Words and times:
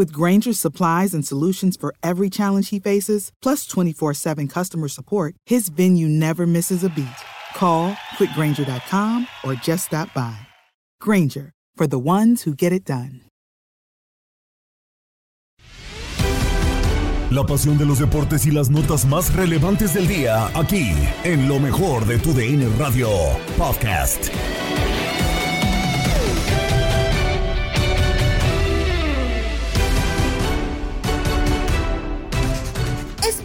With 0.00 0.14
Granger's 0.14 0.58
supplies 0.58 1.12
and 1.12 1.26
solutions 1.26 1.76
for 1.76 1.94
every 2.02 2.30
challenge 2.30 2.70
he 2.70 2.80
faces, 2.80 3.32
plus 3.42 3.66
24 3.66 4.14
7 4.14 4.48
customer 4.48 4.88
support, 4.88 5.34
his 5.44 5.68
venue 5.68 6.08
never 6.08 6.46
misses 6.46 6.82
a 6.82 6.88
beat. 6.88 7.20
Call 7.54 7.92
quickgranger.com 8.16 9.26
or 9.44 9.52
just 9.56 9.88
stop 9.88 10.08
by. 10.14 10.38
Granger, 11.02 11.52
for 11.76 11.86
the 11.86 11.98
ones 11.98 12.44
who 12.44 12.54
get 12.54 12.72
it 12.72 12.86
done. 12.86 13.20
La 17.30 17.44
pasión 17.44 17.76
de 17.76 17.84
los 17.84 17.98
deportes 17.98 18.46
y 18.46 18.52
las 18.52 18.70
notas 18.70 19.04
más 19.04 19.30
relevantes 19.34 19.92
del 19.92 20.08
día, 20.08 20.46
aquí, 20.58 20.94
en 21.24 21.46
lo 21.46 21.60
mejor 21.60 22.06
de 22.06 22.18
tu 22.18 22.32
DN 22.32 22.66
Radio 22.78 23.10
Podcast. 23.58 24.30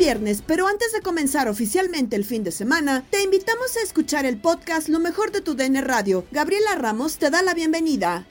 Viernes, 0.05 0.43
pero 0.45 0.67
antes 0.67 0.91
de 0.91 1.01
comenzar 1.01 1.47
oficialmente 1.47 2.15
el 2.15 2.25
fin 2.25 2.43
de 2.43 2.51
semana, 2.51 3.03
te 3.09 3.23
invitamos 3.23 3.75
a 3.75 3.81
escuchar 3.81 4.23
el 4.27 4.37
podcast 4.37 4.87
Lo 4.87 4.99
mejor 4.99 5.31
de 5.31 5.41
tu 5.41 5.55
DN 5.55 5.81
Radio. 5.81 6.25
Gabriela 6.31 6.75
Ramos 6.75 7.17
te 7.17 7.31
da 7.31 7.41
la 7.41 7.55
bienvenida. 7.55 8.27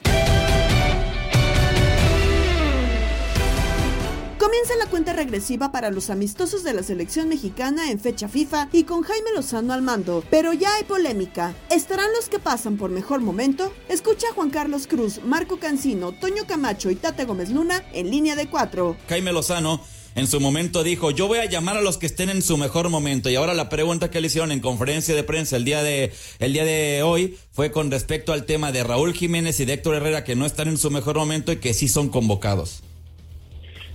Comienza 4.39 4.73
la 4.79 4.89
cuenta 4.89 5.11
regresiva 5.11 5.73
para 5.73 5.91
los 5.91 6.09
amistosos 6.09 6.63
de 6.63 6.71
la 6.71 6.81
selección 6.81 7.27
mexicana 7.27 7.91
en 7.91 7.99
fecha 7.99 8.29
FIFA 8.29 8.69
y 8.71 8.85
con 8.85 9.01
Jaime 9.01 9.33
Lozano 9.35 9.73
al 9.73 9.81
mando, 9.81 10.23
pero 10.29 10.53
ya 10.53 10.73
hay 10.75 10.85
polémica. 10.85 11.53
¿Estarán 11.69 12.07
los 12.15 12.29
que 12.29 12.39
pasan 12.39 12.77
por 12.77 12.89
mejor 12.89 13.19
momento? 13.19 13.73
Escucha 13.89 14.27
a 14.31 14.33
Juan 14.33 14.49
Carlos 14.49 14.87
Cruz, 14.87 15.19
Marco 15.25 15.59
Cancino, 15.59 16.13
Toño 16.13 16.47
Camacho 16.47 16.89
y 16.89 16.95
Tate 16.95 17.25
Gómez 17.25 17.49
Luna 17.49 17.83
en 17.91 18.09
línea 18.09 18.37
de 18.37 18.49
cuatro. 18.49 18.95
Jaime 19.09 19.33
Lozano 19.33 19.81
en 20.15 20.27
su 20.27 20.39
momento 20.39 20.83
dijo, 20.83 21.11
yo 21.11 21.27
voy 21.27 21.39
a 21.39 21.45
llamar 21.45 21.75
a 21.75 21.81
los 21.81 21.97
que 21.97 22.05
estén 22.05 22.29
en 22.29 22.41
su 22.41 22.57
mejor 22.57 22.89
momento. 22.89 23.29
Y 23.29 23.35
ahora 23.35 23.53
la 23.53 23.67
pregunta 23.67 24.09
que 24.09 24.21
le 24.21 24.27
hicieron 24.27 24.51
en 24.53 24.61
conferencia 24.61 25.13
de 25.13 25.23
prensa 25.23 25.57
el 25.57 25.65
día 25.65 25.83
de, 25.83 26.11
el 26.39 26.53
día 26.53 26.63
de 26.63 27.03
hoy 27.03 27.35
fue 27.51 27.71
con 27.71 27.91
respecto 27.91 28.31
al 28.31 28.45
tema 28.45 28.71
de 28.71 28.83
Raúl 28.85 29.13
Jiménez 29.13 29.59
y 29.59 29.65
de 29.65 29.73
Héctor 29.73 29.95
Herrera 29.95 30.23
que 30.23 30.35
no 30.35 30.45
están 30.45 30.69
en 30.69 30.77
su 30.77 30.89
mejor 30.89 31.17
momento 31.17 31.51
y 31.51 31.57
que 31.57 31.73
sí 31.73 31.89
son 31.89 32.09
convocados. 32.09 32.81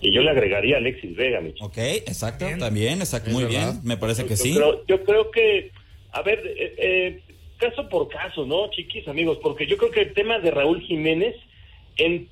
Y 0.03 0.13
yo 0.13 0.23
le 0.23 0.31
agregaría 0.31 0.77
a 0.77 0.79
Alexis 0.79 1.17
Vega, 1.17 1.41
Micho. 1.41 1.65
Ok, 1.65 1.77
exacto, 1.79 2.47
también, 2.59 3.01
exacto, 3.01 3.31
muy 3.31 3.45
bien, 3.45 3.81
me 3.83 3.97
parece 3.97 4.25
que 4.25 4.37
sí. 4.37 4.55
yo 4.55 5.05
creo 5.05 5.31
que, 5.31 5.73
a 6.13 6.23
ver, 6.23 6.41
eh, 6.47 6.75
eh, 6.79 7.21
caso 7.59 7.87
por 7.89 8.09
caso, 8.09 8.47
¿no, 8.47 8.71
chiquis, 8.71 9.07
amigos? 9.09 9.39
Porque 9.43 9.67
yo 9.67 9.77
creo 9.77 9.91
que 9.91 10.01
el 10.01 10.15
tema 10.15 10.39
de 10.39 10.51
Raúl 10.51 10.81
Jiménez 10.81 11.37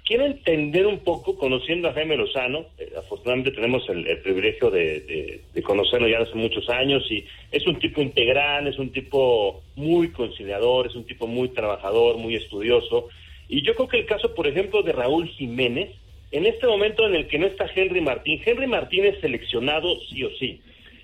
quiero 0.06 0.24
entender 0.24 0.86
un 0.86 1.00
poco, 1.00 1.36
conociendo 1.36 1.88
a 1.88 1.92
Jaime 1.92 2.16
Lozano, 2.16 2.66
eh, 2.78 2.90
afortunadamente 2.96 3.50
tenemos 3.50 3.86
el, 3.88 4.18
privilegio 4.20 4.70
de, 4.70 5.42
conocerlo 5.62 6.08
ya 6.08 6.20
hace 6.20 6.34
muchos 6.34 6.68
años 6.70 7.04
y 7.10 7.24
es 7.52 7.66
un 7.66 7.78
tipo 7.78 8.00
integral, 8.00 8.66
es 8.66 8.78
un 8.78 8.90
tipo 8.90 9.62
muy 9.76 10.10
conciliador, 10.10 10.86
es 10.86 10.94
un 10.94 11.04
tipo 11.04 11.26
muy 11.26 11.50
trabajador, 11.50 12.16
muy 12.16 12.34
estudioso. 12.34 13.08
Y 13.48 13.62
yo 13.62 13.74
creo 13.74 13.88
que 13.88 13.98
el 13.98 14.06
caso, 14.06 14.34
por 14.34 14.46
ejemplo, 14.46 14.82
de 14.82 14.92
Raúl 14.92 15.28
Jiménez, 15.28 15.90
en 16.30 16.46
este 16.46 16.66
momento 16.66 17.06
en 17.06 17.14
el 17.14 17.26
que 17.26 17.38
no 17.38 17.46
está 17.46 17.66
Henry 17.74 18.00
Martín, 18.00 18.40
Henry 18.44 18.66
Martín 18.66 19.04
es 19.04 19.20
seleccionado 19.20 20.00
sí 20.08 20.24
o 20.24 20.30
sí. 20.38 20.60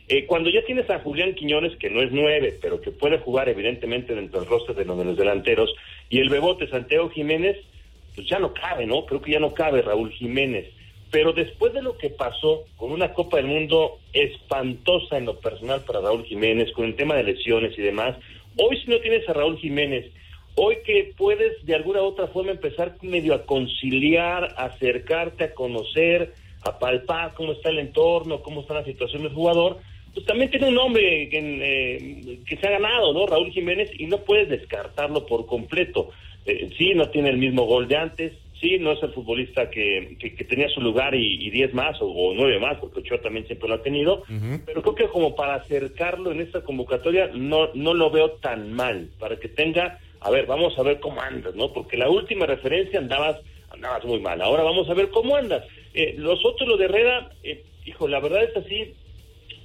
Eh, 0.08 0.26
cuando 0.26 0.50
ya 0.50 0.62
tienes 0.64 0.88
a 0.90 1.00
Julián 1.00 1.34
Quiñones, 1.34 1.76
que 1.76 1.88
no 1.88 2.02
es 2.02 2.12
nueve, 2.12 2.58
pero 2.60 2.80
que 2.80 2.90
puede 2.90 3.18
jugar 3.18 3.48
evidentemente 3.48 4.14
dentro 4.14 4.40
del 4.40 4.48
roster 4.48 4.76
de 4.76 4.84
los 4.84 5.16
delanteros, 5.16 5.74
y 6.10 6.18
el 6.18 6.28
bebote 6.28 6.68
Santiago 6.68 7.08
Jiménez, 7.08 7.56
pues 8.14 8.26
ya 8.28 8.38
no 8.38 8.52
cabe, 8.54 8.86
¿no? 8.86 9.04
Creo 9.06 9.20
que 9.20 9.32
ya 9.32 9.40
no 9.40 9.54
cabe 9.54 9.82
Raúl 9.82 10.12
Jiménez. 10.12 10.66
Pero 11.10 11.32
después 11.32 11.72
de 11.72 11.82
lo 11.82 11.96
que 11.96 12.10
pasó 12.10 12.64
con 12.76 12.90
una 12.90 13.12
Copa 13.12 13.36
del 13.36 13.46
Mundo 13.46 13.98
espantosa 14.12 15.16
en 15.16 15.26
lo 15.26 15.38
personal 15.38 15.82
para 15.86 16.00
Raúl 16.00 16.24
Jiménez, 16.24 16.72
con 16.72 16.86
el 16.86 16.96
tema 16.96 17.14
de 17.14 17.24
lesiones 17.24 17.78
y 17.78 17.82
demás, 17.82 18.16
hoy 18.56 18.80
si 18.80 18.90
no 18.90 18.98
tienes 18.98 19.28
a 19.28 19.32
Raúl 19.32 19.58
Jiménez, 19.58 20.10
hoy 20.56 20.78
que 20.84 21.12
puedes 21.16 21.64
de 21.64 21.74
alguna 21.74 22.02
u 22.02 22.06
otra 22.06 22.26
forma 22.28 22.52
empezar 22.52 22.96
medio 23.02 23.34
a 23.34 23.46
conciliar, 23.46 24.54
a 24.56 24.66
acercarte, 24.66 25.44
a 25.44 25.54
conocer, 25.54 26.34
a 26.62 26.78
palpar 26.78 27.34
cómo 27.34 27.52
está 27.52 27.70
el 27.70 27.78
entorno, 27.78 28.42
cómo 28.42 28.62
está 28.62 28.74
la 28.74 28.84
situación 28.84 29.22
del 29.22 29.34
jugador, 29.34 29.78
pues 30.14 30.26
también 30.26 30.50
tiene 30.50 30.68
un 30.68 30.74
nombre 30.74 31.28
que, 31.28 31.38
eh, 31.38 32.38
que 32.46 32.56
se 32.56 32.66
ha 32.66 32.70
ganado, 32.70 33.12
¿no? 33.12 33.26
Raúl 33.26 33.50
Jiménez, 33.50 33.90
y 33.98 34.06
no 34.06 34.18
puedes 34.18 34.48
descartarlo 34.48 35.26
por 35.26 35.46
completo. 35.46 36.10
Eh, 36.46 36.70
sí, 36.76 36.94
no 36.94 37.08
tiene 37.10 37.30
el 37.30 37.38
mismo 37.38 37.64
gol 37.64 37.88
de 37.88 37.96
antes, 37.96 38.32
sí, 38.60 38.78
no 38.78 38.92
es 38.92 39.02
el 39.02 39.12
futbolista 39.12 39.70
que, 39.70 40.16
que, 40.18 40.44
tenía 40.44 40.68
su 40.68 40.80
lugar 40.80 41.14
y, 41.14 41.50
diez 41.50 41.72
más 41.74 41.96
o, 42.00 42.32
nueve 42.34 42.58
más, 42.58 42.78
porque 42.78 43.00
Ochoa 43.00 43.20
también 43.20 43.46
siempre 43.46 43.68
lo 43.68 43.74
ha 43.76 43.82
tenido, 43.82 44.22
pero 44.64 44.82
creo 44.82 44.94
que 44.94 45.08
como 45.08 45.34
para 45.34 45.56
acercarlo 45.56 46.32
en 46.32 46.40
esta 46.40 46.62
convocatoria 46.62 47.30
no, 47.34 47.70
no 47.74 47.94
lo 47.94 48.10
veo 48.10 48.32
tan 48.32 48.72
mal, 48.72 49.10
para 49.18 49.36
que 49.36 49.48
tenga, 49.48 49.98
a 50.20 50.30
ver, 50.30 50.46
vamos 50.46 50.78
a 50.78 50.82
ver 50.82 51.00
cómo 51.00 51.20
andas, 51.20 51.54
¿no? 51.54 51.72
Porque 51.72 51.96
la 51.96 52.08
última 52.08 52.46
referencia 52.46 52.98
andabas, 52.98 53.38
andabas 53.70 54.04
muy 54.04 54.20
mal, 54.20 54.40
ahora 54.40 54.62
vamos 54.62 54.88
a 54.88 54.94
ver 54.94 55.10
cómo 55.10 55.36
andas. 55.36 55.64
Eh, 55.92 56.14
los 56.16 56.44
otros, 56.44 56.68
lo 56.68 56.76
de 56.76 56.86
Herrera, 56.86 57.30
eh, 57.42 57.64
hijo, 57.84 58.08
la 58.08 58.20
verdad 58.20 58.44
es 58.44 58.56
así, 58.56 58.94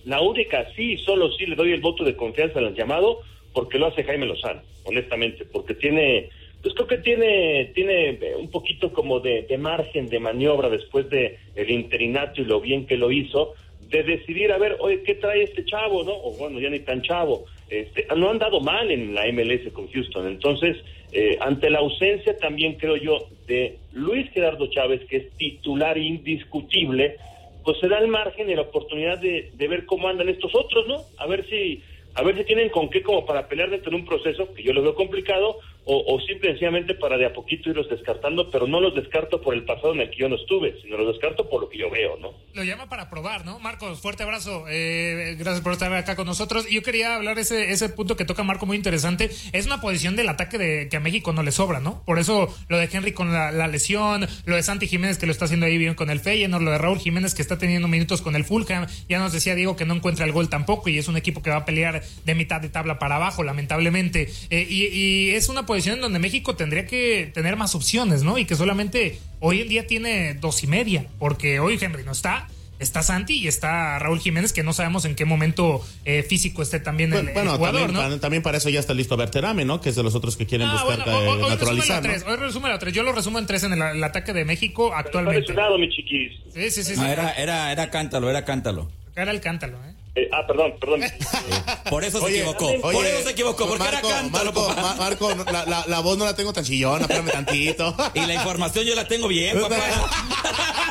la 0.05 0.21
única, 0.21 0.65
sí, 0.75 0.97
solo 0.97 1.31
sí 1.33 1.45
le 1.45 1.55
doy 1.55 1.71
el 1.71 1.81
voto 1.81 2.03
de 2.03 2.15
confianza 2.15 2.59
al 2.59 2.75
llamado, 2.75 3.19
porque 3.53 3.79
lo 3.79 3.87
hace 3.87 4.03
Jaime 4.03 4.25
Lozano, 4.25 4.61
honestamente, 4.83 5.45
porque 5.45 5.73
tiene 5.73 6.29
pues 6.61 6.73
creo 6.75 6.87
que 6.87 6.97
tiene, 6.97 7.71
tiene 7.73 8.09
eh, 8.09 8.35
un 8.37 8.49
poquito 8.51 8.91
como 8.91 9.19
de, 9.19 9.45
margen 9.57 10.07
de 10.07 10.19
maniobra 10.19 10.69
después 10.69 11.09
de 11.09 11.37
el 11.55 11.69
interinato 11.69 12.41
y 12.41 12.45
lo 12.45 12.59
bien 12.59 12.85
que 12.85 12.97
lo 12.97 13.11
hizo, 13.11 13.53
de 13.89 14.03
decidir, 14.03 14.51
a 14.51 14.57
ver, 14.57 14.77
oye, 14.79 15.01
¿qué 15.03 15.15
trae 15.15 15.43
este 15.43 15.65
chavo, 15.65 16.03
no? 16.03 16.13
O 16.13 16.33
bueno, 16.33 16.59
ya 16.59 16.69
ni 16.69 16.79
tan 16.79 17.01
chavo. 17.01 17.45
Este, 17.69 18.05
no 18.15 18.29
han 18.29 18.39
dado 18.39 18.59
mal 18.59 18.91
en 18.91 19.15
la 19.15 19.25
MLS 19.31 19.71
con 19.73 19.87
Houston. 19.87 20.27
Entonces, 20.27 20.77
eh, 21.11 21.37
ante 21.39 21.69
la 21.69 21.79
ausencia 21.79 22.37
también 22.37 22.75
creo 22.75 22.97
yo 22.97 23.27
de 23.47 23.77
Luis 23.93 24.29
Gerardo 24.31 24.67
Chávez, 24.67 25.01
que 25.05 25.17
es 25.17 25.31
titular 25.37 25.97
indiscutible, 25.97 27.15
pues 27.63 27.79
se 27.79 27.87
da 27.87 27.99
el 27.99 28.07
margen 28.07 28.49
y 28.49 28.55
la 28.55 28.61
oportunidad 28.61 29.17
de, 29.17 29.49
de 29.53 29.67
ver 29.67 29.85
cómo 29.85 30.07
andan 30.07 30.29
estos 30.29 30.53
otros, 30.53 30.87
¿no? 30.87 31.01
A 31.17 31.25
ver 31.25 31.47
si 31.49 31.81
a 32.15 32.23
ver 32.23 32.37
si 32.37 32.43
tienen 32.43 32.69
con 32.69 32.89
qué 32.89 33.01
como 33.01 33.25
para 33.25 33.47
pelear 33.47 33.69
dentro 33.69 33.91
de 33.91 33.97
un 33.97 34.05
proceso 34.05 34.53
que 34.53 34.63
yo 34.63 34.73
lo 34.73 34.81
veo 34.81 34.95
complicado 34.95 35.57
o, 35.85 36.15
o 36.15 36.19
simple 36.21 36.49
sencillamente 36.49 36.93
para 36.93 37.17
de 37.17 37.25
a 37.25 37.33
poquito 37.33 37.69
irlos 37.69 37.89
descartando, 37.89 38.49
pero 38.51 38.67
no 38.67 38.79
los 38.79 38.95
descarto 38.95 39.41
por 39.41 39.53
el 39.53 39.65
pasado 39.65 39.93
en 39.93 40.01
el 40.01 40.09
que 40.09 40.17
yo 40.17 40.29
no 40.29 40.35
estuve, 40.35 40.79
sino 40.81 40.97
los 40.97 41.07
descarto 41.07 41.49
por 41.49 41.61
lo 41.61 41.69
que 41.69 41.77
yo 41.77 41.89
veo, 41.89 42.17
¿no? 42.17 42.33
Lo 42.53 42.63
llama 42.63 42.89
para 42.89 43.09
probar, 43.09 43.45
¿no? 43.45 43.59
Marcos, 43.59 43.99
fuerte 43.99 44.23
abrazo, 44.23 44.65
eh, 44.69 45.35
gracias 45.37 45.61
por 45.61 45.73
estar 45.73 45.91
acá 45.93 46.15
con 46.15 46.25
nosotros. 46.25 46.69
Yo 46.69 46.81
quería 46.83 47.15
hablar 47.15 47.39
ese 47.39 47.71
ese 47.71 47.89
punto 47.89 48.15
que 48.15 48.25
toca 48.25 48.43
Marco 48.43 48.65
muy 48.65 48.77
interesante, 48.77 49.29
es 49.51 49.65
una 49.65 49.81
posición 49.81 50.15
del 50.15 50.29
ataque 50.29 50.57
de 50.57 50.89
que 50.89 50.97
a 50.97 50.99
México 50.99 51.33
no 51.33 51.43
le 51.43 51.51
sobra, 51.51 51.79
¿no? 51.79 52.03
Por 52.05 52.19
eso 52.19 52.53
lo 52.67 52.77
de 52.77 52.89
Henry 52.91 53.13
con 53.13 53.31
la, 53.33 53.67
lesión, 53.67 54.27
lo 54.45 54.55
de 54.55 54.63
Santi 54.63 54.87
Jiménez 54.87 55.17
que 55.17 55.25
lo 55.25 55.31
está 55.31 55.45
haciendo 55.45 55.65
ahí 55.65 55.77
bien 55.77 55.95
con 55.95 56.09
el 56.09 56.19
Feyenoord, 56.19 56.63
lo 56.63 56.71
de 56.71 56.77
Raúl 56.77 56.99
Jiménez 56.99 57.33
que 57.33 57.41
está 57.41 57.57
teniendo 57.57 57.87
minutos 57.87 58.21
con 58.21 58.35
el 58.35 58.43
Fulham, 58.43 58.87
ya 59.07 59.19
nos 59.19 59.31
decía 59.31 59.55
Diego 59.55 59.75
que 59.75 59.85
no 59.85 59.93
encuentra 59.93 60.25
el 60.25 60.31
gol 60.31 60.49
tampoco 60.49 60.89
y 60.89 60.97
es 60.97 61.07
un 61.07 61.17
equipo 61.17 61.41
que 61.41 61.49
va 61.49 61.57
a 61.57 61.65
pelear 61.65 62.03
de 62.25 62.35
mitad 62.35 62.61
de 62.61 62.69
tabla 62.69 62.99
para 62.99 63.15
abajo, 63.15 63.43
lamentablemente. 63.43 64.29
Eh, 64.49 64.67
y, 64.69 64.85
y 64.85 65.29
es 65.31 65.49
una 65.49 65.65
posición 65.69 65.95
en 65.95 66.01
donde 66.01 66.19
México 66.19 66.55
tendría 66.55 66.85
que 66.85 67.31
tener 67.33 67.55
más 67.55 67.73
opciones, 67.75 68.23
¿no? 68.23 68.37
Y 68.37 68.45
que 68.45 68.55
solamente 68.55 69.19
hoy 69.39 69.61
en 69.61 69.69
día 69.69 69.87
tiene 69.87 70.33
dos 70.33 70.63
y 70.63 70.67
media, 70.67 71.05
porque 71.19 71.59
hoy 71.61 71.77
Henry 71.79 72.03
no 72.03 72.11
está. 72.11 72.47
está 72.79 73.03
Santi 73.03 73.33
y 73.35 73.47
está 73.49 73.99
Raúl 73.99 74.19
Jiménez, 74.21 74.53
que 74.53 74.63
no 74.63 74.71
sabemos 74.71 75.03
en 75.03 75.13
qué 75.15 75.25
momento 75.25 75.85
eh, 76.05 76.23
físico 76.23 76.61
esté 76.61 76.79
también 76.79 77.11
el, 77.13 77.25
Bueno, 77.33 77.57
jugador, 77.57 77.81
también, 77.81 77.93
¿no? 77.93 77.99
para, 77.99 78.19
también 78.21 78.41
para 78.43 78.57
eso 78.57 78.69
ya 78.69 78.79
está 78.79 78.93
listo 78.93 79.17
Berterame, 79.17 79.65
¿no? 79.65 79.81
Que 79.81 79.89
es 79.89 79.95
de 79.97 80.03
los 80.03 80.15
otros 80.15 80.37
que 80.37 80.45
quieren 80.45 80.67
Ah, 80.69 80.83
buscar 80.85 81.03
bueno, 81.05 81.17
hoy- 81.19 81.27
hoy, 81.27 81.27
resúmelo 81.33 81.45
a 81.47 81.49
naturalizar. 81.55 82.03
¿no? 82.03 82.09
tres, 82.09 82.23
hoy 82.25 82.35
resúmelo 82.37 82.75
a 82.75 82.79
tres. 82.79 82.93
Yo 82.93 83.03
lo 83.03 83.11
resumo 83.11 83.37
en 83.37 83.45
tres 83.47 83.63
en 83.63 83.73
el, 83.73 83.81
el 83.81 84.03
ataque 84.03 84.31
de 84.33 84.45
México 84.45 84.87
Está 84.87 84.99
actualmente. 84.99 85.41
lesionado, 85.41 85.77
mi 85.77 85.89
chiquis. 85.89 86.31
Sí, 86.53 86.71
sí, 86.71 86.83
sí. 86.83 86.95
sí. 86.95 86.99
No, 87.01 87.05
era, 87.07 87.31
era, 87.33 87.71
era 87.73 87.89
cántalo, 87.89 88.29
era 88.29 88.45
cántalo. 88.45 88.89
Era 89.15 89.31
el 89.31 89.41
cántalo, 89.41 89.77
¿eh? 89.85 89.93
Eh, 90.21 90.29
ah, 90.33 90.45
perdón, 90.47 90.73
perdón. 90.79 91.01
Por 91.89 92.03
eso 92.03 92.19
se 92.19 92.25
Oye, 92.25 92.37
equivocó. 92.39 92.65
oye, 92.67 92.79
por 92.81 93.05
eso 93.05 93.23
se 93.23 93.29
equivocó, 93.31 93.67
porque 93.67 93.83
Marco, 93.83 94.07
era 94.09 94.17
cántalo, 94.19 94.51
Marco, 94.53 94.67
papá. 94.67 94.81
Ma- 94.81 94.95
Marco, 94.95 95.35
no, 95.35 95.43
la, 95.45 95.65
la- 95.65 95.85
la 95.87 95.99
voz 96.01 96.17
no 96.17 96.25
la 96.25 96.35
tengo 96.35 96.51
tan 96.53 96.63
chillona, 96.63 97.01
espérame 97.03 97.31
tantito. 97.31 97.95
Y 98.13 98.19
la 98.25 98.33
información 98.33 98.85
yo 98.85 98.95
la 98.95 99.07
tengo 99.07 99.27
bien, 99.27 99.59
papá. 99.59 99.75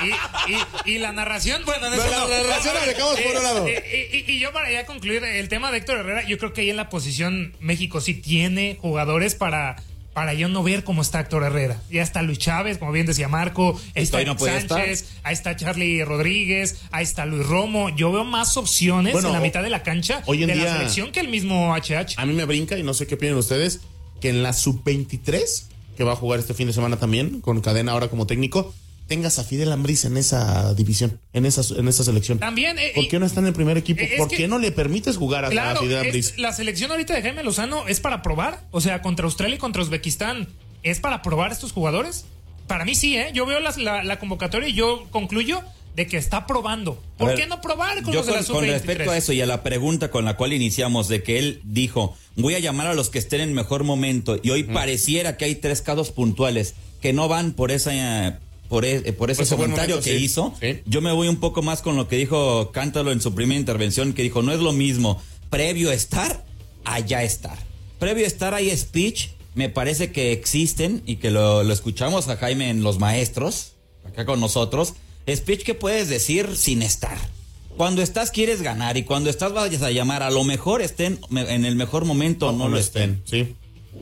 Y, 0.00 0.92
y, 0.92 0.94
y 0.94 0.98
la 0.98 1.10
narración, 1.10 1.64
bueno, 1.64 1.86
en 1.88 1.96
No, 1.96 1.98
eso 2.04 2.10
la- 2.12 2.18
no. 2.20 2.28
la 2.28 2.42
narración 2.42 2.74
la 2.74 2.86
dejamos 2.86 3.18
por 3.20 3.36
un 3.36 3.42
lado. 3.42 3.66
eh, 3.66 4.08
y, 4.12 4.16
y- 4.32 4.36
y 4.36 4.38
yo 4.38 4.52
para 4.52 4.70
ya 4.70 4.86
concluir 4.86 5.24
el 5.24 5.48
tema 5.48 5.72
de 5.72 5.78
Héctor 5.78 5.98
Herrera, 5.98 6.22
yo 6.24 6.38
creo 6.38 6.52
que 6.52 6.60
ahí 6.60 6.70
en 6.70 6.76
la 6.76 6.88
posición 6.88 7.56
México 7.58 8.00
sí 8.00 8.14
tiene 8.14 8.78
jugadores 8.80 9.34
para 9.34 9.74
para 10.18 10.34
yo 10.34 10.48
no 10.48 10.64
ver 10.64 10.82
cómo 10.82 11.00
está 11.02 11.20
Héctor 11.20 11.44
Herrera. 11.44 11.80
Ya 11.92 12.02
está 12.02 12.22
Luis 12.22 12.38
Chávez, 12.40 12.78
como 12.78 12.90
bien 12.90 13.06
decía 13.06 13.28
Marco, 13.28 13.80
ahí 13.94 14.02
está 14.02 14.20
no 14.24 14.36
Sánchez, 14.36 15.04
ahí 15.22 15.32
está 15.32 15.54
Charlie 15.54 16.04
Rodríguez, 16.04 16.80
ahí 16.90 17.04
está 17.04 17.24
Luis 17.24 17.46
Romo. 17.46 17.90
Yo 17.90 18.10
veo 18.10 18.24
más 18.24 18.56
opciones 18.56 19.12
Bueno, 19.12 19.28
en 19.28 19.34
la 19.34 19.40
mitad 19.40 19.62
de 19.62 19.70
la 19.70 19.84
cancha 19.84 20.24
hoy 20.26 20.42
en 20.42 20.48
de 20.48 20.54
día- 20.56 20.64
la 20.64 20.72
selección 20.78 21.12
que 21.12 21.20
el 21.20 21.28
mismo 21.28 21.72
HH. 21.72 22.14
A 22.16 22.26
mí 22.26 22.32
me 22.34 22.44
brinca, 22.46 22.76
y 22.76 22.82
no 22.82 22.94
sé 22.94 23.06
qué 23.06 23.14
opinan 23.14 23.36
ustedes, 23.36 23.80
que 24.20 24.30
en 24.30 24.42
la 24.42 24.52
sub-23, 24.54 25.66
que 25.96 26.02
va 26.02 26.14
a 26.14 26.16
jugar 26.16 26.40
este 26.40 26.52
fin 26.52 26.66
de 26.66 26.72
semana 26.72 26.96
también, 26.96 27.40
con 27.40 27.60
cadena 27.60 27.92
ahora 27.92 28.08
como 28.08 28.26
técnico, 28.26 28.74
tengas 29.08 29.38
a 29.38 29.44
Fidel 29.44 29.72
Ambris 29.72 30.04
en 30.04 30.16
esa 30.16 30.74
división, 30.74 31.18
en 31.32 31.46
esa, 31.46 31.62
en 31.76 31.88
esa 31.88 32.04
selección. 32.04 32.38
También, 32.38 32.78
eh, 32.78 32.92
¿Por 32.94 33.08
qué 33.08 33.18
no 33.18 33.26
está 33.26 33.40
en 33.40 33.46
el 33.46 33.52
primer 33.54 33.76
equipo? 33.78 34.00
Eh, 34.02 34.10
es 34.12 34.18
¿Por 34.18 34.28
que- 34.28 34.36
qué 34.36 34.48
no 34.48 34.58
le 34.58 34.70
permites 34.70 35.16
jugar 35.16 35.44
a, 35.44 35.50
Fidel 35.50 35.92
es- 35.98 36.04
Ambris? 36.04 36.34
la 36.38 36.52
selección 36.52 36.90
ahorita 36.90 37.14
de 37.14 37.22
Jaime 37.22 37.42
Lozano 37.42 37.88
es 37.88 37.98
para 38.00 38.22
probar. 38.22 38.66
O 38.70 38.80
sea, 38.80 39.02
contra 39.02 39.24
Australia 39.24 39.56
y 39.56 39.58
contra 39.58 39.82
Uzbekistán, 39.82 40.46
¿es 40.82 41.00
para 41.00 41.22
probar 41.22 41.50
estos 41.50 41.72
jugadores? 41.72 42.26
Para 42.66 42.84
mí 42.84 42.94
sí, 42.94 43.16
¿eh? 43.16 43.30
Yo 43.34 43.46
veo 43.46 43.60
las- 43.60 43.78
la, 43.78 44.04
la 44.04 44.18
convocatoria 44.18 44.68
y 44.68 44.74
yo 44.74 45.06
concluyo 45.10 45.62
de 45.96 46.06
que 46.06 46.16
está 46.16 46.46
probando. 46.46 47.02
¿Por 47.16 47.28
ver, 47.28 47.36
qué 47.38 47.46
no 47.46 47.60
probar 47.60 48.02
con 48.02 48.12
yo 48.12 48.20
los 48.20 48.26
de 48.26 48.32
la 48.32 48.38
con, 48.38 48.46
con 48.46 48.56
sub-23? 48.64 48.70
respecto 48.72 49.10
a 49.10 49.16
eso 49.16 49.32
y 49.32 49.40
a 49.40 49.46
la 49.46 49.62
pregunta 49.64 50.10
con 50.12 50.24
la 50.24 50.36
cual 50.36 50.52
iniciamos 50.52 51.08
de 51.08 51.22
que 51.24 51.38
él 51.40 51.60
dijo, 51.64 52.14
voy 52.36 52.54
a 52.54 52.60
llamar 52.60 52.86
a 52.86 52.94
los 52.94 53.10
que 53.10 53.18
estén 53.18 53.40
en 53.40 53.52
mejor 53.52 53.82
momento 53.82 54.38
y 54.40 54.50
hoy 54.50 54.62
pareciera 54.64 55.36
que 55.36 55.46
hay 55.46 55.56
tres 55.56 55.82
casos 55.82 56.12
puntuales 56.12 56.74
que 57.00 57.12
no 57.12 57.26
van 57.26 57.52
por 57.52 57.72
esa 57.72 58.28
eh, 58.28 58.36
por, 58.68 58.84
e- 58.84 59.02
eh, 59.08 59.12
por 59.12 59.30
ese 59.30 59.42
buen 59.42 59.70
comentario 59.70 59.96
momento, 59.96 60.04
que 60.10 60.18
sí. 60.18 60.24
hizo. 60.24 60.54
Sí. 60.60 60.80
Yo 60.86 61.00
me 61.00 61.12
voy 61.12 61.28
un 61.28 61.36
poco 61.40 61.62
más 61.62 61.82
con 61.82 61.96
lo 61.96 62.08
que 62.08 62.16
dijo 62.16 62.70
Cántalo 62.72 63.12
en 63.12 63.20
su 63.20 63.34
primera 63.34 63.58
intervención, 63.58 64.12
que 64.12 64.22
dijo, 64.22 64.42
no 64.42 64.52
es 64.52 64.60
lo 64.60 64.72
mismo 64.72 65.20
previo 65.50 65.90
estar 65.90 66.44
a 66.84 67.00
ya 67.00 67.22
estar. 67.22 67.58
Previo 67.98 68.26
estar 68.26 68.54
hay 68.54 68.74
speech, 68.76 69.28
me 69.54 69.68
parece 69.68 70.12
que 70.12 70.32
existen 70.32 71.02
y 71.06 71.16
que 71.16 71.30
lo, 71.30 71.64
lo 71.64 71.72
escuchamos 71.72 72.28
a 72.28 72.36
Jaime 72.36 72.70
en 72.70 72.82
Los 72.82 72.98
Maestros, 72.98 73.72
acá 74.06 74.24
con 74.24 74.40
nosotros, 74.40 74.94
speech 75.28 75.62
que 75.64 75.74
puedes 75.74 76.08
decir 76.08 76.56
sin 76.56 76.82
estar. 76.82 77.18
Cuando 77.76 78.02
estás 78.02 78.30
quieres 78.30 78.62
ganar 78.62 78.96
y 78.96 79.04
cuando 79.04 79.30
estás 79.30 79.52
vayas 79.52 79.82
a 79.82 79.90
llamar, 79.90 80.22
a 80.22 80.30
lo 80.30 80.42
mejor 80.44 80.82
estén 80.82 81.20
en 81.30 81.64
el 81.64 81.76
mejor 81.76 82.04
momento 82.04 82.48
o 82.48 82.52
no, 82.52 82.68
lo 82.68 82.78
estén. 82.78 83.22
Sí. 83.24 83.54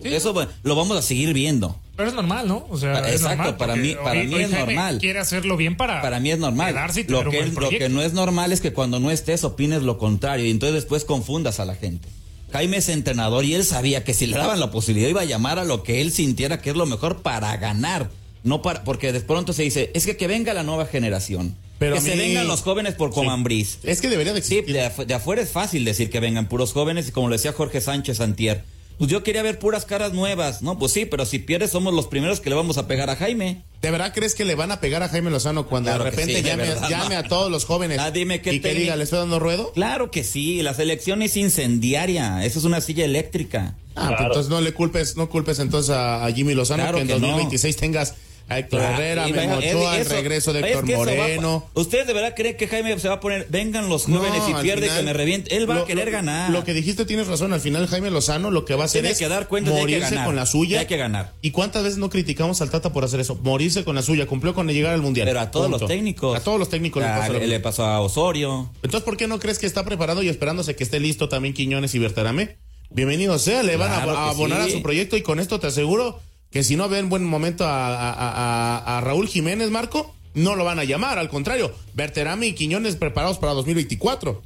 Sí, 0.02 0.14
Eso 0.14 0.34
lo 0.62 0.74
vamos 0.76 0.96
a 0.96 1.02
seguir 1.02 1.32
viendo. 1.32 1.78
Pero 1.96 2.08
es 2.10 2.14
normal, 2.14 2.46
¿no? 2.46 2.66
O 2.68 2.76
sea, 2.76 2.98
es 3.08 3.14
exacto, 3.22 3.36
normal, 3.38 3.56
para 3.56 3.76
mí- 3.76 3.94
para 3.94 4.20
hoy- 4.20 4.26
mí 4.26 4.34
hoy 4.34 4.42
es 4.42 4.50
Jaime 4.50 4.74
normal. 4.74 4.98
Quiere 4.98 5.18
hacerlo 5.18 5.56
bien 5.56 5.76
para. 5.76 6.02
Para 6.02 6.20
mí 6.20 6.30
es 6.30 6.38
normal. 6.38 6.74
quedarse 6.74 7.00
y 7.00 7.04
Lo 7.04 7.28
que, 7.30 7.38
es- 7.40 7.54
lo 7.54 7.68
que 7.70 7.88
no 7.88 8.02
es 8.02 8.12
normal 8.12 8.52
es 8.52 8.60
que 8.60 8.72
cuando 8.72 9.00
no 9.00 9.10
estés 9.10 9.44
opines 9.44 9.82
lo 9.82 9.96
contrario 9.98 10.44
y 10.46 10.50
entonces 10.50 10.74
después 10.74 11.04
confundas 11.04 11.58
a 11.58 11.64
la 11.64 11.74
gente. 11.74 12.08
Jaime 12.52 12.76
es 12.76 12.88
entrenador 12.90 13.44
y 13.44 13.54
él 13.54 13.64
sabía 13.64 14.04
que 14.04 14.14
si 14.14 14.26
le 14.26 14.36
daban 14.36 14.60
la 14.60 14.70
posibilidad 14.70 15.08
iba 15.08 15.22
a 15.22 15.24
llamar 15.24 15.58
a 15.58 15.64
lo 15.64 15.82
que 15.82 16.00
él 16.00 16.12
sintiera 16.12 16.60
que 16.60 16.70
es 16.70 16.76
lo 16.76 16.86
mejor 16.86 17.22
para 17.22 17.56
ganar. 17.56 18.10
No 18.44 18.62
para, 18.62 18.84
porque 18.84 19.12
de 19.12 19.20
pronto 19.20 19.52
se 19.52 19.62
dice, 19.64 19.90
es 19.94 20.06
que 20.06 20.16
que 20.16 20.28
venga 20.28 20.54
la 20.54 20.62
nueva 20.62 20.86
generación. 20.86 21.56
Pero 21.78 21.96
que 21.96 22.00
se 22.02 22.14
vengan 22.16 22.46
los 22.46 22.62
jóvenes 22.62 22.94
por 22.94 23.08
Sí. 23.10 23.14
Comambriz. 23.16 23.78
Es 23.82 24.00
que 24.00 24.08
debería 24.08 24.32
de 24.32 24.40
Sí, 24.42 24.58
existir. 24.58 24.74
de, 24.74 24.86
afu- 24.90 25.04
de 25.04 25.14
afuera 25.14 25.42
es 25.42 25.50
fácil 25.50 25.84
decir 25.84 26.08
que 26.10 26.20
vengan 26.20 26.46
puros 26.48 26.72
jóvenes 26.72 27.08
y 27.08 27.10
como 27.10 27.28
lo 27.28 27.34
decía 27.34 27.52
Jorge 27.52 27.80
Sánchez 27.80 28.20
Antier. 28.20 28.64
Pues 28.98 29.10
yo 29.10 29.22
quería 29.22 29.42
ver 29.42 29.58
puras 29.58 29.84
caras 29.84 30.14
nuevas, 30.14 30.62
¿no? 30.62 30.78
Pues 30.78 30.92
sí, 30.92 31.04
pero 31.04 31.26
si 31.26 31.38
pierdes 31.38 31.70
somos 31.70 31.92
los 31.92 32.06
primeros 32.06 32.40
que 32.40 32.48
le 32.48 32.56
vamos 32.56 32.78
a 32.78 32.86
pegar 32.86 33.10
a 33.10 33.16
Jaime. 33.16 33.62
¿De 33.82 33.90
verdad 33.90 34.12
crees 34.14 34.34
que 34.34 34.44
le 34.46 34.54
van 34.54 34.72
a 34.72 34.80
pegar 34.80 35.02
a 35.02 35.08
Jaime 35.10 35.30
Lozano 35.30 35.66
cuando 35.66 35.90
Claro 35.90 36.04
de 36.04 36.10
que 36.10 36.16
repente 36.16 36.36
sí, 36.36 36.42
de 36.42 36.48
llame, 36.48 36.62
verdad. 36.64 36.88
llame 36.88 37.16
a 37.16 37.22
todos 37.24 37.50
los 37.50 37.66
jóvenes 37.66 37.98
Ah, 38.00 38.10
dime 38.10 38.40
qué 38.40 38.54
y 38.54 38.60
que 38.60 38.68
técnico- 38.70 38.80
diga, 38.80 38.96
¿le 38.96 39.04
estoy 39.04 39.18
dando 39.18 39.38
ruedo? 39.38 39.72
Claro 39.72 40.10
que 40.10 40.24
sí, 40.24 40.62
la 40.62 40.72
selección 40.72 41.20
es 41.20 41.36
incendiaria, 41.36 42.44
eso 42.44 42.58
es 42.58 42.64
una 42.64 42.80
silla 42.80 43.04
eléctrica. 43.04 43.74
Ah, 43.94 44.08
pues 44.16 44.20
entonces 44.28 44.50
no 44.50 44.60
le 44.62 44.72
culpes, 44.72 45.16
no 45.16 45.28
culpes 45.28 45.58
entonces 45.58 45.90
a, 45.90 46.24
a 46.24 46.32
Jimmy 46.32 46.54
Lozano 46.54 46.82
Claro 46.82 46.96
que 46.96 47.02
en 47.02 47.08
que 47.08 47.14
no. 47.14 47.20
2026 47.20 47.76
tengas 47.76 48.14
a 48.48 48.58
Héctor 48.58 48.80
Claro, 48.80 48.94
Herrera, 49.02 49.26
Memo 49.28 49.56
Ochoa, 49.56 49.96
el 49.96 50.02
eso- 50.02 50.14
regreso 50.14 50.52
de 50.52 50.60
es 50.60 50.66
Héctor 50.66 50.84
que 50.84 50.92
va 50.92 50.98
Moreno. 50.98 51.68
¿Ustedes 51.74 52.06
de 52.06 52.12
verdad 52.12 52.34
creen 52.36 52.56
que 52.56 52.68
Jaime 52.68 52.98
se 52.98 53.08
va 53.08 53.14
a 53.14 53.20
poner, 53.20 53.46
vengan 53.50 53.88
los 53.88 54.04
jóvenes 54.04 54.42
No, 54.48 54.50
y 54.60 54.62
pierde 54.62 54.82
final, 54.82 54.96
que 54.98 55.02
me 55.04 55.12
reviente? 55.12 55.56
Él 55.56 55.68
va 55.68 55.74
lo- 55.74 55.82
a 55.82 55.86
querer 55.86 56.10
ganar. 56.10 56.50
Lo 56.50 56.62
que 56.62 56.72
dijiste 56.74 57.04
tienes 57.04 57.26
razón. 57.26 57.52
Al 57.52 57.60
final, 57.60 57.86
Jaime 57.88 58.10
Lozano 58.10 58.50
lo 58.50 58.64
que 58.64 58.74
va 58.74 58.82
a 58.82 58.86
hacer 58.86 59.02
Tiene 59.02 59.12
es 59.12 59.18
que 59.18 59.28
dar 59.28 59.48
cuenta 59.48 59.70
de 59.70 59.76
que 59.76 59.82
morirse 59.82 60.10
ganar. 60.10 60.26
con 60.26 60.36
la 60.36 60.46
suya. 60.46 60.80
Hay 60.80 60.86
que 60.86 60.96
ganar. 60.96 61.32
¿Y 61.42 61.50
cuántas 61.50 61.82
veces 61.82 61.98
no 61.98 62.08
criticamos 62.08 62.60
al 62.62 62.70
Tata 62.70 62.92
por 62.92 63.04
hacer 63.04 63.18
eso? 63.20 63.34
Morirse 63.42 63.84
con 63.84 63.96
la 63.96 64.02
suya. 64.02 64.26
Cumplió 64.26 64.54
con 64.54 64.68
llegar 64.68 64.92
al 64.94 65.02
mundial. 65.02 65.26
Pero 65.26 65.40
a 65.40 65.50
todos 65.50 65.66
Punto. 65.66 65.78
los 65.80 65.88
técnicos. 65.88 66.36
A 66.36 66.40
todos 66.40 66.58
los 66.58 66.68
técnicos 66.68 67.02
le 67.02 67.08
Ah, 67.08 67.16
pasa 67.18 67.32
lo 67.32 67.38
le, 67.40 67.46
mismo. 67.46 67.62
pasó 67.62 67.84
a 67.84 68.00
Osorio. 68.00 68.70
Entonces, 68.82 69.02
¿por 69.02 69.16
qué 69.16 69.26
no 69.26 69.38
crees 69.40 69.58
que 69.58 69.66
está 69.66 69.84
preparado 69.84 70.22
y 70.22 70.28
esperándose 70.28 70.76
que 70.76 70.84
esté 70.84 71.00
listo 71.00 71.28
también 71.28 71.52
Quiñones 71.54 71.94
y 71.94 71.98
Berterame? 71.98 72.58
Bienvenido 72.90 73.36
sea, 73.40 73.64
le 73.64 73.76
van 73.76 73.90
a- 73.90 74.28
abonar 74.30 74.62
sí. 74.64 74.68
a 74.68 74.72
su 74.76 74.82
proyecto 74.82 75.16
y 75.16 75.22
con 75.22 75.40
esto 75.40 75.58
te 75.58 75.66
aseguro 75.66 76.20
que 76.56 76.62
si 76.62 76.74
no 76.74 76.88
ven 76.88 77.10
buen 77.10 77.22
momento 77.22 77.64
a, 77.66 79.02
Raúl 79.04 79.28
Jiménez, 79.28 79.70
Marco, 79.70 80.14
no 80.34 80.56
lo 80.56 80.64
van 80.64 80.78
a 80.78 80.84
llamar, 80.84 81.18
al 81.18 81.28
contrario, 81.28 81.70
Berterame 81.92 82.46
y 82.46 82.54
Quiñones 82.54 82.96
preparados 82.96 83.38
para 83.38 83.52
2024. 83.52 84.40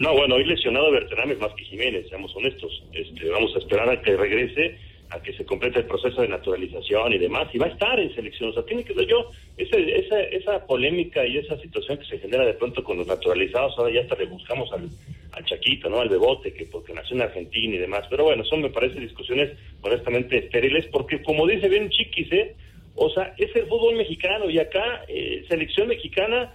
No, 0.00 0.14
bueno, 0.14 0.36
hoy 0.36 0.46
lesionado 0.46 0.90
Berterame 0.90 1.34
más 1.34 1.52
que 1.52 1.64
Jiménez, 1.64 2.06
seamos 2.08 2.34
honestos. 2.34 2.82
Este, 2.94 3.28
vamos 3.28 3.54
a 3.54 3.58
esperar 3.58 3.90
a 3.90 4.00
que 4.00 4.16
regrese, 4.16 4.78
a 5.10 5.20
que 5.22 5.32
se 5.32 5.44
complete 5.44 5.78
el 5.80 5.86
proceso 5.86 6.20
de 6.20 6.28
naturalización 6.28 7.12
y 7.14 7.18
demás, 7.18 7.48
y 7.54 7.58
va 7.58 7.66
a 7.66 7.70
estar 7.70 7.98
en 7.98 8.14
selección. 8.14 8.50
O 8.50 8.52
sea, 8.52 8.62
tiene 8.64 8.84
que 8.84 8.92
ver 8.92 9.06
yo, 9.06 9.30
ese- 9.56 9.98
esa, 9.98 10.20
esa 10.20 10.66
polémica 10.66 11.26
y 11.26 11.38
esa 11.38 11.58
situación 11.60 11.96
que 11.98 12.04
se 12.04 12.18
genera 12.18 12.44
de 12.44 12.52
pronto 12.54 12.84
con 12.84 12.98
los 12.98 13.06
naturalizados, 13.06 13.72
ahora 13.78 13.92
ya 13.94 14.02
hasta 14.02 14.16
le 14.16 14.26
buscamos 14.26 14.70
al, 14.72 14.88
al 15.32 15.44
Chaquito, 15.46 15.88
¿no? 15.88 16.00
Al 16.00 16.08
Bebote, 16.10 16.52
que 16.52 16.66
porque 16.66 16.92
nació 16.92 17.16
en 17.16 17.22
Argentina 17.22 17.74
y 17.74 17.78
demás. 17.78 18.04
Pero 18.10 18.24
bueno, 18.24 18.44
son 18.44 18.60
me 18.60 18.70
parece 18.70 19.00
discusiones 19.00 19.52
honestamente 19.80 20.38
estériles, 20.38 20.86
porque 20.92 21.22
como 21.22 21.46
dice 21.46 21.68
bien 21.68 21.88
Chiquis, 21.88 22.30
¿eh? 22.32 22.56
O 22.94 23.08
sea, 23.10 23.32
es 23.38 23.54
el 23.56 23.66
fútbol 23.66 23.94
mexicano 23.96 24.50
y 24.50 24.58
acá, 24.58 25.04
eh, 25.08 25.44
selección 25.48 25.88
mexicana, 25.88 26.52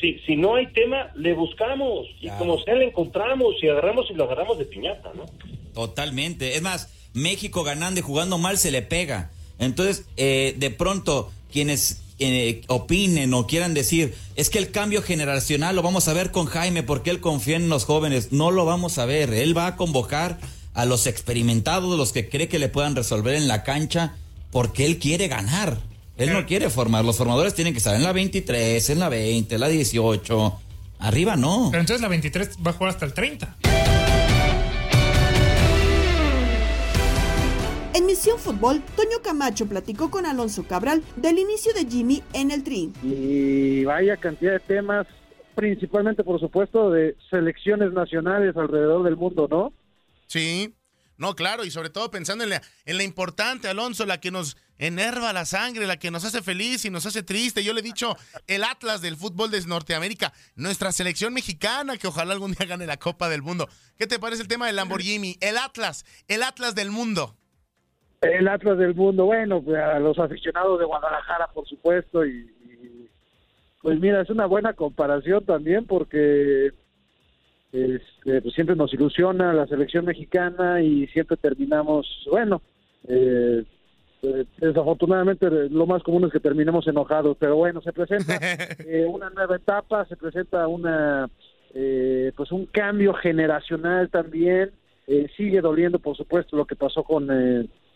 si, 0.00 0.18
si 0.26 0.34
no 0.36 0.56
hay 0.56 0.66
tema, 0.72 1.12
le 1.14 1.32
buscamos 1.32 2.08
y 2.20 2.22
Claro. 2.26 2.38
como 2.40 2.58
sea 2.60 2.74
le 2.74 2.86
encontramos 2.86 3.54
y 3.62 3.68
agarramos 3.68 4.10
y 4.10 4.14
lo 4.14 4.24
agarramos 4.24 4.58
de 4.58 4.64
piñata, 4.66 5.12
¿no? 5.14 5.24
Totalmente. 5.74 6.54
Es 6.56 6.62
más, 6.62 7.05
México 7.16 7.64
ganando 7.64 7.98
y 8.00 8.02
jugando 8.02 8.38
mal 8.38 8.58
se 8.58 8.70
le 8.70 8.82
pega. 8.82 9.30
Entonces, 9.58 10.04
eh, 10.16 10.54
de 10.58 10.70
pronto, 10.70 11.32
quienes 11.50 11.98
eh, 12.18 12.62
opinen 12.68 13.32
o 13.34 13.46
quieran 13.46 13.74
decir, 13.74 14.14
es 14.36 14.50
que 14.50 14.58
el 14.58 14.70
cambio 14.70 15.02
generacional 15.02 15.74
lo 15.74 15.82
vamos 15.82 16.08
a 16.08 16.12
ver 16.12 16.30
con 16.30 16.46
Jaime 16.46 16.82
porque 16.82 17.10
él 17.10 17.20
confía 17.20 17.56
en 17.56 17.68
los 17.68 17.84
jóvenes. 17.84 18.32
No 18.32 18.50
lo 18.50 18.64
vamos 18.64 18.98
a 18.98 19.06
ver. 19.06 19.32
Él 19.32 19.56
va 19.56 19.66
a 19.66 19.76
convocar 19.76 20.38
a 20.74 20.84
los 20.84 21.06
experimentados, 21.06 21.96
los 21.96 22.12
que 22.12 22.28
cree 22.28 22.48
que 22.48 22.58
le 22.58 22.68
puedan 22.68 22.94
resolver 22.94 23.34
en 23.34 23.48
la 23.48 23.62
cancha, 23.62 24.14
porque 24.50 24.84
él 24.84 24.98
quiere 24.98 25.26
ganar. 25.26 25.80
Él 26.18 26.32
no 26.32 26.46
quiere 26.46 26.70
formar. 26.70 27.04
Los 27.04 27.16
formadores 27.16 27.54
tienen 27.54 27.72
que 27.74 27.78
estar 27.78 27.94
en 27.94 28.02
la 28.02 28.12
23, 28.12 28.90
en 28.90 28.98
la 28.98 29.08
20, 29.08 29.54
en 29.54 29.60
la 29.60 29.68
18. 29.68 30.60
Arriba 30.98 31.36
no. 31.36 31.68
Pero 31.70 31.80
entonces 31.80 32.00
la 32.00 32.08
23 32.08 32.58
va 32.66 32.70
a 32.70 32.74
jugar 32.74 32.92
hasta 32.92 33.04
el 33.04 33.12
30. 33.12 33.56
Fútbol, 38.34 38.82
Toño 38.96 39.22
Camacho 39.22 39.66
platicó 39.66 40.10
con 40.10 40.26
Alonso 40.26 40.64
Cabral 40.64 41.02
del 41.16 41.38
inicio 41.38 41.72
de 41.72 41.86
Jimmy 41.86 42.22
en 42.32 42.50
el 42.50 42.64
Tri. 42.64 42.92
y 43.02 43.84
vaya 43.84 44.16
cantidad 44.16 44.52
de 44.52 44.60
temas, 44.60 45.06
principalmente 45.54 46.24
por 46.24 46.40
supuesto 46.40 46.90
de 46.90 47.16
selecciones 47.30 47.92
nacionales 47.92 48.56
alrededor 48.56 49.04
del 49.04 49.16
mundo, 49.16 49.46
¿no? 49.48 49.72
Sí, 50.26 50.74
no, 51.16 51.34
claro, 51.34 51.64
y 51.64 51.70
sobre 51.70 51.88
todo 51.88 52.10
pensando 52.10 52.44
en 52.44 52.50
la, 52.50 52.62
en 52.84 52.98
la 52.98 53.04
importante, 53.04 53.68
Alonso, 53.68 54.04
la 54.04 54.20
que 54.20 54.30
nos 54.30 54.56
enerva 54.78 55.32
la 55.32 55.46
sangre, 55.46 55.86
la 55.86 55.98
que 55.98 56.10
nos 56.10 56.24
hace 56.24 56.42
feliz 56.42 56.84
y 56.84 56.90
nos 56.90 57.06
hace 57.06 57.22
triste. 57.22 57.64
Yo 57.64 57.72
le 57.72 57.80
he 57.80 57.82
dicho, 57.82 58.16
el 58.46 58.64
Atlas 58.64 59.00
del 59.00 59.16
fútbol 59.16 59.50
de 59.50 59.62
Norteamérica, 59.62 60.34
nuestra 60.56 60.92
selección 60.92 61.32
mexicana, 61.32 61.96
que 61.96 62.08
ojalá 62.08 62.34
algún 62.34 62.52
día 62.52 62.66
gane 62.66 62.86
la 62.86 62.98
Copa 62.98 63.30
del 63.30 63.42
Mundo. 63.42 63.68
¿Qué 63.96 64.06
te 64.06 64.18
parece 64.18 64.42
el 64.42 64.48
tema 64.48 64.66
del 64.66 64.76
Lamborghini? 64.76 65.38
El 65.40 65.56
Atlas, 65.56 66.04
el 66.28 66.42
Atlas 66.42 66.74
del 66.74 66.90
mundo. 66.90 67.36
El 68.34 68.48
Atlas 68.48 68.78
del 68.78 68.94
mundo, 68.94 69.26
bueno, 69.26 69.62
pues, 69.62 69.78
a 69.78 69.98
los 69.98 70.18
aficionados 70.18 70.78
de 70.78 70.84
Guadalajara, 70.84 71.48
por 71.52 71.66
supuesto, 71.66 72.24
y, 72.24 72.50
y 72.64 73.08
Pues 73.82 74.00
mira, 74.00 74.20
es 74.20 74.30
una 74.30 74.46
buena 74.46 74.72
comparación 74.72 75.44
también 75.44 75.86
porque 75.86 76.72
este, 77.76 78.40
pues 78.40 78.54
siempre 78.54 78.74
nos 78.74 78.92
ilusiona 78.94 79.52
la 79.52 79.66
selección 79.66 80.04
mexicana 80.04 80.80
y 80.80 81.06
siempre 81.08 81.36
terminamos, 81.36 82.06
bueno, 82.30 82.62
eh, 83.06 83.64
eh, 84.22 84.44
desafortunadamente 84.56 85.50
lo 85.68 85.86
más 85.86 86.02
común 86.02 86.24
es 86.24 86.32
que 86.32 86.40
terminemos 86.40 86.86
enojados, 86.86 87.36
pero 87.38 87.56
bueno, 87.56 87.82
se 87.82 87.92
presenta 87.92 88.38
eh, 88.86 89.04
una 89.06 89.28
nueva 89.30 89.56
etapa, 89.56 90.06
se 90.06 90.16
presenta 90.16 90.66
una 90.66 91.28
pues 92.34 92.52
un 92.52 92.64
cambio 92.64 93.12
generacional 93.12 94.08
también, 94.08 94.70
sigue 95.36 95.60
doliendo 95.60 95.98
por 95.98 96.16
supuesto 96.16 96.56
lo 96.56 96.64
que 96.64 96.74
pasó 96.74 97.02
con 97.02 97.28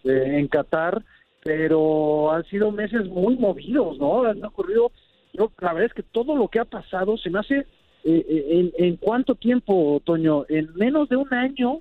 en 0.05 0.49
Qatar, 0.49 1.03
pero 1.43 2.33
han 2.33 2.45
sido 2.45 2.71
meses 2.71 3.07
muy 3.07 3.37
movidos, 3.37 3.99
¿no? 3.99 4.25
Han 4.25 4.45
ocurrido, 4.45 4.93
yo, 5.33 5.51
la 5.61 5.73
verdad 5.73 5.91
es 5.91 5.95
que 5.95 6.03
todo 6.03 6.37
lo 6.37 6.49
que 6.49 6.59
ha 6.59 6.65
pasado 6.65 7.17
se 7.17 7.31
me 7.31 7.39
hace 7.39 7.67
eh, 8.05 8.27
eh, 8.29 8.73
en, 8.79 8.97
cuánto 8.97 9.35
tiempo, 9.35 10.01
Toño? 10.05 10.45
En 10.49 10.75
menos 10.75 11.09
de 11.09 11.17
un 11.17 11.33
año, 11.33 11.81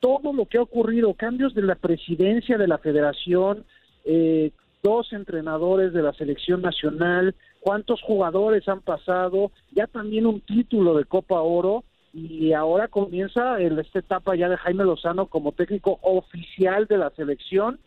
todo 0.00 0.32
lo 0.32 0.46
que 0.46 0.58
ha 0.58 0.62
ocurrido, 0.62 1.14
cambios 1.14 1.54
de 1.54 1.62
la 1.62 1.74
presidencia 1.74 2.58
de 2.58 2.68
la 2.68 2.78
federación, 2.78 3.64
eh, 4.04 4.50
dos 4.82 5.12
entrenadores 5.12 5.92
de 5.92 6.02
la 6.02 6.12
selección 6.12 6.62
nacional, 6.62 7.34
cuántos 7.60 8.00
jugadores 8.02 8.68
han 8.68 8.80
pasado, 8.80 9.50
ya 9.72 9.86
también 9.86 10.26
un 10.26 10.40
título 10.40 10.96
de 10.96 11.04
Copa 11.04 11.40
Oro 11.40 11.84
y 12.12 12.52
ahora 12.52 12.88
comienza 12.88 13.60
esta 13.60 13.98
etapa 13.98 14.34
ya 14.34 14.48
de 14.48 14.56
Jaime 14.56 14.84
Lozano 14.84 15.26
como 15.26 15.52
técnico 15.52 15.98
oficial 16.02 16.86
de 16.86 16.98
la 16.98 17.10
selección 17.10 17.78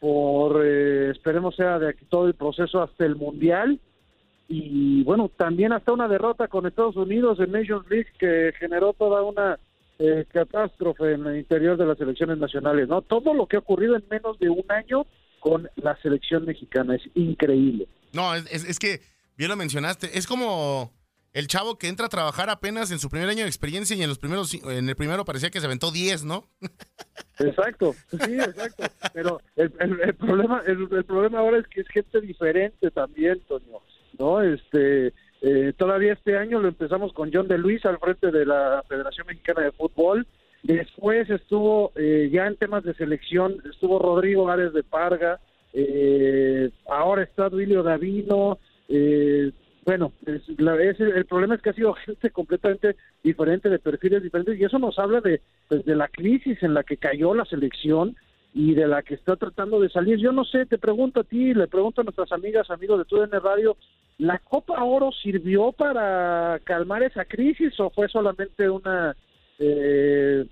por 0.00 0.64
esperemos 0.64 1.56
sea 1.56 1.78
de 1.78 1.90
aquí 1.90 2.04
todo 2.06 2.26
el 2.26 2.34
proceso 2.34 2.82
hasta 2.82 3.04
el 3.04 3.16
mundial 3.16 3.80
y 4.48 5.02
bueno, 5.04 5.30
también 5.36 5.72
hasta 5.72 5.92
una 5.92 6.08
derrota 6.08 6.48
con 6.48 6.66
Estados 6.66 6.96
Unidos 6.96 7.38
en 7.38 7.52
Nations 7.52 7.88
League 7.90 8.08
que 8.18 8.52
generó 8.58 8.94
toda 8.94 9.22
una 9.22 9.58
eh, 9.98 10.24
catástrofe 10.32 11.12
en 11.12 11.26
el 11.26 11.36
interior 11.36 11.76
de 11.76 11.84
las 11.84 12.00
elecciones 12.00 12.38
nacionales, 12.38 12.88
¿no? 12.88 13.02
Todo 13.02 13.34
lo 13.34 13.46
que 13.46 13.56
ha 13.56 13.58
ocurrido 13.58 13.94
en 13.94 14.04
menos 14.10 14.38
de 14.38 14.48
un 14.48 14.64
año 14.68 15.06
con 15.40 15.68
la 15.76 16.00
selección 16.00 16.46
mexicana 16.46 16.96
es 16.96 17.02
increíble. 17.14 17.86
No, 18.12 18.34
es, 18.34 18.64
es, 18.64 18.78
que, 18.78 19.00
bien 19.36 19.50
lo 19.50 19.56
mencionaste, 19.56 20.16
es 20.16 20.26
como 20.26 20.92
el 21.32 21.46
chavo 21.46 21.78
que 21.78 21.88
entra 21.88 22.06
a 22.06 22.08
trabajar 22.08 22.50
apenas 22.50 22.90
en 22.90 22.98
su 22.98 23.08
primer 23.08 23.28
año 23.28 23.42
de 23.42 23.48
experiencia 23.48 23.96
y 23.96 24.02
en 24.02 24.08
los 24.08 24.18
primeros 24.18 24.54
en 24.54 24.88
el 24.88 24.96
primero 24.96 25.24
parecía 25.24 25.50
que 25.50 25.60
se 25.60 25.66
aventó 25.66 25.90
10, 25.90 26.24
¿no? 26.24 26.44
Exacto, 27.38 27.94
sí, 28.10 28.38
exacto. 28.38 28.84
Pero 29.12 29.40
el, 29.56 29.70
problema 30.14 30.62
el, 30.66 30.88
el, 30.90 31.04
problema 31.04 31.38
ahora 31.38 31.58
es 31.58 31.66
que 31.68 31.82
es 31.82 31.88
gente 31.88 32.20
diferente 32.20 32.90
también, 32.90 33.40
Toño. 33.46 33.80
¿no? 34.18 34.42
Este, 34.42 35.12
eh, 35.40 35.72
todavía 35.76 36.12
este 36.12 36.36
año 36.36 36.60
lo 36.60 36.68
empezamos 36.68 37.12
con 37.12 37.30
John 37.32 37.48
de 37.48 37.58
Luis 37.58 37.84
al 37.86 37.98
frente 37.98 38.30
de 38.30 38.44
la 38.44 38.82
Federación 38.88 39.26
Mexicana 39.26 39.62
de 39.62 39.72
Fútbol. 39.72 40.26
Después 40.62 41.30
estuvo, 41.30 41.92
eh, 41.94 42.28
ya 42.32 42.46
en 42.46 42.56
temas 42.56 42.82
de 42.82 42.94
selección, 42.94 43.62
estuvo 43.70 43.98
Rodrigo 43.98 44.48
Ares 44.50 44.72
de 44.72 44.82
Parga, 44.82 45.38
eh, 45.72 46.70
ahora 46.88 47.22
está 47.22 47.48
Duilio 47.48 47.82
Davino, 47.82 48.58
bueno, 49.88 50.12
el 50.26 51.24
problema 51.24 51.54
es 51.54 51.62
que 51.62 51.70
ha 51.70 51.72
sido 51.72 51.94
gente 51.94 52.28
completamente 52.28 52.94
diferente, 53.24 53.70
de 53.70 53.78
perfiles 53.78 54.22
diferentes, 54.22 54.60
y 54.60 54.62
eso 54.62 54.78
nos 54.78 54.98
habla 54.98 55.22
de, 55.22 55.40
pues, 55.66 55.82
de 55.86 55.96
la 55.96 56.08
crisis 56.08 56.62
en 56.62 56.74
la 56.74 56.82
que 56.82 56.98
cayó 56.98 57.32
la 57.32 57.46
selección 57.46 58.14
y 58.52 58.74
de 58.74 58.86
la 58.86 59.02
que 59.02 59.14
está 59.14 59.36
tratando 59.36 59.80
de 59.80 59.88
salir. 59.88 60.18
Yo 60.18 60.30
no 60.30 60.44
sé, 60.44 60.66
te 60.66 60.76
pregunto 60.76 61.20
a 61.20 61.24
ti, 61.24 61.54
le 61.54 61.68
pregunto 61.68 62.02
a 62.02 62.04
nuestras 62.04 62.30
amigas, 62.32 62.68
amigos 62.68 62.98
de 62.98 63.06
TUDN 63.06 63.40
Radio, 63.42 63.78
¿la 64.18 64.38
Copa 64.40 64.84
Oro 64.84 65.10
sirvió 65.10 65.72
para 65.72 66.60
calmar 66.64 67.02
esa 67.02 67.24
crisis 67.24 67.72
o 67.80 67.88
fue 67.88 68.10
solamente 68.10 68.68
una 68.68 69.16
eh, 69.58 70.44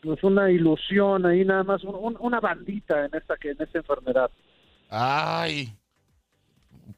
pues 0.00 0.24
una 0.24 0.50
ilusión 0.50 1.26
ahí 1.26 1.44
nada 1.44 1.62
más, 1.62 1.82
una 1.84 2.40
bandita 2.40 3.04
en 3.04 3.14
esta 3.14 3.36
que 3.36 3.50
en 3.50 3.60
esta 3.60 3.80
enfermedad? 3.80 4.30
Ay, 4.88 5.74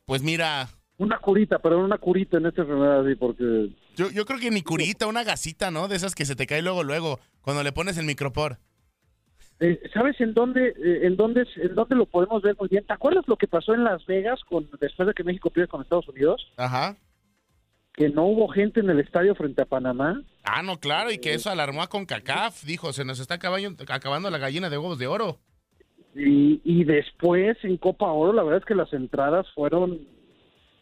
pues 0.06 0.22
mira, 0.22 0.68
una 1.00 1.18
curita, 1.18 1.58
pero 1.58 1.82
una 1.82 1.96
curita 1.96 2.36
en 2.36 2.46
esta 2.46 2.60
enfermedad, 2.60 3.04
sí, 3.06 3.14
porque... 3.14 3.70
Yo, 3.96 4.10
yo 4.10 4.26
creo 4.26 4.38
que 4.38 4.50
ni 4.50 4.62
curita, 4.62 5.06
una 5.06 5.24
gasita, 5.24 5.70
¿no? 5.70 5.88
De 5.88 5.96
esas 5.96 6.14
que 6.14 6.26
se 6.26 6.36
te 6.36 6.46
cae 6.46 6.60
luego, 6.60 6.84
luego, 6.84 7.20
cuando 7.40 7.62
le 7.62 7.72
pones 7.72 7.96
el 7.96 8.04
micropor. 8.04 8.58
Eh, 9.60 9.80
¿Sabes 9.94 10.20
en 10.20 10.34
dónde, 10.34 10.68
eh, 10.68 11.06
en 11.06 11.16
dónde, 11.16 11.46
en 11.56 11.74
dónde 11.74 11.96
lo 11.96 12.04
podemos 12.04 12.42
ver 12.42 12.54
muy 12.58 12.68
bien? 12.68 12.84
¿Te 12.86 12.92
acuerdas 12.92 13.24
lo 13.28 13.36
que 13.36 13.46
pasó 13.46 13.72
en 13.72 13.82
Las 13.82 14.04
Vegas 14.04 14.40
con 14.46 14.68
después 14.78 15.06
de 15.08 15.14
que 15.14 15.24
México 15.24 15.48
pierde 15.48 15.68
con 15.68 15.80
Estados 15.80 16.08
Unidos? 16.08 16.52
Ajá. 16.58 16.96
Que 17.94 18.10
no 18.10 18.26
hubo 18.26 18.48
gente 18.48 18.80
en 18.80 18.90
el 18.90 19.00
estadio 19.00 19.34
frente 19.34 19.62
a 19.62 19.66
Panamá. 19.66 20.22
Ah, 20.44 20.62
no, 20.62 20.80
claro, 20.80 21.10
y 21.10 21.18
que 21.18 21.32
eso 21.32 21.50
alarmó 21.50 21.82
a 21.82 21.88
CONCACAF. 21.88 22.64
Dijo, 22.64 22.92
se 22.92 23.06
nos 23.06 23.20
está 23.20 23.34
acabando, 23.34 23.84
acabando 23.88 24.30
la 24.30 24.38
gallina 24.38 24.68
de 24.68 24.76
huevos 24.76 24.98
de 24.98 25.06
oro. 25.06 25.38
Y, 26.14 26.60
y 26.62 26.84
después 26.84 27.56
en 27.62 27.78
Copa 27.78 28.10
Oro, 28.10 28.32
la 28.34 28.42
verdad 28.42 28.60
es 28.60 28.66
que 28.66 28.74
las 28.74 28.92
entradas 28.92 29.46
fueron 29.54 30.00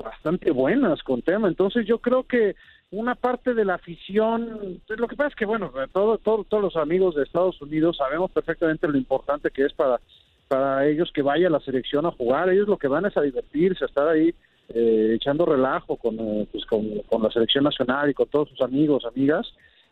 bastante 0.03 0.51
buenas 0.51 1.03
con 1.03 1.23
tema. 1.23 1.49
Entonces 1.49 1.87
yo 1.87 1.99
creo 1.99 2.25
que 2.25 2.55
una 2.91 3.15
parte 3.15 3.55
de 3.55 3.65
la 3.65 3.75
afición, 3.75 4.81
lo 4.89 5.09
que 5.09 5.17
pasa 5.17 5.29
es 5.29 5.35
que, 5.35 5.45
bueno, 5.45 5.73
todo, 5.93 6.19
todos 6.19 6.63
los 6.63 6.77
amigos 6.77 7.15
de 7.15 7.25
Estados 7.25 7.61
Unidos 7.61 7.99
sabemos 7.99 8.31
perfectamente 8.31 8.89
lo 8.89 8.97
importante 8.97 9.51
que 9.51 9.67
es 9.67 9.73
para, 9.75 10.01
para 10.49 10.87
ellos 10.87 11.11
que 11.13 11.23
vaya 11.23 11.51
la 11.51 11.61
selección 11.61 12.07
a 12.07 12.13
jugar, 12.13 12.49
ellos 12.49 12.69
lo 12.69 12.79
que 12.79 12.89
van 12.89 13.05
es 13.07 13.17
a 13.17 13.23
divertirse, 13.23 13.85
a 13.85 13.89
estar 13.89 14.09
ahí 14.09 14.35
eh, 14.71 15.13
echando 15.15 15.47
relajo 15.47 15.97
con, 15.97 16.19
eh, 16.19 16.47
pues, 16.51 16.65
con, 16.67 17.23
la 17.23 17.31
selección 17.31 17.65
nacional 17.65 18.11
y 18.11 18.15
con 18.15 18.29
todos 18.29 18.49
sus 18.51 18.61
amigos, 18.61 19.05
amigas. 19.05 19.47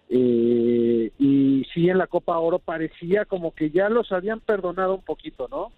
Eh, 0.08 1.10
y 1.18 1.66
sí, 1.72 1.88
en 1.88 1.98
la 1.98 2.06
Copa 2.06 2.38
Oro 2.38 2.58
parecía 2.58 3.24
como 3.24 3.54
que 3.54 3.70
ya 3.70 3.88
los 3.88 4.12
habían 4.12 4.40
perdonado 4.40 4.94
un 4.94 5.02
poquito, 5.02 5.48
¿no? 5.50 5.72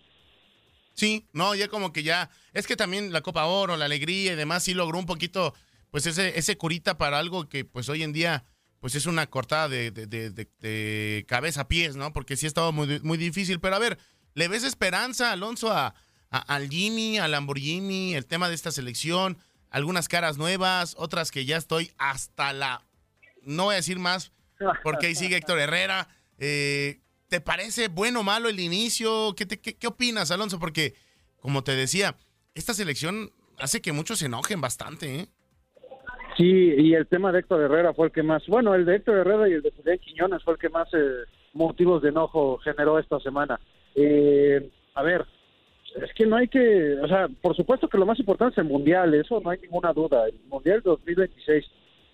Sí, 0.99 1.29
no, 1.33 1.55
ya 1.55 1.69
como 1.69 1.93
que 1.93 2.03
ya, 2.03 2.29
es 2.53 2.67
que 2.67 2.75
también 2.75 3.13
la 3.13 3.21
Copa 3.21 3.45
Oro, 3.45 3.77
la 3.77 3.85
alegría 3.85 4.33
y 4.33 4.35
demás 4.35 4.65
sí 4.65 4.75
logró 4.75 4.99
un 4.99 5.07
poquito 5.07 5.55
pues 5.93 6.07
ese, 6.07 6.37
ese 6.37 6.59
curita 6.59 6.99
para 6.99 7.21
algo 7.21 7.49
que 7.49 7.65
pues 7.65 7.89
hoy 7.89 8.03
en 8.03 8.13
día 8.13 8.43
pues 8.81 8.97
es 8.97 9.07
una 9.07 9.29
cortada 9.29 9.69
de, 9.69 9.93
de, 9.93 11.25
cabeza 11.29 11.61
a 11.61 11.69
pies, 11.69 11.95
¿no? 11.95 12.13
Porque 12.13 12.37
sí 12.37 12.47
ha 12.47 12.49
estado 12.49 12.73
muy, 12.73 12.99
muy 13.05 13.17
difícil. 13.17 13.61
Pero 13.61 13.77
a 13.77 13.79
ver, 13.79 13.97
¿le 14.35 14.49
ves 14.49 14.65
esperanza, 14.65 15.31
Alonso, 15.31 15.71
a, 15.71 15.95
al 16.31 16.69
Jimmy, 16.69 17.19
al 17.19 17.31
Lamborghini, 17.31 18.17
el 18.17 18.27
tema 18.27 18.49
de 18.49 18.57
esta 18.57 18.73
selección? 18.73 19.39
Algunas 19.71 20.09
caras 20.09 20.37
nuevas, 20.37 20.97
otras 20.99 21.31
que 21.31 21.45
ya 21.45 21.57
estoy 21.57 21.93
hasta 21.97 22.53
la... 22.53 22.83
No 23.43 23.67
voy 23.67 23.75
a 23.75 23.77
decir 23.77 24.01
más, 24.01 24.33
porque 24.83 25.07
ahí 25.07 25.15
sigue 25.15 25.37
Héctor 25.37 25.61
Herrera. 25.61 26.09
Eh, 26.39 27.01
¿Te 27.29 27.41
parece 27.41 27.89
bueno 27.89 28.21
o 28.21 28.25
malo 28.25 28.49
el 28.49 28.59
inicio? 28.59 29.35
¿Qué, 29.37 29.47
qué, 29.47 29.77
¿Qué 29.77 29.87
opinas, 29.87 30.31
Alonso? 30.31 30.59
Porque, 30.59 30.95
como 31.41 31.63
te 31.63 31.73
decía, 31.77 32.17
esta 32.55 32.73
selección 32.73 33.31
hace 33.59 33.81
que 33.83 33.93
muchos 33.93 34.19
se 34.19 34.27
enojen 34.27 34.61
bastante, 34.61 35.21
¿eh? 35.21 35.29
Sí, 36.39 36.45
y 36.45 36.95
el 36.95 37.07
tema 37.09 37.33
de 37.33 37.41
Héctor 37.41 37.63
Herrera 37.63 37.93
fue 37.93 38.07
el 38.07 38.13
que 38.13 38.23
más, 38.23 38.47
bueno, 38.47 38.75
el 38.75 38.85
de 38.85 38.97
Héctor 38.97 39.19
Herrera 39.19 39.49
y 39.49 39.55
el 39.55 39.63
de 39.63 39.73
Julián 39.73 39.99
Quiñones 39.99 40.43
fue 40.45 40.55
el 40.55 40.61
que 40.61 40.69
más 40.69 40.89
eh, 40.95 41.25
motivos 41.53 42.01
de 42.01 42.11
enojo 42.11 42.59
generó 42.59 42.99
esta 42.99 43.19
semana. 43.19 43.59
Eh, 43.97 44.71
a 44.95 45.03
ver, 45.03 45.27
es 46.01 46.15
que 46.15 46.27
no 46.27 46.37
hay 46.37 46.47
que, 46.47 46.97
o 47.03 47.09
sea, 47.09 47.27
por 47.43 47.57
supuesto 47.57 47.89
que 47.89 47.99
lo 47.99 48.07
más 48.07 48.21
importante 48.21 48.53
es 48.53 48.59
el 48.59 48.73
Mundial, 48.73 49.13
eso 49.15 49.41
no 49.41 49.51
hay 49.51 49.59
ninguna 49.59 49.93
duda, 49.93 50.29
el 50.29 50.39
Mundial 50.49 50.81
2026. 50.85 51.65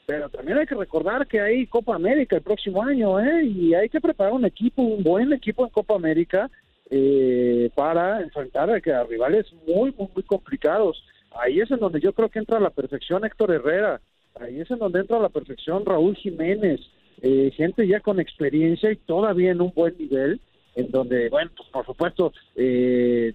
Pero 0.06 0.28
también 0.28 0.58
hay 0.58 0.66
que 0.66 0.74
recordar 0.74 1.26
que 1.26 1.40
hay 1.40 1.66
Copa 1.66 1.94
América 1.94 2.36
el 2.36 2.42
próximo 2.42 2.82
año, 2.82 3.18
¿eh? 3.18 3.44
Y 3.44 3.74
hay 3.74 3.88
que 3.88 4.00
preparar 4.00 4.34
un 4.34 4.44
equipo, 4.44 4.82
un 4.82 5.02
buen 5.02 5.32
equipo 5.32 5.64
en 5.64 5.70
Copa 5.70 5.94
América 5.94 6.50
eh, 6.90 7.70
para 7.74 8.20
enfrentar 8.20 8.68
a, 8.70 8.74
a 8.74 9.04
rivales 9.04 9.46
muy, 9.66 9.92
muy, 9.96 10.08
muy 10.14 10.22
complicados. 10.24 11.02
Ahí 11.36 11.60
es 11.60 11.70
en 11.70 11.78
donde 11.78 12.00
yo 12.00 12.12
creo 12.12 12.28
que 12.28 12.38
entra 12.38 12.58
a 12.58 12.60
la 12.60 12.70
perfección 12.70 13.24
Héctor 13.24 13.52
Herrera 13.52 14.00
Ahí 14.40 14.60
es 14.60 14.70
en 14.70 14.78
donde 14.78 15.00
entra 15.00 15.20
la 15.20 15.28
perfección 15.28 15.84
Raúl 15.84 16.16
Jiménez, 16.16 16.80
eh, 17.22 17.52
gente 17.56 17.86
ya 17.86 18.00
con 18.00 18.18
experiencia 18.18 18.90
y 18.90 18.96
todavía 18.96 19.52
en 19.52 19.60
un 19.60 19.72
buen 19.72 19.96
nivel, 19.96 20.40
en 20.74 20.90
donde, 20.90 21.28
bueno, 21.28 21.52
pues 21.56 21.68
por 21.68 21.86
supuesto, 21.86 22.32
eh, 22.56 23.32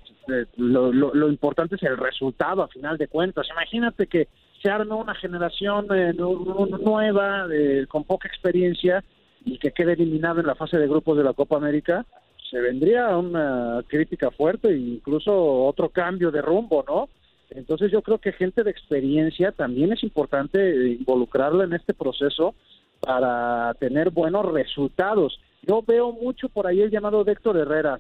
lo, 0.57 0.91
lo, 0.91 1.29
importante 1.29 1.75
es 1.75 1.83
el 1.83 1.97
resultado 1.97 2.63
a 2.63 2.67
final 2.67 2.97
de 2.97 3.07
cuentas. 3.07 3.47
Imagínate 3.49 4.07
que 4.07 4.27
se 4.61 4.69
una 4.71 5.15
generación 5.15 5.87
eh, 5.95 6.13
nueva, 6.13 7.47
con 7.87 8.03
poca 8.03 8.27
experiencia, 8.27 9.03
y 9.45 9.57
que 9.57 9.71
quede 9.71 9.93
eliminado 9.93 10.39
en 10.39 10.47
la 10.47 10.55
fase 10.55 10.77
de 10.77 10.87
grupos 10.87 11.17
de 11.17 11.23
la 11.23 11.33
Copa 11.33 11.57
América, 11.57 12.05
se 12.49 12.59
vendría 12.59 13.15
una 13.17 13.83
crítica 13.87 14.31
fuerte 14.31 14.69
e 14.69 14.77
incluso 14.77 15.65
otro 15.65 15.89
cambio 15.89 16.31
de 16.31 16.41
rumbo, 16.41 16.83
¿no? 16.87 17.09
Entonces 17.51 17.91
yo 17.91 18.01
creo 18.01 18.19
que 18.19 18.31
gente 18.31 18.63
de 18.63 18.71
experiencia 18.71 19.51
también 19.51 19.91
es 19.91 20.03
importante 20.03 20.89
involucrarla 20.99 21.63
en 21.63 21.73
este 21.73 21.93
proceso 21.93 22.53
para 22.99 23.73
tener 23.79 24.11
buenos 24.11 24.45
resultados. 24.51 25.39
Yo 25.63 25.83
veo 25.85 26.11
mucho 26.11 26.49
por 26.49 26.67
ahí 26.67 26.81
el 26.81 26.91
llamado 26.91 27.23
de 27.23 27.31
Héctor 27.31 27.57
Herrera, 27.57 27.99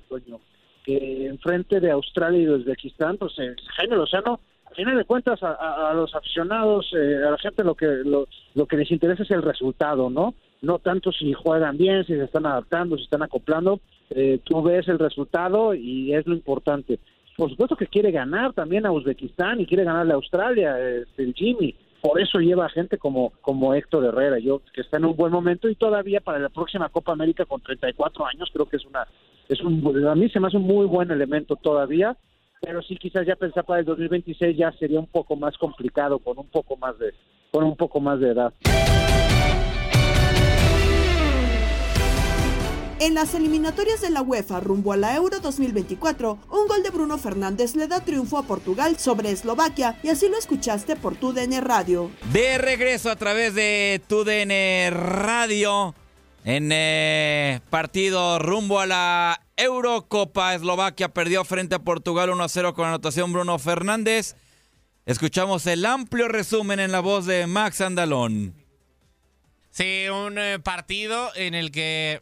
que 0.83 1.25
enfrente 1.27 1.79
de 1.79 1.91
Australia 1.91 2.41
y 2.41 2.45
de 2.45 2.55
Uzbekistán, 2.55 3.17
pues 3.17 3.33
eh, 3.39 3.55
Jaime 3.77 3.95
Lozano 3.95 4.39
al 4.69 4.75
final 4.75 4.97
de 4.97 5.05
cuentas 5.05 5.39
a, 5.41 5.93
los 5.95 6.13
aficionados, 6.13 6.91
eh, 6.95 7.23
a 7.25 7.31
la 7.31 7.37
gente 7.37 7.63
lo 7.63 7.75
que 7.75 7.87
lo, 7.87 8.27
lo, 8.53 8.65
que 8.67 8.77
les 8.77 8.91
interesa 8.91 9.23
es 9.23 9.31
el 9.31 9.41
resultado, 9.41 10.09
¿no? 10.09 10.35
No 10.61 10.79
tanto 10.79 11.11
si 11.11 11.33
juegan 11.33 11.77
bien, 11.77 12.05
si 12.05 12.13
se 12.13 12.23
están 12.23 12.45
adaptando, 12.45 12.97
si 12.97 13.03
están 13.03 13.23
acoplando, 13.23 13.79
eh, 14.09 14.39
tú 14.43 14.61
ves 14.61 14.87
el 14.87 14.99
resultado 14.99 15.73
y 15.73 16.13
es 16.13 16.27
lo 16.27 16.35
importante. 16.35 16.99
Por 17.35 17.49
supuesto 17.49 17.75
que 17.75 17.87
quiere 17.87 18.11
ganar 18.11 18.53
también 18.53 18.85
a 18.85 18.91
Uzbekistán 18.91 19.59
y 19.59 19.65
quiere 19.65 19.85
ganarle 19.85 20.11
a 20.11 20.17
Australia, 20.17 20.77
este, 20.79 21.23
el 21.23 21.33
Jimmy. 21.33 21.75
Por 22.01 22.19
eso 22.21 22.39
lleva 22.39 22.65
a 22.65 22.69
gente 22.69 22.97
como, 22.97 23.33
como 23.41 23.73
Héctor 23.73 24.05
Herrera, 24.05 24.39
yo 24.39 24.61
que 24.73 24.81
está 24.81 24.97
en 24.97 25.05
un 25.05 25.15
buen 25.15 25.31
momento 25.31 25.67
y 25.67 25.75
todavía 25.75 26.21
para 26.21 26.39
la 26.39 26.49
próxima 26.49 26.89
Copa 26.89 27.11
América 27.11 27.45
con 27.45 27.61
34 27.61 28.25
años 28.25 28.49
creo 28.53 28.67
que 28.67 28.77
es 28.77 28.85
una 28.85 29.07
es 29.49 29.61
un 29.61 30.07
a 30.07 30.15
mí 30.15 30.29
se 30.29 30.39
me 30.39 30.47
hace 30.47 30.57
un 30.57 30.63
muy 30.63 30.85
buen 30.85 31.11
elemento 31.11 31.55
todavía 31.55 32.15
pero 32.61 32.81
sí 32.81 32.97
quizás 32.97 33.25
ya 33.25 33.35
pensar 33.35 33.65
para 33.65 33.79
el 33.79 33.85
2026 33.85 34.57
ya 34.57 34.71
sería 34.73 34.99
un 34.99 35.07
poco 35.07 35.35
más 35.35 35.57
complicado 35.57 36.19
con 36.19 36.37
un 36.37 36.47
poco 36.47 36.77
más 36.77 36.97
de 36.99 37.13
con 37.51 37.63
un 37.63 37.75
poco 37.75 37.99
más 37.99 38.19
de 38.19 38.31
edad. 38.31 38.53
En 43.01 43.13
las 43.13 43.33
eliminatorias 43.33 44.01
de 44.01 44.09
la 44.09 44.21
UEFA 44.21 44.59
rumbo 44.59 44.91
a 44.91 44.97
la 44.97 45.15
Euro 45.15 45.39
2024, 45.39 46.37
un 46.51 46.67
gol 46.67 46.83
de 46.83 46.89
Bruno 46.89 47.17
Fernández 47.17 47.75
le 47.75 47.87
da 47.87 48.03
triunfo 48.03 48.37
a 48.37 48.43
Portugal 48.43 48.97
sobre 48.97 49.31
Eslovaquia 49.31 49.97
y 50.03 50.09
así 50.09 50.27
lo 50.27 50.37
escuchaste 50.37 50.97
por 50.97 51.15
TUDN 51.15 51.61
Radio. 51.61 52.11
De 52.33 52.57
regreso 52.57 53.09
a 53.09 53.15
través 53.15 53.55
de 53.55 54.01
TUDN 54.05 54.91
Radio 54.91 55.95
en 56.43 56.71
eh, 56.73 57.61
partido 57.69 58.37
rumbo 58.37 58.81
a 58.81 58.85
la 58.85 59.41
Eurocopa. 59.59 60.55
Eslovaquia 60.55 61.09
perdió 61.09 61.43
frente 61.45 61.75
a 61.75 61.79
Portugal 61.79 62.29
1 62.29 62.49
0 62.49 62.73
con 62.73 62.87
anotación 62.87 63.31
Bruno 63.33 63.59
Fernández. 63.59 64.35
Escuchamos 65.05 65.67
el 65.67 65.85
amplio 65.85 66.27
resumen 66.27 66.79
en 66.79 66.91
la 66.91 66.99
voz 66.99 67.25
de 67.25 67.47
Max 67.47 67.81
Andalón. 67.81 68.55
Sí, 69.71 70.05
un 70.09 70.37
eh, 70.37 70.59
partido 70.59 71.29
en 71.35 71.53
el 71.53 71.71
que 71.71 72.21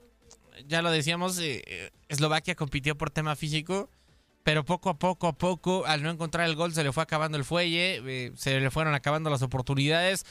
ya 0.66 0.82
lo 0.82 0.92
decíamos, 0.92 1.40
eh, 1.40 1.92
Eslovaquia 2.10 2.56
compitió 2.56 2.98
por 2.98 3.10
tema 3.10 3.36
físico, 3.36 3.90
pero 4.44 4.64
poco 4.64 4.90
a 4.90 4.98
poco 4.98 5.28
a 5.28 5.34
poco, 5.34 5.86
al 5.86 6.04
no 6.04 6.10
encontrar 6.10 6.48
el 6.48 6.56
gol, 6.56 6.74
se 6.74 6.84
le 6.84 6.92
fue 6.92 7.04
acabando 7.04 7.38
el 7.38 7.44
fuelle, 7.44 8.02
eh, 8.06 8.32
se 8.36 8.60
le 8.60 8.72
fueron 8.72 8.94
acabando 8.96 9.30
las 9.30 9.42
oportunidades. 9.42 10.26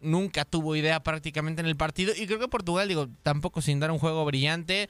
Nunca 0.00 0.44
tuvo 0.44 0.76
idea 0.76 1.02
prácticamente 1.02 1.60
en 1.60 1.66
el 1.66 1.76
partido. 1.76 2.12
Y 2.16 2.26
creo 2.26 2.38
que 2.38 2.48
Portugal, 2.48 2.88
digo, 2.88 3.08
tampoco 3.22 3.60
sin 3.60 3.80
dar 3.80 3.90
un 3.90 3.98
juego 3.98 4.24
brillante, 4.24 4.84
eh, 4.84 4.88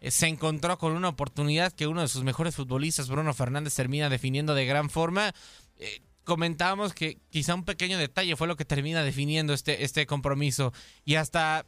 se 0.00 0.26
encontró 0.26 0.78
con 0.78 0.92
una 0.92 1.08
oportunidad 1.08 1.72
que 1.72 1.86
uno 1.86 2.02
de 2.02 2.08
sus 2.08 2.24
mejores 2.24 2.54
futbolistas, 2.54 3.08
Bruno 3.08 3.34
Fernández, 3.34 3.74
termina 3.74 4.08
definiendo 4.08 4.54
de 4.54 4.66
gran 4.66 4.90
forma. 4.90 5.32
comentábamos 6.24 6.92
que 6.92 7.18
quizá 7.30 7.54
un 7.54 7.64
pequeño 7.64 7.98
detalle 7.98 8.36
fue 8.36 8.48
lo 8.48 8.56
que 8.56 8.64
termina 8.64 9.02
definiendo 9.02 9.54
este, 9.54 9.84
este 9.84 10.06
compromiso. 10.06 10.72
Y 11.04 11.14
hasta 11.14 11.64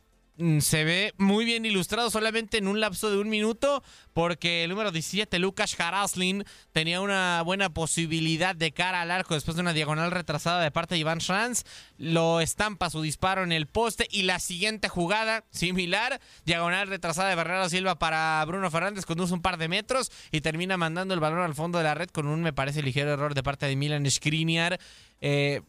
se 0.61 0.85
ve 0.85 1.15
muy 1.19 1.45
bien 1.45 1.67
ilustrado 1.67 2.11
solamente 2.11 2.59
en 2.59 2.67
un 2.67 2.81
lapso 2.81 3.11
de 3.11 3.19
un 3.19 3.29
minuto 3.29 3.83
porque 4.13 4.65
el 4.65 4.71
número 4.71 4.91
17, 4.91 5.39
Lucas 5.39 5.79
Haraslin, 5.79 6.45
tenía 6.73 7.01
una 7.01 7.43
buena 7.43 7.71
posibilidad 7.71 8.57
de 8.57 8.73
cara 8.73 9.03
al 9.03 9.11
arco 9.11 9.35
después 9.35 9.57
de 9.57 9.63
una 9.63 9.73
diagonal 9.73 10.11
retrasada 10.11 10.63
de 10.63 10.71
parte 10.71 10.95
de 10.95 11.01
Iván 11.01 11.21
Schranz. 11.21 11.65
Lo 11.99 12.41
estampa 12.41 12.91
su 12.91 13.03
disparo 13.03 13.43
en 13.43 13.53
el 13.53 13.67
poste 13.67 14.09
y 14.11 14.23
la 14.23 14.39
siguiente 14.39 14.89
jugada, 14.89 15.45
similar, 15.51 16.21
diagonal 16.45 16.89
retrasada 16.89 17.29
de 17.29 17.37
Bernardo 17.37 17.69
Silva 17.69 17.99
para 17.99 18.45
Bruno 18.47 18.71
Fernández, 18.71 19.05
conduce 19.05 19.35
un 19.35 19.43
par 19.43 19.59
de 19.59 19.69
metros 19.69 20.11
y 20.33 20.41
termina 20.41 20.77
mandando 20.77 21.15
el 21.15 21.21
balón 21.21 21.41
al 21.41 21.55
fondo 21.55 21.79
de 21.79 21.85
la 21.85 21.95
red 21.95 22.09
con 22.09 22.27
un, 22.27 22.43
me 22.43 22.53
parece, 22.53 22.83
ligero 22.83 23.13
error 23.13 23.35
de 23.35 23.43
parte 23.43 23.67
de 23.67 23.77
Milan 23.77 24.11
Skriniar. 24.11 24.81
Eh, 25.21 25.63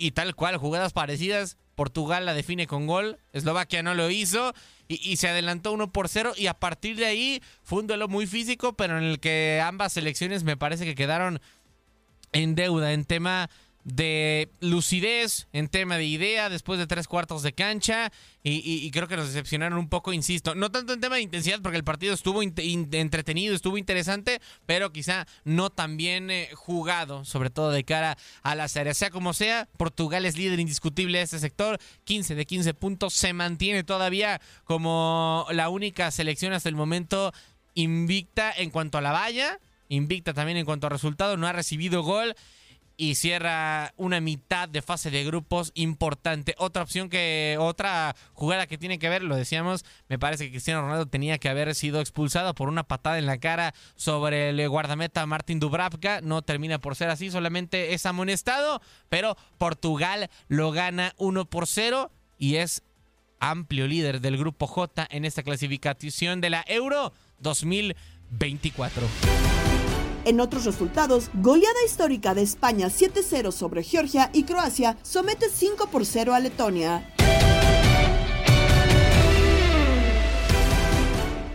y 0.00 0.12
tal 0.12 0.34
cual, 0.34 0.56
jugadas 0.56 0.92
parecidas 0.92 1.58
Portugal 1.80 2.26
la 2.26 2.34
define 2.34 2.66
con 2.66 2.86
gol, 2.86 3.18
Eslovaquia 3.32 3.82
no 3.82 3.94
lo 3.94 4.10
hizo 4.10 4.52
y, 4.86 5.16
se 5.16 5.28
adelantó 5.28 5.72
1 5.72 5.90
por 5.92 6.10
0 6.10 6.34
y 6.36 6.46
a 6.46 6.52
partir 6.52 6.94
de 6.96 7.06
ahí 7.06 7.42
fue 7.62 7.78
un 7.78 7.86
duelo 7.86 8.06
muy 8.06 8.26
físico, 8.26 8.74
pero 8.74 8.98
en 8.98 9.04
el 9.04 9.18
que 9.18 9.62
ambas 9.64 9.94
selecciones 9.94 10.44
me 10.44 10.58
parece 10.58 10.84
que 10.84 10.94
quedaron 10.94 11.40
en 12.32 12.54
deuda 12.54 12.92
en 12.92 13.06
tema 13.06 13.48
de 13.84 14.50
lucidez, 14.60 15.48
en 15.52 15.68
tema 15.68 15.96
de 15.96 16.04
idea, 16.04 16.48
después 16.48 16.78
de 16.78 16.86
tres 16.86 17.08
cuartos 17.08 17.42
de 17.42 17.52
cancha, 17.52 18.12
y, 18.42 18.90
creo 18.90 19.06
que 19.06 19.16
nos 19.16 19.26
decepcionaron 19.26 19.78
un 19.78 19.88
poco, 19.88 20.12
insisto, 20.12 20.54
no 20.54 20.70
tanto 20.70 20.94
en 20.94 21.00
tema 21.00 21.16
de 21.16 21.22
intensidad, 21.22 21.60
porque 21.60 21.76
el 21.76 21.84
partido 21.84 22.14
estuvo 22.14 22.42
entretenido, 22.42 23.54
estuvo 23.54 23.76
interesante, 23.76 24.40
pero 24.64 24.92
quizá 24.92 25.26
no 25.44 25.68
tan 25.68 25.96
bien 25.96 26.30
eh, 26.30 26.48
jugado, 26.54 27.24
sobre 27.26 27.50
todo 27.50 27.70
de 27.70 27.84
cara 27.84 28.16
a 28.42 28.54
la 28.54 28.68
serie. 28.68 28.94
Sea 28.94 29.10
como 29.10 29.34
sea, 29.34 29.68
Portugal 29.76 30.24
es 30.24 30.38
líder 30.38 30.58
indiscutible 30.58 31.18
de 31.18 31.24
este 31.24 31.38
sector, 31.38 31.78
15 32.04 32.34
de 32.34 32.46
15 32.46 32.74
puntos, 32.74 33.12
se 33.14 33.32
mantiene 33.34 33.84
todavía 33.84 34.40
como 34.64 35.46
la 35.50 35.68
única 35.68 36.10
selección 36.10 36.54
hasta 36.54 36.68
el 36.68 36.76
momento 36.76 37.32
invicta 37.74 38.52
en 38.56 38.70
cuanto 38.70 38.98
a 38.98 39.02
la 39.02 39.12
valla, 39.12 39.58
invicta 39.88 40.32
también 40.32 40.58
en 40.58 40.64
cuanto 40.64 40.86
a 40.86 40.90
resultado, 40.90 41.36
no 41.36 41.46
ha 41.46 41.52
recibido 41.52 42.02
gol 42.02 42.34
y 43.00 43.14
cierra 43.14 43.94
una 43.96 44.20
mitad 44.20 44.68
de 44.68 44.82
fase 44.82 45.10
de 45.10 45.24
grupos 45.24 45.72
importante. 45.74 46.54
Otra 46.58 46.82
opción 46.82 47.08
que, 47.08 47.56
otra 47.58 48.14
jugada 48.34 48.66
que 48.66 48.76
tiene 48.76 48.98
que 48.98 49.08
ver, 49.08 49.22
lo 49.22 49.36
decíamos, 49.36 49.86
me 50.10 50.18
parece 50.18 50.44
que 50.44 50.50
Cristiano 50.50 50.82
Ronaldo 50.82 51.06
tenía 51.06 51.38
que 51.38 51.48
haber 51.48 51.74
sido 51.74 52.02
expulsado 52.02 52.54
por 52.54 52.68
una 52.68 52.82
patada 52.82 53.18
en 53.18 53.24
la 53.24 53.38
cara 53.38 53.72
sobre 53.94 54.50
el 54.50 54.68
guardameta 54.68 55.24
Martin 55.24 55.60
Dubravka. 55.60 56.20
No 56.20 56.42
termina 56.42 56.78
por 56.78 56.94
ser 56.94 57.08
así, 57.08 57.30
solamente 57.30 57.94
es 57.94 58.04
amonestado, 58.04 58.82
pero 59.08 59.34
Portugal 59.56 60.28
lo 60.48 60.70
gana 60.70 61.14
1 61.16 61.46
por 61.46 61.66
0 61.66 62.12
y 62.36 62.56
es 62.56 62.82
amplio 63.38 63.86
líder 63.86 64.20
del 64.20 64.36
grupo 64.36 64.66
J 64.66 65.08
en 65.10 65.24
esta 65.24 65.42
clasificación 65.42 66.42
de 66.42 66.50
la 66.50 66.64
Euro 66.66 67.14
2024. 67.38 69.59
En 70.24 70.40
otros 70.40 70.64
resultados, 70.64 71.30
goleada 71.34 71.78
histórica 71.86 72.34
de 72.34 72.42
España 72.42 72.88
7-0 72.88 73.52
sobre 73.52 73.82
Georgia 73.82 74.30
y 74.32 74.44
Croacia 74.44 74.96
somete 75.02 75.48
5 75.48 75.88
por 75.88 76.04
0 76.04 76.34
a 76.34 76.40
Letonia. 76.40 77.14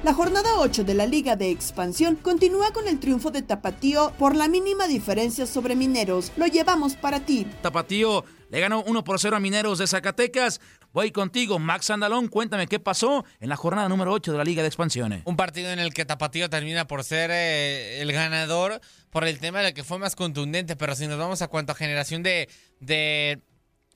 La 0.05 0.13
jornada 0.13 0.57
8 0.59 0.83
de 0.83 0.93
la 0.93 1.07
Liga 1.07 1.35
de 1.35 1.49
Expansión 1.49 2.15
continúa 2.15 2.71
con 2.73 2.87
el 2.87 2.99
triunfo 2.99 3.31
de 3.31 3.41
Tapatío 3.41 4.13
por 4.19 4.35
la 4.35 4.47
mínima 4.47 4.87
diferencia 4.87 5.47
sobre 5.47 5.75
Mineros. 5.75 6.31
Lo 6.37 6.45
llevamos 6.45 6.95
para 6.95 7.21
ti. 7.21 7.47
Tapatío 7.63 8.23
le 8.51 8.59
ganó 8.59 8.83
1 8.83 9.03
por 9.03 9.19
0 9.19 9.35
a 9.35 9.39
Mineros 9.39 9.79
de 9.79 9.87
Zacatecas. 9.87 10.61
Voy 10.95 11.11
contigo, 11.11 11.59
Max 11.59 11.89
Andalón. 11.89 12.29
Cuéntame 12.29 12.67
qué 12.67 12.79
pasó 12.79 13.25
en 13.41 13.49
la 13.49 13.57
jornada 13.57 13.89
número 13.89 14.13
8 14.13 14.31
de 14.31 14.37
la 14.37 14.45
Liga 14.45 14.61
de 14.61 14.69
Expansiones. 14.69 15.23
Un 15.25 15.35
partido 15.35 15.69
en 15.69 15.79
el 15.79 15.93
que 15.93 16.05
Tapatío 16.05 16.49
termina 16.49 16.87
por 16.87 17.03
ser 17.03 17.31
eh, 17.33 18.01
el 18.01 18.13
ganador 18.13 18.79
por 19.09 19.27
el 19.27 19.39
tema 19.39 19.59
de 19.59 19.73
que 19.73 19.83
fue 19.83 19.99
más 19.99 20.15
contundente. 20.15 20.77
Pero 20.77 20.95
si 20.95 21.07
nos 21.07 21.17
vamos 21.17 21.41
a 21.41 21.49
cuanto 21.49 21.73
a 21.73 21.75
generación 21.75 22.23
de, 22.23 22.47
de 22.79 23.41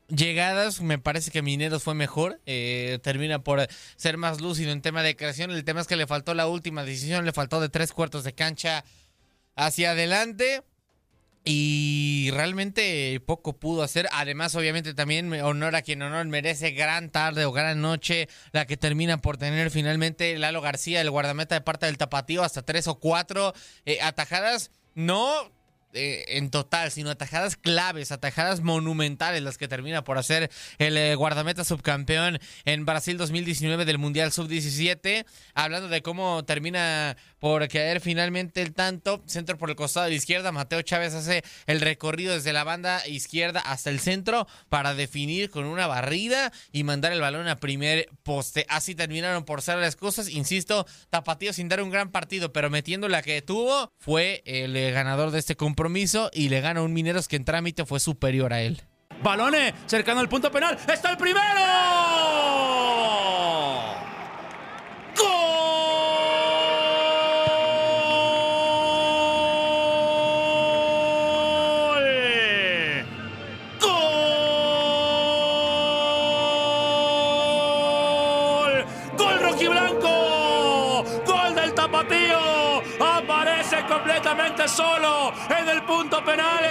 llegadas, 0.09 0.81
me 0.81 0.99
parece 0.99 1.31
que 1.31 1.41
Mineros 1.41 1.83
fue 1.83 1.95
mejor. 1.95 2.41
Eh, 2.45 2.99
termina 3.01 3.39
por 3.39 3.65
ser 3.95 4.17
más 4.17 4.41
lúcido 4.41 4.73
en 4.73 4.81
tema 4.81 5.01
de 5.01 5.15
creación. 5.15 5.51
El 5.51 5.63
tema 5.63 5.79
es 5.79 5.87
que 5.87 5.95
le 5.95 6.05
faltó 6.05 6.33
la 6.33 6.47
última 6.47 6.83
decisión, 6.83 7.23
le 7.23 7.31
faltó 7.31 7.61
de 7.61 7.69
tres 7.69 7.93
cuartos 7.93 8.25
de 8.25 8.33
cancha 8.33 8.83
hacia 9.55 9.91
adelante. 9.91 10.63
Y 11.51 12.29
realmente 12.29 13.19
poco 13.25 13.57
pudo 13.57 13.81
hacer. 13.81 14.07
Además, 14.11 14.53
obviamente, 14.53 14.93
también 14.93 15.33
honor 15.41 15.75
a 15.75 15.81
quien 15.81 15.99
honor 16.03 16.23
merece. 16.27 16.73
Gran 16.73 17.09
tarde 17.09 17.45
o 17.45 17.51
gran 17.51 17.81
noche 17.81 18.29
la 18.51 18.67
que 18.67 18.77
termina 18.77 19.17
por 19.17 19.37
tener 19.37 19.71
finalmente 19.71 20.37
Lalo 20.37 20.61
García, 20.61 21.01
el 21.01 21.09
guardameta 21.09 21.55
de 21.55 21.61
parte 21.61 21.87
del 21.87 21.97
Tapatío, 21.97 22.43
hasta 22.43 22.61
tres 22.61 22.87
o 22.87 22.99
cuatro 22.99 23.55
eh, 23.87 23.99
atajadas. 23.99 24.69
No 24.93 25.51
en 25.93 26.49
total, 26.51 26.91
sino 26.91 27.09
atajadas 27.09 27.57
claves, 27.57 28.11
atajadas 28.11 28.61
monumentales, 28.61 29.41
las 29.41 29.57
que 29.57 29.67
termina 29.67 30.03
por 30.03 30.17
hacer 30.17 30.51
el 30.77 30.97
eh, 30.97 31.15
guardameta 31.15 31.63
subcampeón 31.63 32.39
en 32.65 32.85
Brasil 32.85 33.17
2019 33.17 33.85
del 33.85 33.97
Mundial 33.97 34.31
Sub-17. 34.31 35.25
Hablando 35.55 35.89
de 35.89 36.01
cómo 36.01 36.45
termina 36.45 37.17
por 37.39 37.67
caer 37.67 38.01
finalmente 38.01 38.61
el 38.61 38.73
tanto, 38.73 39.23
centro 39.25 39.57
por 39.57 39.69
el 39.69 39.75
costado 39.75 40.05
de 40.05 40.11
la 40.11 40.17
izquierda, 40.17 40.51
Mateo 40.51 40.81
Chávez 40.81 41.13
hace 41.13 41.43
el 41.65 41.81
recorrido 41.81 42.33
desde 42.33 42.53
la 42.53 42.63
banda 42.63 43.05
izquierda 43.07 43.59
hasta 43.61 43.89
el 43.89 43.99
centro 43.99 44.47
para 44.69 44.93
definir 44.93 45.49
con 45.49 45.65
una 45.65 45.87
barrida 45.87 46.51
y 46.71 46.83
mandar 46.83 47.13
el 47.13 47.21
balón 47.21 47.47
a 47.47 47.55
primer 47.55 48.09
poste. 48.23 48.65
Así 48.69 48.93
terminaron 48.93 49.45
por 49.45 49.61
ser 49.61 49.77
las 49.77 49.95
cosas, 49.95 50.29
insisto, 50.29 50.85
Tapatío 51.09 51.53
sin 51.53 51.69
dar 51.69 51.81
un 51.81 51.89
gran 51.89 52.11
partido, 52.11 52.53
pero 52.53 52.69
metiendo 52.69 53.07
la 53.07 53.21
que 53.21 53.41
tuvo, 53.41 53.91
fue 53.97 54.43
el 54.45 54.75
eh, 54.75 54.91
ganador 54.91 55.31
de 55.31 55.39
este 55.39 55.55
compromiso 55.55 55.78
compromiso 55.79 56.29
y 56.33 56.49
le 56.49 56.59
gana 56.59 56.81
un 56.81 56.91
Mineros 56.91 57.29
que 57.29 57.37
en 57.37 57.45
trámite 57.45 57.85
fue 57.85 58.01
superior 58.01 58.51
a 58.51 58.61
él. 58.61 58.81
Balones 59.23 59.73
cercano 59.85 60.19
al 60.19 60.27
punto 60.27 60.51
penal. 60.51 60.77
¡Está 60.91 61.11
el 61.11 61.17
primero! 61.17 62.68
Solo 84.67 85.33
en 85.49 85.69
el 85.69 85.81
punto 85.83 86.23
penal. 86.23 86.63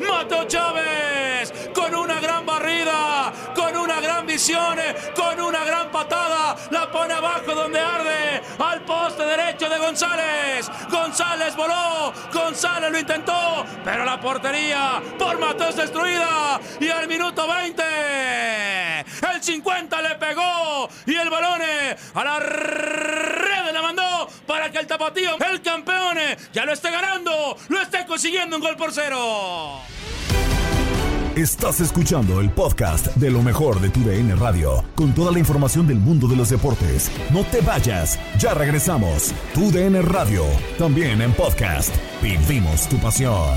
Mateo 0.00 0.44
Chávez 0.46 1.52
con 1.74 1.94
una 1.94 2.20
gran 2.20 2.44
barrida, 2.44 3.32
con 3.54 3.76
una 3.76 4.00
gran 4.00 4.26
visión, 4.26 4.76
con 5.14 5.40
una 5.40 5.64
gran 5.64 5.90
patada. 5.90 6.56
La 6.70 6.90
pone 6.90 7.14
abajo 7.14 7.54
donde 7.54 7.80
arde 7.80 8.42
al 8.58 8.82
poste 8.82 9.24
derecho 9.24 9.68
de 9.68 9.78
González. 9.78 10.70
González 10.90 11.56
voló, 11.56 12.12
González 12.32 12.90
lo 12.90 12.98
intentó, 12.98 13.64
pero 13.84 14.04
la 14.04 14.20
portería 14.20 15.00
por 15.18 15.38
Mateos 15.38 15.76
destruida. 15.76 16.60
Y 16.80 16.88
al 16.90 17.08
minuto 17.08 17.46
20, 17.46 17.82
el 19.34 19.42
50 19.42 20.02
le 20.02 20.14
pegó 20.16 20.88
y 21.06 21.14
el 21.14 21.30
balón 21.30 21.58
a 22.14 22.24
la 22.24 22.38
para 24.48 24.72
que 24.72 24.78
el 24.78 24.86
tapatío, 24.86 25.36
el 25.52 25.62
campeón, 25.62 26.16
ya 26.52 26.64
lo 26.64 26.72
esté 26.72 26.90
ganando, 26.90 27.30
lo 27.68 27.80
esté 27.80 28.04
consiguiendo 28.06 28.56
un 28.56 28.62
gol 28.62 28.76
por 28.76 28.92
cero. 28.92 29.82
Estás 31.36 31.80
escuchando 31.80 32.40
el 32.40 32.50
podcast 32.50 33.14
de 33.14 33.30
lo 33.30 33.42
mejor 33.42 33.80
de 33.80 33.90
tu 33.90 34.00
DN 34.00 34.34
Radio, 34.34 34.84
con 34.96 35.14
toda 35.14 35.30
la 35.30 35.38
información 35.38 35.86
del 35.86 35.98
mundo 35.98 36.26
de 36.26 36.34
los 36.34 36.48
deportes. 36.48 37.12
No 37.30 37.44
te 37.44 37.60
vayas, 37.60 38.18
ya 38.40 38.54
regresamos. 38.54 39.32
Tu 39.54 39.70
DN 39.70 40.02
Radio, 40.02 40.44
también 40.78 41.22
en 41.22 41.32
podcast. 41.34 41.94
Vivimos 42.20 42.88
tu 42.88 42.96
pasión. 42.98 43.56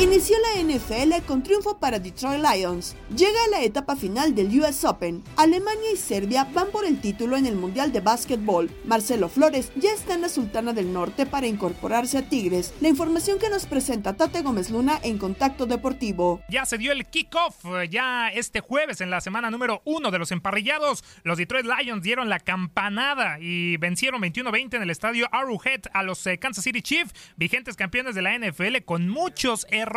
Inició 0.00 0.34
la 0.38 0.62
NFL 0.62 1.26
con 1.26 1.42
triunfo 1.42 1.78
para 1.78 1.98
Detroit 1.98 2.42
Lions. 2.42 2.96
Llega 3.14 3.38
a 3.44 3.50
la 3.50 3.62
etapa 3.62 3.96
final 3.96 4.34
del 4.34 4.58
US 4.58 4.82
Open. 4.86 5.22
Alemania 5.36 5.92
y 5.92 5.98
Serbia 5.98 6.48
van 6.54 6.70
por 6.70 6.86
el 6.86 7.02
título 7.02 7.36
en 7.36 7.44
el 7.44 7.54
Mundial 7.54 7.92
de 7.92 8.00
Básquetbol. 8.00 8.70
Marcelo 8.86 9.28
Flores 9.28 9.70
ya 9.76 9.92
está 9.92 10.14
en 10.14 10.22
la 10.22 10.30
Sultana 10.30 10.72
del 10.72 10.94
Norte 10.94 11.26
para 11.26 11.48
incorporarse 11.48 12.16
a 12.16 12.26
Tigres. 12.26 12.72
La 12.80 12.88
información 12.88 13.38
que 13.38 13.50
nos 13.50 13.66
presenta 13.66 14.16
Tate 14.16 14.40
Gómez 14.40 14.70
Luna 14.70 14.98
en 15.02 15.18
Contacto 15.18 15.66
Deportivo. 15.66 16.40
Ya 16.48 16.64
se 16.64 16.78
dio 16.78 16.92
el 16.92 17.04
kickoff 17.04 17.62
ya 17.90 18.30
este 18.30 18.60
jueves 18.60 19.02
en 19.02 19.10
la 19.10 19.20
semana 19.20 19.50
número 19.50 19.82
uno 19.84 20.10
de 20.10 20.18
los 20.18 20.32
emparrillados. 20.32 21.04
Los 21.24 21.36
Detroit 21.36 21.66
Lions 21.66 22.02
dieron 22.02 22.30
la 22.30 22.40
campanada 22.40 23.38
y 23.38 23.76
vencieron 23.76 24.22
21-20 24.22 24.76
en 24.76 24.82
el 24.82 24.88
estadio 24.88 25.28
Arrowhead 25.30 25.82
a 25.92 26.02
los 26.02 26.26
eh, 26.26 26.38
Kansas 26.38 26.64
City 26.64 26.80
Chiefs, 26.80 27.12
vigentes 27.36 27.76
campeones 27.76 28.14
de 28.14 28.22
la 28.22 28.38
NFL 28.38 28.78
con 28.86 29.06
muchos 29.06 29.66
errores 29.68 29.89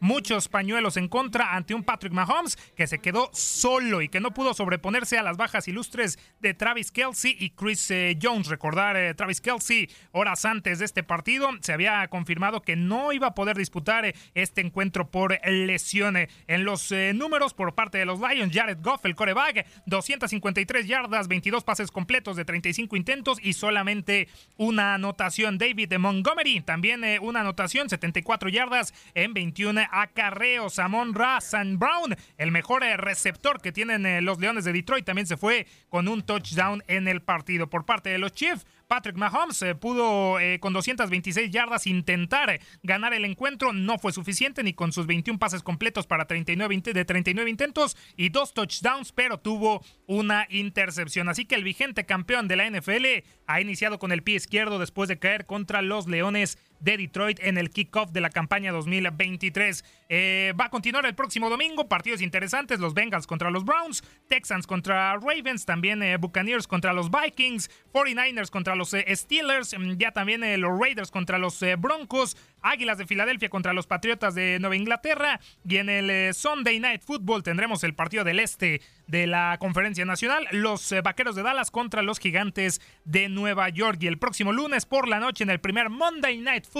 muchos 0.00 0.48
pañuelos 0.48 0.96
en 0.96 1.08
contra 1.08 1.54
ante 1.54 1.74
un 1.74 1.82
Patrick 1.82 2.12
Mahomes 2.12 2.56
que 2.76 2.86
se 2.86 2.98
quedó 2.98 3.30
solo 3.32 4.02
y 4.02 4.08
que 4.08 4.20
no 4.20 4.32
pudo 4.32 4.54
sobreponerse 4.54 5.18
a 5.18 5.22
las 5.22 5.36
bajas 5.36 5.68
ilustres 5.68 6.18
de 6.40 6.54
Travis 6.54 6.90
Kelsey 6.90 7.36
y 7.38 7.50
Chris 7.50 7.90
eh, 7.90 8.18
Jones. 8.20 8.48
Recordar, 8.48 8.96
eh, 8.96 9.14
Travis 9.14 9.40
Kelsey, 9.40 9.88
horas 10.12 10.44
antes 10.44 10.78
de 10.78 10.84
este 10.84 11.02
partido, 11.02 11.50
se 11.60 11.72
había 11.72 12.06
confirmado 12.08 12.62
que 12.62 12.76
no 12.76 13.12
iba 13.12 13.28
a 13.28 13.34
poder 13.34 13.56
disputar 13.56 14.04
eh, 14.04 14.14
este 14.34 14.60
encuentro 14.60 15.10
por 15.10 15.38
lesión. 15.46 16.16
En 16.46 16.64
los 16.64 16.92
números 17.14 17.54
por 17.54 17.74
parte 17.74 17.98
de 17.98 18.04
los 18.04 18.20
Lions, 18.20 18.54
Jared 18.54 18.78
Goff, 18.80 19.04
el 19.04 19.14
coreback, 19.14 19.66
253 19.86 20.86
yardas, 20.86 21.28
22 21.28 21.64
pases 21.64 21.90
completos 21.90 22.36
de 22.36 22.44
35 22.44 22.96
intentos 22.96 23.38
y 23.42 23.54
solamente 23.54 24.28
una 24.56 24.94
anotación. 24.94 25.58
David 25.58 25.88
de 25.88 25.98
Montgomery, 25.98 26.60
también 26.60 27.02
una 27.20 27.40
anotación, 27.40 27.88
74 27.88 28.48
yardas 28.48 28.94
en 29.24 29.34
21 29.34 29.80
acarreos. 29.90 30.78
Amon 30.78 31.14
Ra 31.14 31.38
Brown, 31.76 32.16
el 32.38 32.50
mejor 32.50 32.84
eh, 32.84 32.96
receptor 32.96 33.60
que 33.60 33.72
tienen 33.72 34.06
eh, 34.06 34.20
los 34.20 34.38
Leones 34.38 34.64
de 34.64 34.72
Detroit, 34.72 35.04
también 35.04 35.26
se 35.26 35.36
fue 35.36 35.66
con 35.88 36.08
un 36.08 36.22
touchdown 36.22 36.82
en 36.86 37.08
el 37.08 37.22
partido. 37.22 37.68
Por 37.68 37.84
parte 37.84 38.10
de 38.10 38.18
los 38.18 38.32
Chiefs, 38.32 38.66
Patrick 38.86 39.16
Mahomes 39.16 39.60
eh, 39.62 39.74
pudo 39.74 40.36
con 40.60 40.72
226 40.72 41.50
yardas 41.50 41.86
intentar 41.86 42.60
ganar 42.82 43.14
el 43.14 43.24
encuentro, 43.24 43.72
no 43.72 43.98
fue 43.98 44.12
suficiente 44.12 44.62
ni 44.62 44.74
con 44.74 44.92
sus 44.92 45.06
21 45.06 45.38
pases 45.38 45.62
completos 45.62 46.06
para 46.06 46.26
39 46.26 46.74
de 46.92 47.04
39 47.04 47.50
intentos 47.50 47.96
y 48.16 48.28
dos 48.28 48.52
touchdowns, 48.52 49.12
pero 49.12 49.38
tuvo 49.38 49.84
una 50.06 50.46
intercepción. 50.50 51.28
Así 51.28 51.44
que 51.44 51.54
el 51.54 51.64
vigente 51.64 52.04
campeón 52.04 52.48
de 52.48 52.56
la 52.56 52.68
NFL 52.68 53.06
ha 53.46 53.60
iniciado 53.60 53.98
con 53.98 54.12
el 54.12 54.22
pie 54.22 54.36
izquierdo 54.36 54.78
después 54.78 55.08
de 55.08 55.18
caer 55.18 55.46
contra 55.46 55.82
los 55.82 56.06
Leones 56.06 56.58
de 56.80 56.96
Detroit 56.96 57.38
en 57.42 57.58
el 57.58 57.70
kickoff 57.70 58.10
de 58.10 58.20
la 58.20 58.30
campaña 58.30 58.72
2023. 58.72 59.84
Eh, 60.08 60.52
va 60.58 60.66
a 60.66 60.70
continuar 60.70 61.06
el 61.06 61.14
próximo 61.14 61.48
domingo, 61.48 61.88
partidos 61.88 62.20
interesantes, 62.20 62.78
los 62.78 62.94
Bengals 62.94 63.26
contra 63.26 63.50
los 63.50 63.64
Browns, 63.64 64.04
Texans 64.28 64.66
contra 64.66 65.14
Ravens, 65.14 65.64
también 65.64 66.02
eh, 66.02 66.16
Buccaneers 66.18 66.68
contra 66.68 66.92
los 66.92 67.10
Vikings, 67.10 67.70
49ers 67.92 68.50
contra 68.50 68.76
los 68.76 68.92
eh, 68.94 69.04
Steelers, 69.16 69.76
mm, 69.76 69.92
ya 69.96 70.12
también 70.12 70.42
los 70.60 70.78
Raiders 70.78 71.10
contra 71.10 71.38
los 71.38 71.64
Broncos, 71.78 72.36
Águilas 72.60 72.98
de 72.98 73.06
Filadelfia 73.06 73.48
contra 73.48 73.72
los 73.72 73.86
Patriotas 73.86 74.34
de 74.34 74.58
Nueva 74.60 74.76
Inglaterra 74.76 75.40
y 75.66 75.76
en 75.76 75.88
el 75.88 76.34
Sunday 76.34 76.80
Night 76.80 77.02
Football 77.02 77.42
tendremos 77.42 77.84
el 77.84 77.94
partido 77.94 78.24
del 78.24 78.40
este 78.40 78.80
de 79.06 79.26
la 79.26 79.56
Conferencia 79.58 80.04
Nacional, 80.04 80.46
los 80.50 80.94
Vaqueros 81.02 81.36
de 81.36 81.42
Dallas 81.42 81.70
contra 81.70 82.02
los 82.02 82.18
Gigantes 82.18 82.80
de 83.04 83.28
Nueva 83.28 83.68
York 83.68 83.98
y 84.00 84.06
el 84.06 84.18
próximo 84.18 84.52
lunes 84.52 84.86
por 84.86 85.08
la 85.08 85.20
noche 85.20 85.44
en 85.44 85.50
el 85.50 85.60
primer 85.60 85.90
Monday 85.90 86.38
Night 86.38 86.64
Football 86.64 86.73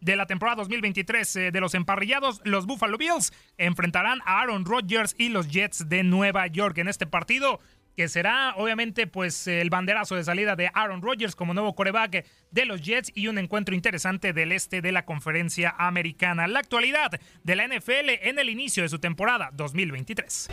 de 0.00 0.16
la 0.16 0.26
temporada 0.26 0.56
2023 0.56 1.34
de 1.52 1.60
los 1.60 1.74
emparrillados, 1.74 2.40
los 2.44 2.66
Buffalo 2.66 2.96
Bills 2.96 3.32
enfrentarán 3.58 4.20
a 4.24 4.40
Aaron 4.40 4.64
Rodgers 4.64 5.16
y 5.18 5.30
los 5.30 5.48
Jets 5.48 5.88
de 5.88 6.04
Nueva 6.04 6.46
York 6.46 6.78
en 6.78 6.86
este 6.86 7.06
partido 7.06 7.58
que 7.96 8.08
será 8.08 8.54
obviamente 8.56 9.06
pues 9.06 9.46
el 9.46 9.70
banderazo 9.70 10.14
de 10.16 10.24
salida 10.24 10.54
de 10.54 10.70
Aaron 10.74 11.00
Rodgers 11.00 11.34
como 11.34 11.54
nuevo 11.54 11.74
coreback 11.74 12.26
de 12.50 12.64
los 12.64 12.82
Jets 12.82 13.12
y 13.14 13.28
un 13.28 13.38
encuentro 13.38 13.74
interesante 13.74 14.32
del 14.32 14.52
este 14.52 14.82
de 14.82 14.92
la 14.92 15.04
conferencia 15.04 15.74
americana. 15.78 16.46
La 16.46 16.60
actualidad 16.60 17.10
de 17.42 17.56
la 17.56 17.66
NFL 17.66 18.10
en 18.22 18.38
el 18.38 18.48
inicio 18.48 18.82
de 18.82 18.88
su 18.88 18.98
temporada 18.98 19.50
2023. 19.52 20.48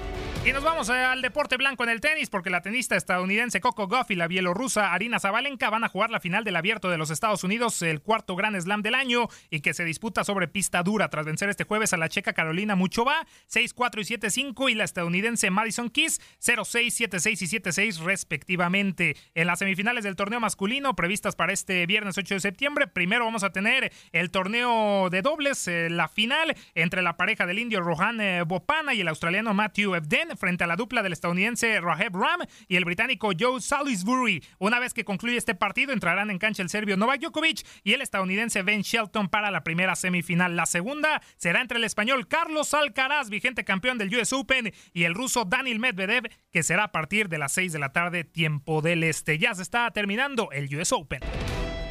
Y 0.45 0.51
nos 0.51 0.63
vamos 0.63 0.89
al 0.89 1.21
deporte 1.21 1.55
blanco 1.55 1.83
en 1.85 1.89
el 1.89 2.01
tenis 2.01 2.29
porque 2.29 2.49
la 2.49 2.61
tenista 2.61 2.97
estadounidense 2.97 3.61
Coco 3.61 3.87
Goff 3.87 4.11
y 4.11 4.15
la 4.15 4.27
bielorrusa 4.27 4.93
Arina 4.93 5.19
Zabalenka 5.19 5.69
van 5.69 5.85
a 5.85 5.87
jugar 5.87 6.09
la 6.09 6.19
final 6.19 6.43
del 6.43 6.57
abierto 6.57 6.89
de 6.89 6.97
los 6.97 7.11
Estados 7.11 7.45
Unidos, 7.45 7.81
el 7.81 8.01
cuarto 8.01 8.35
Gran 8.35 8.61
Slam 8.61 8.81
del 8.81 8.95
año 8.95 9.29
y 9.49 9.61
que 9.61 9.73
se 9.73 9.85
disputa 9.85 10.25
sobre 10.25 10.49
pista 10.49 10.83
dura 10.83 11.09
tras 11.09 11.25
vencer 11.25 11.47
este 11.47 11.63
jueves 11.63 11.93
a 11.93 11.97
la 11.97 12.09
checa 12.09 12.33
Carolina 12.33 12.75
Muchova 12.75 13.25
6-4 13.49 14.01
y 14.01 14.17
7-5 14.17 14.71
y 14.71 14.75
la 14.75 14.83
estadounidense 14.83 15.49
Madison 15.49 15.89
Keys 15.89 16.19
0-6, 16.41 17.09
7-6 17.09 17.41
y 17.41 17.59
7-6 17.59 18.03
respectivamente. 18.03 19.15
En 19.35 19.47
las 19.47 19.59
semifinales 19.59 20.03
del 20.03 20.17
torneo 20.17 20.41
masculino 20.41 20.93
previstas 20.95 21.37
para 21.37 21.53
este 21.53 21.85
viernes 21.93 22.17
8 22.17 22.33
de 22.33 22.39
septiembre, 22.39 22.87
primero 22.87 23.23
vamos 23.23 23.43
a 23.43 23.51
tener 23.51 23.93
el 24.13 24.31
torneo 24.31 25.11
de 25.11 25.21
dobles, 25.21 25.67
eh, 25.67 25.91
la 25.91 26.07
final 26.07 26.55
entre 26.73 27.03
la 27.03 27.17
pareja 27.17 27.45
del 27.45 27.59
indio 27.59 27.81
Rohan 27.81 28.19
eh, 28.19 28.41
Bopana 28.41 28.95
y 28.95 29.01
el 29.01 29.07
australiano 29.07 29.53
Matthew 29.53 29.93
Ebden 29.93 30.35
frente 30.35 30.63
a 30.63 30.67
la 30.67 30.75
dupla 30.75 31.03
del 31.03 31.13
estadounidense 31.13 31.79
Raheb 31.81 32.15
Ram 32.15 32.39
y 32.67 32.77
el 32.77 32.85
británico 32.85 33.29
Joe 33.39 33.61
Salisbury. 33.61 34.43
Una 34.57 34.79
vez 34.79 34.95
que 34.95 35.05
concluye 35.05 35.37
este 35.37 35.53
partido 35.53 35.93
entrarán 35.93 36.31
en 36.31 36.39
cancha 36.39 36.63
el 36.63 36.69
serbio 36.69 36.97
Novak 36.97 37.21
Djokovic 37.21 37.63
y 37.83 37.93
el 37.93 38.01
estadounidense 38.01 38.63
Ben 38.63 38.81
Shelton 38.81 39.29
para 39.29 39.51
la 39.51 39.63
primera 39.63 39.95
semifinal. 39.95 40.55
La 40.55 40.65
segunda 40.65 41.21
será 41.37 41.61
entre 41.61 41.77
el 41.77 41.83
español 41.83 42.27
Carlos 42.27 42.73
Alcaraz, 42.73 43.29
vigente 43.29 43.63
campeón 43.63 43.99
del 43.99 44.11
US 44.15 44.33
Open, 44.33 44.73
y 44.93 45.03
el 45.03 45.13
ruso 45.13 45.45
Daniel 45.45 45.77
Medvedev, 45.77 46.23
que 46.51 46.63
será 46.63 46.85
a 46.85 46.91
partir 46.91 47.29
de 47.29 47.37
las 47.37 47.53
6 47.53 47.71
de 47.71 47.77
la 47.77 47.93
tarde, 47.93 48.23
tiempo 48.23 48.81
del 48.81 49.03
este. 49.03 49.37
Ya 49.37 49.53
se 49.53 49.61
está 49.61 49.91
terminando 49.91 50.49
el 50.51 50.75
US 50.75 50.91
Open. 50.91 51.19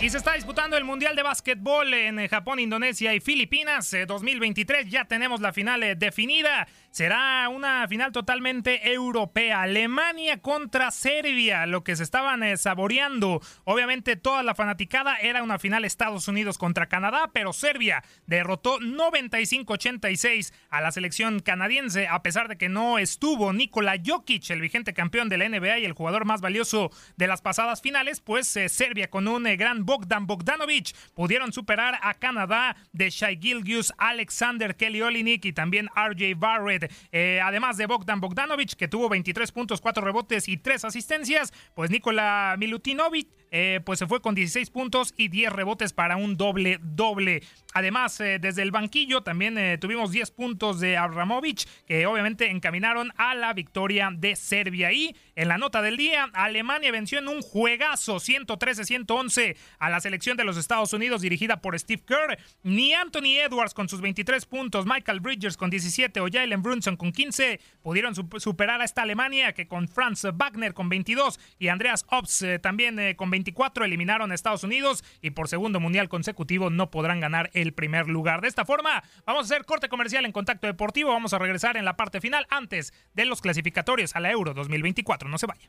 Y 0.02 0.10
se 0.10 0.18
está 0.18 0.32
disputando 0.32 0.76
el 0.76 0.82
Mundial 0.82 1.14
de 1.14 1.22
Básquetbol 1.22 1.94
en 1.94 2.26
Japón, 2.26 2.58
Indonesia 2.58 3.14
y 3.14 3.20
Filipinas 3.20 3.94
2023. 4.08 4.86
Eh, 4.86 4.90
ya 4.90 5.04
tenemos 5.04 5.40
la 5.40 5.52
final 5.52 5.84
eh, 5.84 5.94
definida. 5.94 6.66
Será 6.90 7.48
una 7.48 7.86
final 7.86 8.10
totalmente 8.10 8.92
europea. 8.92 9.62
Alemania 9.62 10.42
contra 10.42 10.90
Serbia, 10.90 11.66
lo 11.66 11.84
que 11.84 11.94
se 11.94 12.02
estaban 12.02 12.42
eh, 12.42 12.56
saboreando. 12.56 13.40
Obviamente 13.62 14.16
toda 14.16 14.42
la 14.42 14.56
fanaticada 14.56 15.18
era 15.18 15.40
una 15.40 15.60
final 15.60 15.84
Estados 15.84 16.26
Unidos 16.26 16.58
contra 16.58 16.88
Canadá, 16.88 17.30
pero 17.32 17.52
Serbia 17.52 18.02
derrotó 18.26 18.80
95-86 18.80 20.52
a 20.68 20.80
la 20.80 20.90
selección 20.90 21.38
canadiense, 21.38 22.08
a 22.08 22.24
pesar 22.24 22.48
de 22.48 22.58
que 22.58 22.68
no 22.68 22.98
estuvo 22.98 23.52
Nikola 23.52 23.94
Jokic, 24.04 24.50
el 24.50 24.60
vigente 24.60 24.94
campeón 24.94 25.28
de 25.28 25.38
la 25.38 25.48
NBA 25.48 25.78
y 25.78 25.84
el 25.84 25.92
jugador 25.92 26.24
más 26.24 26.40
valioso 26.40 26.90
de 27.16 27.28
las 27.28 27.40
pasadas 27.40 27.80
finales, 27.82 28.20
pues 28.20 28.48
Serbia 28.48 29.08
con 29.08 29.28
un 29.28 29.44
gran 29.44 29.86
Bogdan 29.92 30.26
Bogdanovic 30.26 30.94
pudieron 31.12 31.52
superar 31.52 31.98
a 32.00 32.14
Canadá 32.14 32.74
de 32.92 33.10
Shai 33.10 33.38
Gilgius, 33.38 33.92
Alexander 33.98 34.74
Kelly 34.74 35.02
Olinik 35.02 35.44
y 35.44 35.52
también 35.52 35.90
RJ 35.94 36.34
Barrett. 36.34 36.90
Eh, 37.12 37.42
además 37.44 37.76
de 37.76 37.84
Bogdan 37.84 38.18
Bogdanovic, 38.18 38.72
que 38.72 38.88
tuvo 38.88 39.10
23 39.10 39.52
puntos, 39.52 39.82
4 39.82 40.02
rebotes 40.02 40.48
y 40.48 40.56
3 40.56 40.86
asistencias, 40.86 41.52
pues 41.74 41.90
Nikola 41.90 42.56
Milutinovic 42.58 43.28
eh, 43.54 43.80
pues 43.84 43.98
se 43.98 44.06
fue 44.06 44.22
con 44.22 44.34
16 44.34 44.70
puntos 44.70 45.12
y 45.16 45.28
10 45.28 45.52
rebotes 45.52 45.92
para 45.92 46.16
un 46.16 46.38
doble 46.38 46.78
doble. 46.82 47.42
Además, 47.74 48.18
eh, 48.20 48.38
desde 48.40 48.62
el 48.62 48.70
banquillo 48.70 49.22
también 49.22 49.56
eh, 49.58 49.78
tuvimos 49.78 50.10
10 50.10 50.30
puntos 50.30 50.80
de 50.80 50.96
Abramovich, 50.96 51.66
que 51.86 52.06
obviamente 52.06 52.50
encaminaron 52.50 53.12
a 53.16 53.34
la 53.34 53.52
victoria 53.52 54.10
de 54.12 54.36
Serbia. 54.36 54.92
Y 54.92 55.14
en 55.36 55.48
la 55.48 55.58
nota 55.58 55.82
del 55.82 55.96
día, 55.96 56.30
Alemania 56.32 56.90
venció 56.92 57.18
en 57.18 57.28
un 57.28 57.42
juegazo 57.42 58.16
113-111 58.16 59.56
a 59.78 59.90
la 59.90 60.00
selección 60.00 60.36
de 60.36 60.44
los 60.44 60.56
Estados 60.56 60.92
Unidos 60.94 61.20
dirigida 61.20 61.60
por 61.60 61.78
Steve 61.78 62.02
Kerr. 62.06 62.38
Ni 62.62 62.94
Anthony 62.94 63.38
Edwards 63.44 63.74
con 63.74 63.88
sus 63.88 64.00
23 64.00 64.46
puntos, 64.46 64.86
Michael 64.86 65.20
Bridgers 65.20 65.58
con 65.58 65.68
17 65.68 66.20
o 66.20 66.28
Jalen 66.30 66.62
Brunson 66.62 66.96
con 66.96 67.12
15 67.12 67.60
pudieron 67.82 68.14
superar 68.14 68.80
a 68.80 68.84
esta 68.84 69.02
Alemania 69.02 69.52
que 69.52 69.66
con 69.66 69.88
Franz 69.88 70.24
Wagner 70.34 70.72
con 70.72 70.88
22 70.88 71.38
y 71.58 71.68
Andreas 71.68 72.04
Ops 72.08 72.44
también 72.62 73.14
con 73.16 73.30
24 73.42 73.84
eliminaron 73.84 74.30
a 74.30 74.34
Estados 74.34 74.62
Unidos 74.62 75.02
y 75.20 75.30
por 75.30 75.48
segundo 75.48 75.80
mundial 75.80 76.08
consecutivo 76.08 76.70
no 76.70 76.90
podrán 76.90 77.20
ganar 77.20 77.50
el 77.54 77.62
el 77.62 77.72
primer 77.72 78.08
lugar. 78.08 78.40
De 78.40 78.48
esta 78.48 78.64
forma, 78.64 79.02
vamos 79.24 79.42
a 79.42 79.54
hacer 79.54 79.64
corte 79.64 79.88
comercial 79.88 80.24
en 80.24 80.32
Contacto 80.32 80.66
Deportivo. 80.66 81.10
Vamos 81.10 81.32
a 81.32 81.38
regresar 81.38 81.76
en 81.76 81.84
la 81.84 81.96
parte 81.96 82.20
final 82.20 82.46
antes 82.50 82.92
de 83.14 83.24
los 83.24 83.40
clasificatorios 83.40 84.14
a 84.14 84.20
la 84.20 84.30
Euro 84.30 84.52
2024. 84.52 85.28
No 85.28 85.38
se 85.38 85.46
vaya. 85.46 85.68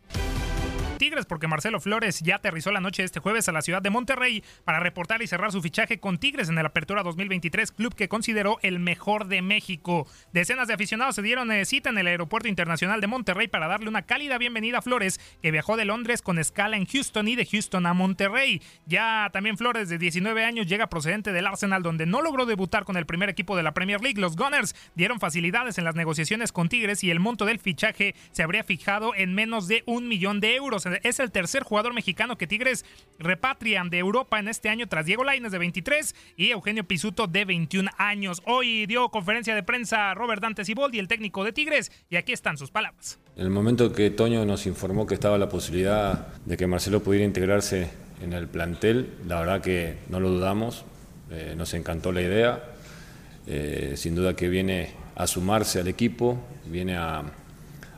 Tigres 1.03 1.25
porque 1.25 1.49
Marcelo 1.49 1.81
Flores 1.81 2.21
ya 2.21 2.35
aterrizó 2.35 2.71
la 2.71 2.79
noche 2.79 3.01
de 3.01 3.07
este 3.07 3.19
jueves 3.19 3.49
a 3.49 3.51
la 3.51 3.61
ciudad 3.61 3.81
de 3.81 3.89
Monterrey 3.89 4.41
para 4.63 4.79
reportar 4.79 5.21
y 5.21 5.27
cerrar 5.27 5.51
su 5.51 5.61
fichaje 5.61 5.99
con 5.99 6.17
Tigres 6.17 6.47
en 6.47 6.57
el 6.57 6.65
Apertura 6.65 7.03
2023, 7.03 7.73
club 7.73 7.93
que 7.93 8.07
consideró 8.07 8.57
el 8.61 8.79
mejor 8.79 9.27
de 9.27 9.41
México. 9.41 10.07
Decenas 10.31 10.69
de 10.69 10.75
aficionados 10.75 11.15
se 11.15 11.21
dieron 11.21 11.51
eh, 11.51 11.65
cita 11.65 11.89
en 11.89 11.97
el 11.97 12.07
Aeropuerto 12.07 12.47
Internacional 12.47 13.01
de 13.01 13.07
Monterrey 13.07 13.49
para 13.49 13.67
darle 13.67 13.89
una 13.89 14.03
cálida 14.03 14.37
bienvenida 14.37 14.77
a 14.77 14.81
Flores, 14.81 15.19
que 15.41 15.51
viajó 15.51 15.75
de 15.75 15.83
Londres 15.83 16.21
con 16.21 16.39
escala 16.39 16.77
en 16.77 16.85
Houston 16.85 17.27
y 17.27 17.35
de 17.35 17.45
Houston 17.47 17.85
a 17.85 17.93
Monterrey. 17.93 18.61
Ya 18.85 19.29
también 19.33 19.57
Flores, 19.57 19.89
de 19.89 19.97
19 19.97 20.45
años, 20.45 20.67
llega 20.67 20.87
procedente 20.87 21.33
del 21.33 21.47
Arsenal, 21.47 21.83
donde 21.83 22.05
no 22.05 22.21
logró 22.21 22.45
debutar 22.45 22.85
con 22.85 22.95
el 22.95 23.05
primer 23.05 23.27
equipo 23.27 23.57
de 23.57 23.63
la 23.63 23.73
Premier 23.73 23.99
League. 23.99 24.21
Los 24.21 24.37
Gunners 24.37 24.73
dieron 24.95 25.19
facilidades 25.19 25.77
en 25.77 25.83
las 25.83 25.95
negociaciones 25.95 26.53
con 26.53 26.69
Tigres 26.69 27.03
y 27.03 27.11
el 27.11 27.19
monto 27.19 27.43
del 27.43 27.59
fichaje 27.59 28.15
se 28.31 28.41
habría 28.41 28.63
fijado 28.63 29.13
en 29.15 29.35
menos 29.35 29.67
de 29.67 29.83
un 29.85 30.07
millón 30.07 30.39
de 30.39 30.55
euros 30.55 30.85
es 31.03 31.19
el 31.19 31.31
tercer 31.31 31.63
jugador 31.63 31.93
mexicano 31.93 32.37
que 32.37 32.47
Tigres 32.47 32.85
repatrian 33.19 33.89
de 33.89 33.99
Europa 33.99 34.39
en 34.39 34.47
este 34.47 34.69
año 34.69 34.87
tras 34.87 35.05
Diego 35.05 35.23
Lainez 35.23 35.51
de 35.51 35.57
23 35.57 36.15
y 36.37 36.51
Eugenio 36.51 36.83
Pisuto 36.83 37.27
de 37.27 37.45
21 37.45 37.89
años. 37.97 38.41
Hoy 38.45 38.85
dio 38.85 39.09
conferencia 39.09 39.55
de 39.55 39.63
prensa 39.63 40.13
Robert 40.13 40.41
Dante 40.41 40.65
Siboldi, 40.65 40.99
el 40.99 41.07
técnico 41.07 41.43
de 41.43 41.53
Tigres, 41.53 41.91
y 42.09 42.17
aquí 42.17 42.33
están 42.33 42.57
sus 42.57 42.71
palabras. 42.71 43.19
En 43.35 43.43
el 43.43 43.49
momento 43.49 43.91
que 43.91 44.09
Toño 44.11 44.45
nos 44.45 44.65
informó 44.67 45.07
que 45.07 45.15
estaba 45.15 45.37
la 45.37 45.49
posibilidad 45.49 46.27
de 46.45 46.57
que 46.57 46.67
Marcelo 46.67 47.01
pudiera 47.01 47.25
integrarse 47.25 47.89
en 48.21 48.33
el 48.33 48.47
plantel, 48.47 49.13
la 49.27 49.39
verdad 49.39 49.61
que 49.61 49.97
no 50.09 50.19
lo 50.19 50.29
dudamos, 50.29 50.85
eh, 51.31 51.55
nos 51.57 51.73
encantó 51.73 52.11
la 52.11 52.21
idea, 52.21 52.63
eh, 53.47 53.93
sin 53.97 54.15
duda 54.15 54.35
que 54.35 54.47
viene 54.49 54.91
a 55.15 55.27
sumarse 55.27 55.79
al 55.79 55.87
equipo, 55.87 56.39
viene 56.65 56.95
a 56.95 57.23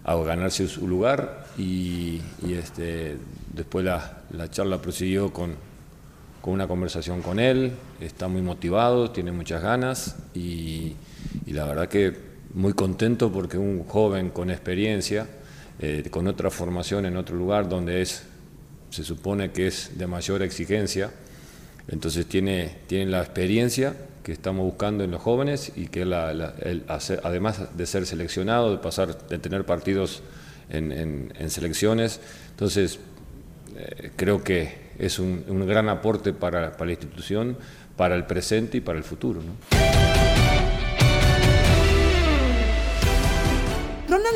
a 0.06 0.15
ganarse 0.18 0.68
su 0.68 0.88
lugar 0.88 1.48
y, 1.58 2.22
este, 2.48 3.18
después 3.54 3.84
la, 3.84 4.22
charla 4.52 4.80
prosiguió 4.80 5.34
con, 5.34 5.56
con, 6.41 6.54
una 6.54 6.68
conversación 6.68 7.24
con 7.24 7.39
él, 7.39 7.74
está 8.00 8.28
muy 8.28 8.44
motivado, 8.44 9.10
tiene 9.10 9.32
muchas 9.32 9.63
ganas 9.63 10.15
y, 10.36 10.96
la 11.48 11.65
verdad 11.65 11.89
que 11.89 12.15
muy 12.54 12.74
contento 12.74 13.32
porque 13.32 13.58
un 13.58 13.84
joven 13.84 14.30
con 14.30 14.52
experiencia, 14.52 15.28
eh, 15.80 16.04
con 16.12 16.28
otra 16.28 16.52
formación 16.52 17.06
en 17.06 17.18
otro 17.18 17.36
lugar 17.36 17.68
donde 17.68 18.02
es, 18.02 18.24
se 18.91 19.04
supone 19.04 19.52
que 19.52 19.68
es 19.68 19.98
de 19.98 20.06
mayor 20.06 20.44
exigencia, 20.44 21.12
entonces 21.88 22.28
tiene, 22.28 22.78
tiene 22.88 23.10
la 23.10 23.22
experiencia 23.22 23.96
que 24.26 24.32
estamos 24.32 24.66
buscando 24.66 25.04
en 25.04 25.12
los 25.12 25.22
jóvenes 25.22 25.72
y 25.76 25.86
que 25.86 26.02
además 26.02 27.78
de 27.78 27.86
ser 27.86 28.08
seleccionado, 28.08 28.72
de 28.72 28.80
pasar, 28.80 29.16
de 29.28 29.38
tener 29.38 29.66
partidos 29.66 30.24
en, 30.68 31.32
selecciones, 31.48 32.20
entonces 32.50 32.98
eh, 33.78 34.10
creo 34.16 34.44
que 34.44 34.86
es 34.98 35.20
un, 35.20 35.68
gran 35.68 35.90
aporte 35.90 36.34
para, 36.34 36.76
la 36.76 36.92
institución, 36.92 37.56
para 37.96 38.16
el 38.16 38.26
presente 38.26 38.78
y 38.78 38.82
para 38.82 38.98
el 38.98 39.04
futuro. 39.04 39.42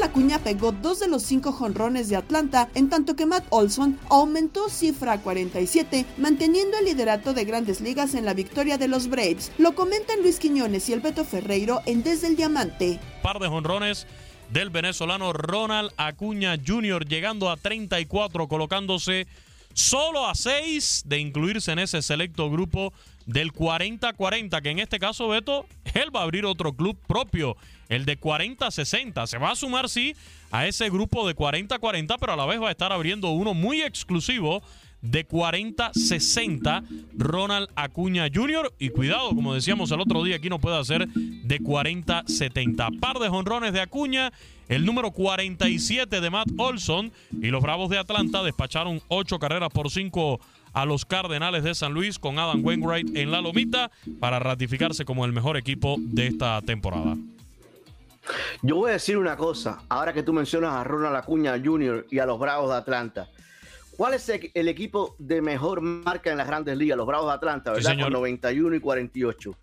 Acuña 0.09 0.39
pegó 0.39 0.71
dos 0.71 0.99
de 0.99 1.07
los 1.07 1.21
cinco 1.21 1.51
jonrones 1.51 2.09
de 2.09 2.15
Atlanta, 2.15 2.67
en 2.73 2.89
tanto 2.89 3.15
que 3.15 3.27
Matt 3.27 3.45
Olson 3.51 3.99
aumentó 4.09 4.67
cifra 4.67 5.13
a 5.13 5.21
47, 5.21 6.03
manteniendo 6.17 6.79
el 6.79 6.85
liderato 6.85 7.35
de 7.35 7.45
grandes 7.45 7.79
ligas 7.79 8.15
en 8.15 8.25
la 8.25 8.33
victoria 8.33 8.79
de 8.79 8.87
los 8.87 9.07
Braves. 9.07 9.51
Lo 9.59 9.75
comentan 9.75 10.23
Luis 10.23 10.39
Quiñones 10.39 10.89
y 10.89 10.93
el 10.93 11.01
Beto 11.01 11.25
Ferreiro 11.25 11.81
en 11.85 12.01
Desde 12.01 12.25
el 12.25 12.35
Diamante. 12.35 12.99
Par 13.21 13.37
de 13.37 13.47
jonrones 13.49 14.07
del 14.51 14.71
venezolano 14.71 15.31
Ronald 15.31 15.91
Acuña 15.95 16.55
Jr. 16.57 17.05
llegando 17.05 17.51
a 17.51 17.57
34, 17.57 18.47
colocándose 18.47 19.27
solo 19.75 20.27
a 20.27 20.33
6 20.33 21.03
de 21.05 21.19
incluirse 21.19 21.71
en 21.71 21.77
ese 21.77 22.01
selecto 22.01 22.49
grupo 22.49 22.93
del 23.25 23.53
40-40, 23.53 24.61
que 24.61 24.69
en 24.69 24.79
este 24.79 24.99
caso, 24.99 25.27
Beto, 25.27 25.65
él 25.93 26.15
va 26.15 26.21
a 26.21 26.23
abrir 26.23 26.45
otro 26.45 26.73
club 26.73 26.97
propio, 27.07 27.57
el 27.87 28.05
de 28.05 28.19
40-60. 28.19 29.27
Se 29.27 29.37
va 29.37 29.51
a 29.51 29.55
sumar, 29.55 29.89
sí, 29.89 30.15
a 30.51 30.67
ese 30.67 30.89
grupo 30.89 31.27
de 31.27 31.35
40-40, 31.35 32.17
pero 32.19 32.33
a 32.33 32.35
la 32.35 32.45
vez 32.45 32.61
va 32.61 32.69
a 32.69 32.71
estar 32.71 32.91
abriendo 32.91 33.29
uno 33.31 33.53
muy 33.53 33.81
exclusivo 33.81 34.61
de 35.01 35.27
40-60 35.27 36.83
Ronald 37.17 37.69
Acuña 37.75 38.27
Jr. 38.33 38.73
Y 38.79 38.89
cuidado, 38.89 39.29
como 39.29 39.53
decíamos 39.53 39.91
el 39.91 40.01
otro 40.01 40.23
día, 40.23 40.37
aquí 40.37 40.49
no 40.49 40.59
puede 40.59 40.77
hacer 40.77 41.07
de 41.07 41.59
40-70. 41.59 42.99
Par 42.99 43.19
de 43.19 43.29
jonrones 43.29 43.73
de 43.73 43.81
Acuña, 43.81 44.31
el 44.67 44.85
número 44.85 45.11
47 45.11 46.19
de 46.19 46.29
Matt 46.29 46.49
Olson 46.57 47.11
y 47.31 47.47
los 47.47 47.61
Bravos 47.61 47.89
de 47.89 47.97
Atlanta 47.97 48.43
despacharon 48.43 49.01
8 49.07 49.39
carreras 49.39 49.69
por 49.69 49.89
5 49.89 50.39
a 50.73 50.85
los 50.85 51.05
Cardenales 51.05 51.63
de 51.63 51.75
San 51.75 51.93
Luis 51.93 52.19
con 52.19 52.39
Adam 52.39 52.63
Wainwright 52.63 53.15
en 53.15 53.31
la 53.31 53.41
lomita 53.41 53.91
para 54.19 54.39
ratificarse 54.39 55.05
como 55.05 55.25
el 55.25 55.33
mejor 55.33 55.57
equipo 55.57 55.95
de 55.99 56.27
esta 56.27 56.61
temporada. 56.61 57.15
Yo 58.61 58.75
voy 58.75 58.91
a 58.91 58.93
decir 58.93 59.17
una 59.17 59.35
cosa, 59.37 59.81
ahora 59.89 60.13
que 60.13 60.23
tú 60.23 60.33
mencionas 60.33 60.73
a 60.73 60.83
Ronald 60.83 61.15
Acuña 61.15 61.59
Jr. 61.63 62.05
y 62.11 62.19
a 62.19 62.25
los 62.25 62.39
Bravos 62.39 62.69
de 62.69 62.77
Atlanta. 62.77 63.29
¿Cuál 63.97 64.13
es 64.13 64.29
el 64.29 64.67
equipo 64.67 65.15
de 65.19 65.41
mejor 65.41 65.81
marca 65.81 66.31
en 66.31 66.37
las 66.37 66.47
grandes 66.47 66.77
ligas? 66.77 66.97
Los 66.97 67.07
Bravos 67.07 67.27
de 67.27 67.33
Atlanta, 67.33 67.73
¿verdad? 67.73 67.99
Con 67.99 68.13
91 68.13 68.75
y 68.75 68.79
48. 68.79 69.55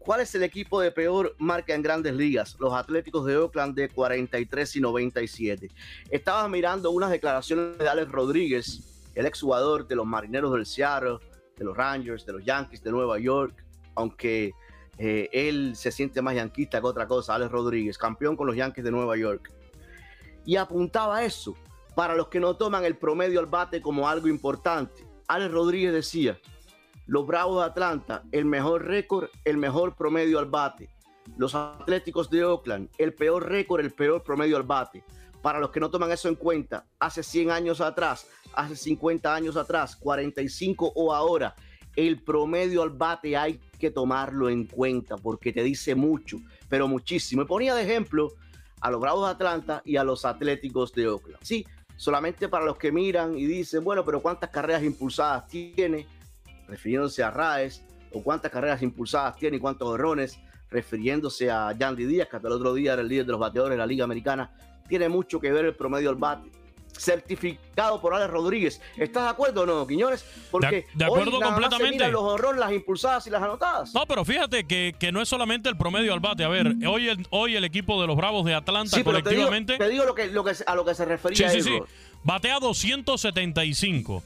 ¿Cuál 0.00 0.22
es 0.22 0.34
el 0.34 0.42
equipo 0.42 0.80
de 0.80 0.90
peor 0.90 1.36
marca 1.38 1.74
en 1.74 1.82
grandes 1.82 2.14
ligas? 2.14 2.56
Los 2.58 2.72
Atléticos 2.72 3.26
de 3.26 3.36
Oakland 3.36 3.76
de 3.76 3.90
43 3.90 4.76
y 4.76 4.80
97. 4.80 5.70
Estaba 6.10 6.48
mirando 6.48 6.90
unas 6.90 7.10
declaraciones 7.10 7.78
de 7.78 7.88
Alex 7.88 8.10
Rodríguez, 8.10 8.89
el 9.14 9.26
exjugador 9.26 9.86
de 9.86 9.96
los 9.96 10.06
Marineros 10.06 10.52
del 10.52 10.66
Seattle, 10.66 11.18
de 11.56 11.64
los 11.64 11.76
Rangers, 11.76 12.24
de 12.24 12.32
los 12.32 12.44
Yankees 12.44 12.82
de 12.82 12.90
Nueva 12.90 13.18
York, 13.18 13.64
aunque 13.94 14.52
eh, 14.98 15.28
él 15.32 15.72
se 15.76 15.90
siente 15.90 16.22
más 16.22 16.34
yanquista 16.34 16.80
que 16.80 16.86
otra 16.86 17.06
cosa, 17.06 17.34
Alex 17.34 17.50
Rodríguez, 17.50 17.98
campeón 17.98 18.36
con 18.36 18.46
los 18.46 18.56
Yankees 18.56 18.84
de 18.84 18.90
Nueva 18.90 19.16
York. 19.16 19.52
Y 20.44 20.56
apuntaba 20.56 21.24
eso 21.24 21.54
para 21.94 22.14
los 22.14 22.28
que 22.28 22.40
no 22.40 22.56
toman 22.56 22.84
el 22.84 22.96
promedio 22.96 23.40
al 23.40 23.46
bate 23.46 23.82
como 23.82 24.08
algo 24.08 24.28
importante. 24.28 25.06
Alex 25.28 25.52
Rodríguez 25.52 25.92
decía, 25.92 26.38
los 27.06 27.26
Bravos 27.26 27.62
de 27.62 27.70
Atlanta, 27.70 28.22
el 28.30 28.44
mejor 28.44 28.86
récord, 28.86 29.28
el 29.44 29.56
mejor 29.56 29.96
promedio 29.96 30.38
al 30.38 30.46
bate. 30.46 30.88
Los 31.36 31.54
Atléticos 31.54 32.30
de 32.30 32.44
Oakland, 32.44 32.88
el 32.98 33.14
peor 33.14 33.48
récord, 33.48 33.80
el 33.80 33.92
peor 33.92 34.22
promedio 34.22 34.56
al 34.56 34.64
bate. 34.64 35.04
para 35.42 35.58
los 35.58 35.70
que 35.70 35.80
no 35.80 35.90
toman 35.90 36.10
eso 36.12 36.28
en 36.28 36.34
cuenta, 36.34 36.84
hace 36.98 37.22
100 37.22 37.50
años 37.50 37.80
atrás, 37.80 38.26
hace 38.54 38.76
50 38.76 39.34
años 39.34 39.56
atrás, 39.56 39.96
45 39.96 40.92
o 40.94 41.12
ahora, 41.14 41.54
el 41.96 42.22
promedio 42.22 42.82
al 42.82 42.90
bate 42.90 43.36
hay 43.36 43.60
que 43.78 43.90
tomarlo 43.90 44.48
en 44.48 44.66
cuenta 44.66 45.16
porque 45.16 45.52
te 45.52 45.62
dice 45.62 45.94
mucho, 45.94 46.38
pero 46.68 46.86
muchísimo. 46.86 47.42
Me 47.42 47.48
ponía 47.48 47.74
de 47.74 47.82
ejemplo 47.82 48.32
a 48.80 48.90
los 48.90 49.00
Bravos 49.00 49.26
de 49.26 49.32
Atlanta 49.32 49.82
y 49.84 49.96
a 49.96 50.04
los 50.04 50.24
Atléticos 50.24 50.92
de 50.92 51.08
Oakland. 51.08 51.42
Sí, 51.42 51.66
solamente 51.96 52.48
para 52.48 52.64
los 52.64 52.76
que 52.76 52.92
miran 52.92 53.36
y 53.36 53.44
dicen, 53.46 53.84
bueno, 53.84 54.04
pero 54.04 54.22
¿cuántas 54.22 54.50
carreras 54.50 54.82
impulsadas 54.82 55.46
tiene? 55.48 56.06
Refiriéndose 56.68 57.22
a 57.22 57.30
Raes, 57.30 57.82
o 58.12 58.22
cuántas 58.22 58.50
carreras 58.50 58.82
impulsadas 58.82 59.36
tiene 59.36 59.56
y 59.56 59.60
cuántos 59.60 59.94
errores, 59.94 60.38
refiriéndose 60.70 61.50
a 61.50 61.72
Yandy 61.72 62.04
Díaz, 62.06 62.28
que 62.28 62.36
hasta 62.36 62.48
el 62.48 62.54
otro 62.54 62.74
día 62.74 62.92
era 62.92 63.02
el 63.02 63.08
líder 63.08 63.26
de 63.26 63.32
los 63.32 63.40
bateadores 63.40 63.74
de 63.74 63.78
la 63.78 63.86
Liga 63.86 64.04
Americana. 64.04 64.52
Tiene 64.88 65.08
mucho 65.08 65.40
que 65.40 65.52
ver 65.52 65.64
el 65.64 65.76
promedio 65.76 66.10
al 66.10 66.16
bate 66.16 66.50
certificado 66.96 68.00
por 68.00 68.14
Alex 68.14 68.30
Rodríguez. 68.30 68.80
¿Estás 68.96 69.24
de 69.24 69.28
acuerdo 69.30 69.62
o 69.62 69.66
no, 69.66 69.86
Quiñones? 69.86 70.24
Porque 70.50 70.86
de, 70.94 71.04
acuerdo 71.04 71.40
completamente. 71.40 72.08
los 72.08 72.22
horrores, 72.22 72.60
las 72.60 72.72
impulsadas 72.72 73.26
y 73.26 73.30
las 73.30 73.42
anotadas. 73.42 73.94
No, 73.94 74.06
pero 74.06 74.24
fíjate 74.24 74.64
que, 74.64 75.10
no 75.12 75.20
es 75.20 75.28
solamente 75.28 75.68
el 75.68 75.76
promedio 75.76 76.12
al 76.12 76.20
bate. 76.20 76.44
A 76.44 76.48
ver, 76.48 76.74
hoy 76.86 77.08
el, 77.08 77.26
hoy 77.30 77.56
el 77.56 77.64
equipo 77.64 78.00
de 78.00 78.06
los 78.06 78.16
Bravos 78.16 78.44
de 78.44 78.54
Atlanta 78.54 79.02
colectivamente. 79.02 79.78
Te 79.78 79.88
digo, 79.88 80.04
lo 80.04 80.14
que, 80.14 80.28
lo 80.28 80.44
que, 80.44 80.54
a 80.66 80.74
lo 80.74 80.84
que 80.84 80.94
se 80.94 81.04
refería. 81.04 81.50
Sí, 81.50 81.62
sí, 81.62 81.68
sí. 81.68 81.78
Batea 82.22 82.58
275. 82.60 84.22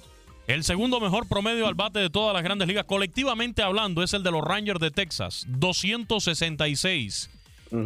El 0.46 0.62
segundo 0.62 1.00
mejor 1.00 1.26
promedio 1.26 1.66
al 1.66 1.74
bate 1.74 2.00
de 2.00 2.10
todas 2.10 2.34
las 2.34 2.42
grandes 2.42 2.68
ligas, 2.68 2.84
colectivamente 2.84 3.62
hablando, 3.62 4.02
es 4.02 4.12
el 4.12 4.22
de 4.22 4.30
los 4.30 4.42
Rangers 4.44 4.78
de 4.78 4.90
Texas, 4.90 5.46
266. 5.48 7.30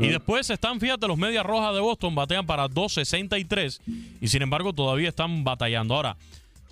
Y 0.01 0.09
después 0.09 0.51
están, 0.51 0.81
fíjate, 0.81 1.07
los 1.07 1.17
Medias 1.17 1.47
Rojas 1.47 1.75
de 1.75 1.81
Boston 1.81 2.15
batean 2.15 2.45
para 2.45 2.69
2.63 2.69 3.81
y 4.21 4.29
sin 4.29 4.43
embargo 4.43 4.73
todavía 4.73 5.09
están 5.09 5.45
batallando. 5.45 5.95
Ahora, 5.95 6.17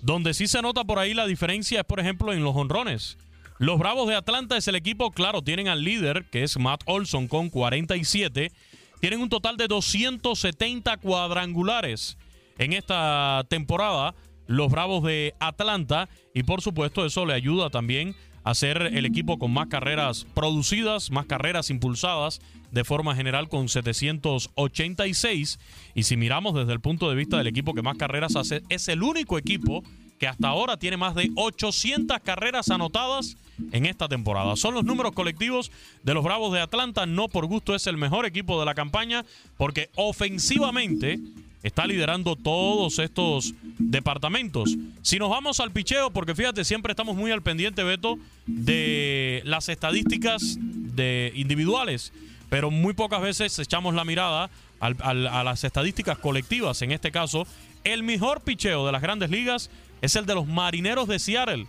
donde 0.01 0.33
sí 0.33 0.47
se 0.47 0.61
nota 0.61 0.83
por 0.83 0.99
ahí 0.99 1.13
la 1.13 1.25
diferencia 1.25 1.79
es, 1.79 1.85
por 1.85 1.99
ejemplo, 1.99 2.33
en 2.33 2.43
los 2.43 2.55
honrones. 2.55 3.17
Los 3.57 3.79
Bravos 3.79 4.07
de 4.07 4.15
Atlanta 4.15 4.55
es 4.55 4.67
el 4.67 4.75
equipo, 4.75 5.11
claro, 5.11 5.41
tienen 5.41 5.67
al 5.67 5.83
líder, 5.83 6.25
que 6.25 6.43
es 6.43 6.59
Matt 6.59 6.83
Olson, 6.85 7.27
con 7.27 7.49
47. 7.49 8.51
Tienen 8.99 9.19
un 9.19 9.29
total 9.29 9.57
de 9.57 9.67
270 9.67 10.97
cuadrangulares 10.97 12.17
en 12.59 12.73
esta 12.73 13.43
temporada, 13.49 14.13
los 14.45 14.71
Bravos 14.71 15.03
de 15.03 15.33
Atlanta. 15.39 16.07
Y 16.35 16.43
por 16.43 16.61
supuesto, 16.61 17.03
eso 17.03 17.25
le 17.25 17.33
ayuda 17.33 17.71
también 17.71 18.15
a 18.47 18.55
ser 18.55 18.81
el 18.93 19.05
equipo 19.05 19.37
con 19.37 19.51
más 19.51 19.67
carreras 19.67 20.25
producidas, 20.33 21.11
más 21.11 21.25
carreras 21.25 21.69
impulsadas 21.69 22.39
de 22.71 22.85
forma 22.85 23.13
general 23.13 23.49
con 23.49 23.67
786. 23.67 25.59
Y 25.95 26.03
si 26.03 26.15
miramos 26.15 26.55
desde 26.55 26.71
el 26.71 26.79
punto 26.79 27.09
de 27.09 27.17
vista 27.17 27.37
del 27.37 27.47
equipo 27.47 27.73
que 27.73 27.81
más 27.81 27.97
carreras 27.97 28.37
hace, 28.37 28.63
es 28.69 28.87
el 28.87 29.03
único 29.03 29.37
equipo 29.37 29.83
que 30.17 30.29
hasta 30.29 30.47
ahora 30.47 30.77
tiene 30.77 30.95
más 30.95 31.13
de 31.13 31.29
800 31.35 32.21
carreras 32.21 32.69
anotadas 32.69 33.35
en 33.73 33.85
esta 33.85 34.07
temporada. 34.07 34.55
Son 34.55 34.73
los 34.73 34.85
números 34.85 35.11
colectivos 35.11 35.69
de 36.03 36.13
los 36.13 36.23
Bravos 36.23 36.53
de 36.53 36.61
Atlanta. 36.61 37.05
No 37.05 37.27
por 37.27 37.47
gusto 37.47 37.75
es 37.75 37.85
el 37.85 37.97
mejor 37.97 38.25
equipo 38.25 38.57
de 38.61 38.65
la 38.65 38.75
campaña 38.75 39.25
porque 39.57 39.89
ofensivamente 39.95 41.19
está 41.63 41.85
liderando 41.85 42.35
todos 42.35 42.99
estos 42.99 43.53
departamentos. 43.79 44.75
Si 45.01 45.19
nos 45.19 45.29
vamos 45.29 45.59
al 45.59 45.71
picheo, 45.71 46.11
porque 46.11 46.35
fíjate, 46.35 46.63
siempre 46.63 46.91
estamos 46.91 47.15
muy 47.15 47.31
al 47.31 47.41
pendiente, 47.41 47.83
Beto, 47.83 48.17
de 48.45 49.41
las 49.45 49.69
estadísticas 49.69 50.57
de 50.59 51.31
individuales 51.35 52.13
pero 52.49 52.71
muy 52.71 52.93
pocas 52.93 53.21
veces 53.21 53.59
echamos 53.59 53.93
la 53.93 54.05
mirada 54.05 54.49
a 54.79 55.43
las 55.43 55.63
estadísticas 55.63 56.17
colectivas. 56.17 56.81
En 56.81 56.91
este 56.91 57.11
caso, 57.11 57.45
el 57.83 58.01
mejor 58.03 58.41
picheo 58.41 58.83
de 58.85 58.91
las 58.91 59.01
grandes 59.01 59.29
ligas 59.29 59.69
es 60.01 60.15
el 60.15 60.25
de 60.25 60.35
los 60.35 60.47
Marineros 60.47 61.07
de 61.07 61.19
Seattle, 61.19 61.67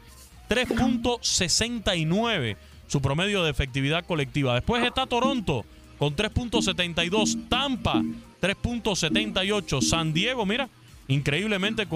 3.69 0.49 2.57
su 2.87 3.03
promedio 3.03 3.43
de 3.43 3.51
efectividad 3.51 4.07
colectiva. 4.07 4.55
Después 4.55 4.85
está 4.85 5.07
Toronto 5.07 5.65
con 5.99 6.15
3.72, 6.17 7.49
Tampa 7.49 8.03
3.78, 8.41 9.83
San 9.83 10.13
Diego, 10.13 10.47
mira, 10.47 10.69
increíblemente 11.09 11.87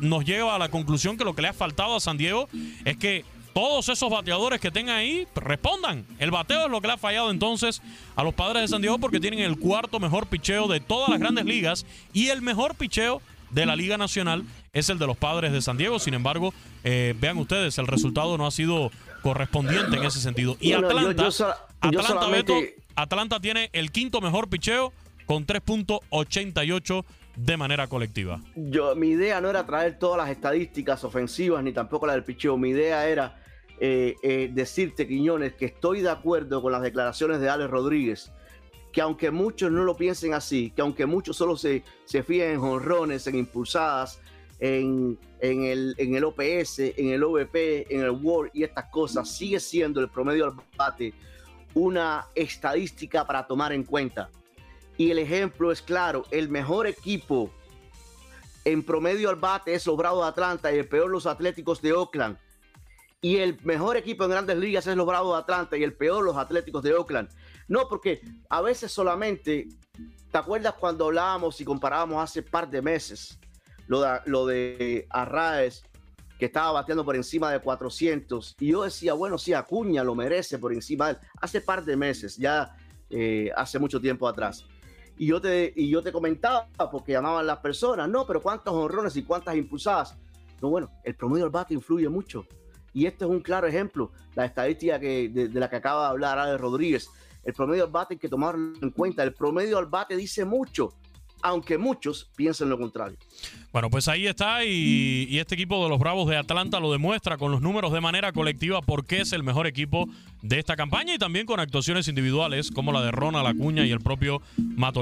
nos 0.00 0.24
lleva 0.24 0.54
a 0.54 0.58
la 0.58 0.70
conclusión 0.70 1.16
que 1.16 1.24
lo 1.24 1.34
que 1.34 1.42
le 1.42 1.48
ha 1.48 1.52
faltado 1.52 1.96
a 1.96 2.00
San 2.00 2.16
Diego 2.16 2.48
es 2.84 2.96
que 2.96 3.24
todos 3.52 3.88
esos 3.88 4.08
bateadores 4.10 4.60
que 4.60 4.70
tengan 4.70 4.96
ahí 4.96 5.26
respondan. 5.34 6.06
El 6.18 6.30
bateo 6.30 6.64
es 6.64 6.70
lo 6.70 6.80
que 6.80 6.86
le 6.86 6.94
ha 6.94 6.98
fallado 6.98 7.30
entonces 7.30 7.82
a 8.16 8.22
los 8.22 8.34
padres 8.34 8.62
de 8.62 8.68
San 8.68 8.80
Diego 8.80 8.98
porque 8.98 9.20
tienen 9.20 9.40
el 9.40 9.58
cuarto 9.58 10.00
mejor 10.00 10.26
picheo 10.26 10.68
de 10.68 10.80
todas 10.80 11.10
las 11.10 11.20
grandes 11.20 11.44
ligas 11.44 11.84
y 12.12 12.28
el 12.28 12.40
mejor 12.40 12.74
picheo 12.74 13.20
de 13.50 13.66
la 13.66 13.76
Liga 13.76 13.98
Nacional 13.98 14.44
es 14.72 14.88
el 14.88 14.98
de 14.98 15.06
los 15.06 15.16
padres 15.16 15.52
de 15.52 15.60
San 15.60 15.76
Diego. 15.76 15.98
Sin 15.98 16.14
embargo, 16.14 16.54
eh, 16.84 17.14
vean 17.20 17.36
ustedes, 17.36 17.76
el 17.78 17.86
resultado 17.86 18.38
no 18.38 18.46
ha 18.46 18.50
sido 18.50 18.90
correspondiente 19.22 19.96
en 19.96 20.04
ese 20.04 20.20
sentido. 20.20 20.56
Y 20.60 20.72
Atlanta, 20.72 21.28
Atlanta, 21.80 22.54
Atlanta 22.96 23.40
tiene 23.40 23.68
el 23.72 23.92
quinto 23.92 24.20
mejor 24.20 24.48
picheo 24.48 24.92
con 25.32 25.46
3.88 25.46 27.04
de 27.36 27.56
manera 27.56 27.86
colectiva. 27.86 28.42
Yo, 28.54 28.94
mi 28.94 29.08
idea 29.08 29.40
no 29.40 29.48
era 29.48 29.64
traer 29.64 29.98
todas 29.98 30.18
las 30.18 30.28
estadísticas 30.28 31.04
ofensivas 31.04 31.64
ni 31.64 31.72
tampoco 31.72 32.06
la 32.06 32.12
del 32.12 32.22
picheo. 32.22 32.58
Mi 32.58 32.68
idea 32.68 33.08
era 33.08 33.42
eh, 33.80 34.14
eh, 34.22 34.50
decirte, 34.52 35.08
Quiñones, 35.08 35.54
que 35.54 35.64
estoy 35.64 36.02
de 36.02 36.10
acuerdo 36.10 36.60
con 36.60 36.70
las 36.70 36.82
declaraciones 36.82 37.40
de 37.40 37.48
Alex 37.48 37.70
Rodríguez, 37.70 38.30
que 38.92 39.00
aunque 39.00 39.30
muchos 39.30 39.72
no 39.72 39.84
lo 39.84 39.96
piensen 39.96 40.34
así, 40.34 40.70
que 40.76 40.82
aunque 40.82 41.06
muchos 41.06 41.34
solo 41.34 41.56
se, 41.56 41.82
se 42.04 42.22
fíen 42.22 42.50
en 42.50 42.60
jonrones, 42.60 43.26
en 43.26 43.36
impulsadas, 43.36 44.20
en, 44.60 45.18
en, 45.40 45.64
el, 45.64 45.94
en 45.96 46.14
el 46.14 46.24
OPS, 46.24 46.78
en 46.78 47.08
el 47.08 47.24
OVP, 47.24 47.86
en 47.88 48.02
el 48.02 48.10
WAR 48.10 48.50
y 48.52 48.64
estas 48.64 48.84
cosas, 48.90 49.30
sigue 49.30 49.60
siendo 49.60 50.02
el 50.02 50.10
promedio 50.10 50.44
al 50.44 50.52
bate 50.76 51.14
una 51.72 52.26
estadística 52.34 53.26
para 53.26 53.46
tomar 53.46 53.72
en 53.72 53.84
cuenta. 53.84 54.28
Y 55.02 55.10
el 55.10 55.18
ejemplo 55.18 55.72
es 55.72 55.82
claro, 55.82 56.26
el 56.30 56.48
mejor 56.48 56.86
equipo 56.86 57.50
en 58.64 58.84
promedio 58.84 59.30
al 59.30 59.34
bate 59.34 59.74
es 59.74 59.84
los 59.84 59.96
Bravos 59.96 60.24
de 60.24 60.28
Atlanta 60.28 60.72
y 60.72 60.78
el 60.78 60.86
peor 60.86 61.10
los 61.10 61.26
Atléticos 61.26 61.82
de 61.82 61.92
Oakland 61.92 62.38
y 63.20 63.38
el 63.38 63.58
mejor 63.64 63.96
equipo 63.96 64.22
en 64.22 64.30
grandes 64.30 64.56
ligas 64.58 64.86
es 64.86 64.94
los 64.94 65.04
Bravos 65.04 65.34
de 65.34 65.40
Atlanta 65.40 65.76
y 65.76 65.82
el 65.82 65.92
peor 65.94 66.22
los 66.22 66.36
Atléticos 66.36 66.84
de 66.84 66.94
Oakland. 66.94 67.28
No, 67.66 67.88
porque 67.88 68.20
a 68.48 68.60
veces 68.60 68.92
solamente, 68.92 69.66
¿te 70.30 70.38
acuerdas 70.38 70.74
cuando 70.74 71.06
hablábamos 71.06 71.60
y 71.60 71.64
comparábamos 71.64 72.22
hace 72.22 72.40
par 72.40 72.70
de 72.70 72.80
meses 72.80 73.40
lo 73.88 74.46
de, 74.46 75.04
Arraez, 75.10 75.82
que 76.38 76.44
estaba 76.46 76.70
bateando 76.70 77.04
por 77.04 77.16
encima 77.16 77.50
de 77.50 77.58
400? 77.58 78.54
Y 78.60 78.68
yo 78.68 78.84
decía, 78.84 79.14
bueno, 79.14 79.36
sí, 79.36 79.52
Acuña 79.52 80.04
lo 80.04 80.14
merece 80.14 80.60
por 80.60 80.72
encima 80.72 81.06
de 81.06 81.12
él. 81.14 81.18
Hace 81.40 81.60
par 81.60 81.84
de 81.84 81.96
meses, 81.96 82.36
ya 82.36 82.76
eh, 83.10 83.50
hace 83.56 83.80
mucho 83.80 84.00
tiempo 84.00 84.28
atrás. 84.28 84.64
Y 85.16 85.26
yo, 85.26 85.40
te, 85.40 85.72
y 85.76 85.88
yo 85.88 86.02
te 86.02 86.10
comentaba, 86.10 86.68
porque 86.90 87.12
llamaban 87.12 87.46
las 87.46 87.58
personas, 87.58 88.08
no, 88.08 88.26
pero 88.26 88.40
cuántos 88.40 88.74
honrones 88.74 89.14
y 89.16 89.22
cuántas 89.22 89.54
impulsadas. 89.56 90.16
No, 90.60 90.70
bueno, 90.70 90.90
el 91.04 91.14
promedio 91.14 91.44
del 91.44 91.52
bate 91.52 91.74
influye 91.74 92.08
mucho. 92.08 92.46
Y 92.94 93.06
este 93.06 93.24
es 93.24 93.30
un 93.30 93.40
claro 93.40 93.66
ejemplo, 93.66 94.10
la 94.34 94.44
estadística 94.44 94.98
que, 94.98 95.28
de, 95.28 95.48
la 95.48 95.68
que 95.68 95.76
acaba 95.76 96.02
de 96.02 96.08
hablar 96.08 96.38
Alex 96.38 96.60
Rodríguez. 96.60 97.10
El 97.42 97.54
promedio 97.54 97.84
al 97.84 97.90
bate 97.90 98.14
hay 98.14 98.18
que 98.18 98.28
tomarlo 98.28 98.74
en 98.80 98.90
cuenta. 98.90 99.22
El 99.22 99.34
promedio 99.34 99.78
al 99.78 99.86
bate 99.86 100.16
dice 100.16 100.44
mucho, 100.44 100.92
aunque 101.42 101.78
muchos 101.78 102.30
piensen 102.36 102.68
lo 102.68 102.78
contrario. 102.78 103.18
Bueno, 103.72 103.90
pues 103.90 104.08
ahí 104.08 104.26
está 104.26 104.64
y, 104.64 105.38
este 105.38 105.54
equipo 105.54 105.82
de 105.82 105.88
los 105.88 105.98
Bravos 105.98 106.28
de 106.28 106.36
Atlanta 106.36 106.78
lo 106.80 106.92
demuestra 106.92 107.36
con 107.36 107.50
los 107.50 107.60
números 107.60 107.92
de 107.92 108.00
manera 108.00 108.32
colectiva 108.32 108.80
porque 108.82 109.20
es 109.20 109.32
el 109.32 109.42
mejor 109.42 109.66
equipo 109.66 110.08
de 110.42 110.58
esta 110.58 110.76
campaña 110.76 111.14
y 111.14 111.18
también 111.18 111.46
con 111.46 111.60
actuaciones 111.60 112.08
individuales 112.08 112.70
como 112.70 112.92
la 112.92 113.02
de 113.02 113.10
Ronald 113.10 113.46
Acuña 113.46 113.84
y 113.84 113.90
el 113.90 114.00
propio 114.00 114.42
Matt 114.56 114.96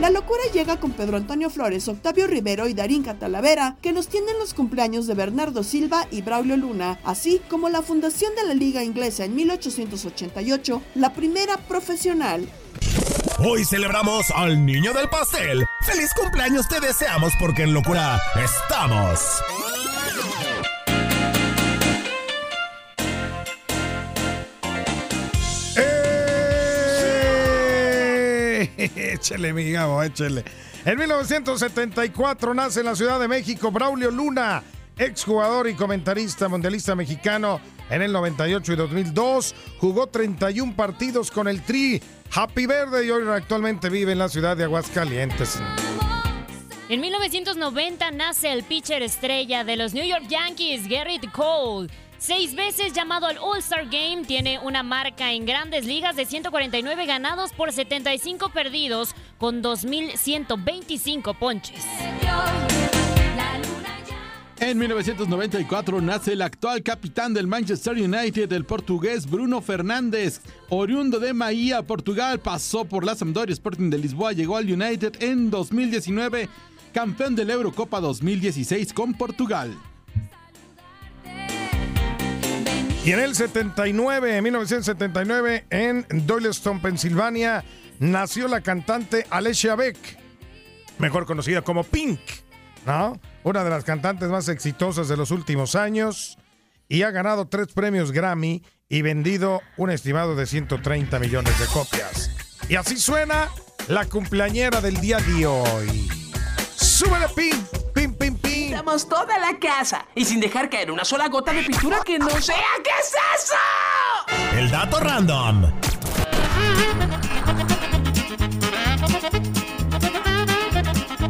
La 0.00 0.08
locura 0.08 0.40
llega 0.54 0.80
con 0.80 0.92
Pedro 0.92 1.18
Antonio 1.18 1.50
Flores, 1.50 1.86
Octavio 1.86 2.26
Rivero 2.26 2.66
y 2.66 2.72
Darín 2.72 3.02
Catalavera, 3.02 3.76
que 3.82 3.92
nos 3.92 4.08
tienen 4.08 4.38
los 4.38 4.54
cumpleaños 4.54 5.06
de 5.06 5.14
Bernardo 5.14 5.62
Silva 5.62 6.06
y 6.10 6.22
Braulio 6.22 6.56
Luna, 6.56 6.98
así 7.04 7.42
como 7.50 7.68
la 7.68 7.82
fundación 7.82 8.34
de 8.34 8.44
la 8.44 8.54
Liga 8.54 8.82
Inglesa 8.82 9.26
en 9.26 9.34
1888, 9.34 10.80
la 10.94 11.12
primera 11.12 11.58
profesional. 11.58 12.48
Hoy 13.40 13.62
celebramos 13.66 14.30
al 14.30 14.64
niño 14.64 14.94
del 14.94 15.10
pastel. 15.10 15.66
¡Feliz 15.82 16.14
cumpleaños 16.14 16.66
te 16.66 16.80
deseamos 16.80 17.34
porque 17.38 17.64
en 17.64 17.74
locura 17.74 18.18
estamos! 18.42 19.20
échele, 28.96 29.52
mi 29.52 29.74
échele. 30.04 30.44
En 30.84 30.98
1974 30.98 32.54
nace 32.54 32.80
en 32.80 32.86
la 32.86 32.96
Ciudad 32.96 33.20
de 33.20 33.28
México 33.28 33.70
Braulio 33.70 34.10
Luna, 34.10 34.62
exjugador 34.96 35.68
y 35.68 35.74
comentarista 35.74 36.48
mundialista 36.48 36.94
mexicano, 36.94 37.60
en 37.90 38.02
el 38.02 38.12
98 38.12 38.72
y 38.72 38.76
2002. 38.76 39.54
Jugó 39.78 40.06
31 40.06 40.74
partidos 40.74 41.30
con 41.30 41.48
el 41.48 41.62
Tri 41.62 42.02
Happy 42.32 42.66
Verde 42.66 43.06
y 43.06 43.10
hoy 43.10 43.28
actualmente 43.28 43.88
vive 43.88 44.12
en 44.12 44.18
la 44.18 44.28
ciudad 44.28 44.56
de 44.56 44.64
Aguascalientes. 44.64 45.60
En 46.88 47.00
1990 47.00 48.10
nace 48.10 48.52
el 48.52 48.64
pitcher 48.64 49.02
estrella 49.02 49.64
de 49.64 49.76
los 49.76 49.94
New 49.94 50.04
York 50.04 50.24
Yankees, 50.28 50.88
Garrett 50.88 51.30
Cole. 51.30 51.88
Seis 52.20 52.54
veces 52.54 52.92
llamado 52.92 53.26
al 53.26 53.38
All-Star 53.38 53.86
Game, 53.86 54.24
tiene 54.26 54.58
una 54.58 54.82
marca 54.82 55.32
en 55.32 55.46
grandes 55.46 55.86
ligas 55.86 56.16
de 56.16 56.26
149 56.26 57.06
ganados 57.06 57.50
por 57.54 57.72
75 57.72 58.50
perdidos 58.50 59.14
con 59.38 59.62
2.125 59.62 61.38
ponches. 61.38 61.82
En 64.60 64.76
1994 64.76 66.02
nace 66.02 66.34
el 66.34 66.42
actual 66.42 66.82
capitán 66.82 67.32
del 67.32 67.46
Manchester 67.46 67.94
United, 67.94 68.52
el 68.52 68.66
portugués 68.66 69.24
Bruno 69.24 69.62
Fernández. 69.62 70.42
Oriundo 70.68 71.20
de 71.20 71.32
Maía, 71.32 71.80
Portugal, 71.80 72.38
pasó 72.38 72.84
por 72.84 73.02
la 73.02 73.14
Sampdoria 73.14 73.54
Sporting 73.54 73.88
de 73.88 73.96
Lisboa, 73.96 74.34
llegó 74.34 74.58
al 74.58 74.70
United 74.70 75.22
en 75.22 75.50
2019, 75.50 76.50
campeón 76.92 77.34
de 77.34 77.46
la 77.46 77.54
Eurocopa 77.54 77.98
2016 77.98 78.92
con 78.92 79.14
Portugal. 79.14 79.74
Y 83.04 83.12
en 83.12 83.20
el 83.20 83.34
79, 83.34 84.36
en 84.36 84.44
1979, 84.44 85.64
en 85.70 86.06
Doylestown, 86.26 86.82
Pensilvania, 86.82 87.64
nació 87.98 88.46
la 88.46 88.60
cantante 88.60 89.26
Alessia 89.30 89.74
Beck, 89.74 89.96
mejor 90.98 91.24
conocida 91.24 91.62
como 91.62 91.82
Pink, 91.82 92.20
¿no? 92.84 93.18
Una 93.42 93.64
de 93.64 93.70
las 93.70 93.84
cantantes 93.84 94.28
más 94.28 94.48
exitosas 94.50 95.08
de 95.08 95.16
los 95.16 95.30
últimos 95.30 95.76
años 95.76 96.36
y 96.88 97.02
ha 97.02 97.10
ganado 97.10 97.46
tres 97.46 97.68
premios 97.68 98.12
Grammy 98.12 98.62
y 98.90 99.00
vendido 99.00 99.62
un 99.78 99.90
estimado 99.90 100.36
de 100.36 100.44
130 100.44 101.18
millones 101.18 101.58
de 101.58 101.66
copias. 101.66 102.30
Y 102.68 102.74
así 102.74 102.98
suena 102.98 103.48
la 103.88 104.04
cumpleañera 104.04 104.82
del 104.82 105.00
día 105.00 105.18
de 105.20 105.46
hoy. 105.46 106.08
¡Súbele, 106.76 107.28
Pink! 107.34 107.89
Toda 108.84 109.38
la 109.38 109.58
casa 109.58 110.06
y 110.14 110.24
sin 110.24 110.40
dejar 110.40 110.70
caer 110.70 110.90
una 110.90 111.04
sola 111.04 111.28
gota 111.28 111.52
de 111.52 111.62
pintura 111.62 112.00
que 112.02 112.18
no 112.18 112.30
sea. 112.40 112.56
¿Qué 112.82 112.90
es 113.00 113.12
eso? 113.36 114.56
El 114.58 114.70
dato 114.70 114.98
random. 115.00 115.70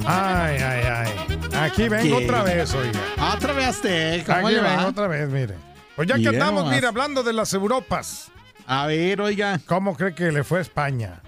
Ay, 0.07 0.57
ay, 0.59 0.83
ay. 0.87 1.11
Aquí 1.55 1.89
vengo 1.89 2.19
¿Qué? 2.19 2.25
otra 2.25 2.43
vez, 2.43 2.75
oiga. 2.75 3.01
Otra 3.35 3.53
vez 3.53 3.69
usted, 3.71 4.25
¿cómo 4.27 4.47
Aquí 4.49 4.57
le 4.57 4.63
va? 4.63 4.77
vengo 4.77 4.89
otra 4.89 5.07
vez, 5.09 5.29
mire. 5.29 5.55
Pues 5.97 6.09
ya 6.09 6.17
que 6.17 6.33
nomás. 6.39 6.67
mire, 6.75 6.87
hablando 6.87 7.23
de 7.23 7.33
las 7.33 7.53
Europas. 7.53 8.31
A 8.67 8.87
ver, 8.87 9.21
oiga. 9.21 9.61
¿Cómo 9.67 9.97
cree 9.97 10.15
que 10.15 10.33
le 10.33 10.43
fue 10.45 10.59
a 10.59 10.63
España? 10.63 11.21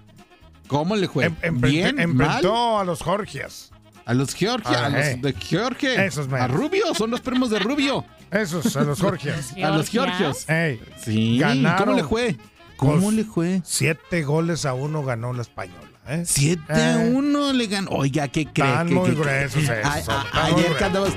¿Cómo 0.68 0.96
le 0.96 1.08
fue? 1.08 1.26
Em- 1.26 1.36
enfrentó- 1.42 1.66
¿Bien? 1.68 1.96
¿Mal? 1.96 2.04
enfrentó 2.04 2.78
a 2.78 2.84
los 2.84 3.02
Georgias. 3.02 3.70
A 4.04 4.14
los 4.14 4.34
Georgia, 4.34 4.86
a 4.86 4.88
los 4.88 5.00
eh. 5.06 5.18
de 5.22 5.32
Georgia. 5.34 6.04
Esos 6.04 6.26
A 6.26 6.30
meros. 6.30 6.50
Rubio, 6.56 6.94
son 6.94 7.10
los 7.10 7.20
primos 7.20 7.50
de 7.50 7.58
Rubio. 7.60 8.04
Esos, 8.30 8.76
a 8.76 8.82
los 8.82 8.98
Georgias. 9.00 9.54
A 9.62 9.70
los 9.70 9.88
Georgios. 9.88 10.48
Ey, 10.48 10.80
Sí, 11.04 11.38
ganaron. 11.38 11.84
¿cómo 11.86 11.96
le 11.96 12.04
fue? 12.04 12.36
¿Cómo 12.76 13.00
Pues, 13.00 13.14
le 13.14 13.24
fue? 13.24 13.60
Siete 13.64 14.22
goles 14.24 14.66
a 14.66 14.74
uno 14.74 15.04
ganó 15.04 15.32
la 15.32 15.42
española. 15.42 15.86
¿eh? 16.08 16.24
7 16.26 16.72
a 16.72 17.04
Eh. 17.04 17.10
1 17.14 17.52
le 17.52 17.66
ganó. 17.68 17.90
Oiga, 17.90 18.26
¿qué 18.26 18.44
cree? 18.46 18.68
Están 18.68 18.88
¿Qué- 18.88 18.94
muy 18.94 19.10
gruesos 19.12 19.62
esos, 19.62 20.08
A- 20.08 20.24
a- 20.32 20.46
ayer, 20.46 20.76
que 20.76 20.84
andabas, 20.84 21.12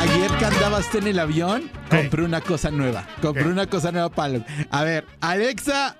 ayer 0.00 0.30
que 0.38 0.44
andabas 0.46 0.94
en 0.94 1.06
el 1.08 1.18
avión, 1.18 1.70
compré 1.90 2.22
una 2.24 2.40
cosa 2.40 2.70
nueva. 2.70 3.06
Compré 3.20 3.46
una 3.48 3.66
cosa 3.66 3.92
nueva 3.92 4.08
para... 4.08 4.44
A 4.70 4.82
ver, 4.84 5.04
Alexa, 5.20 5.96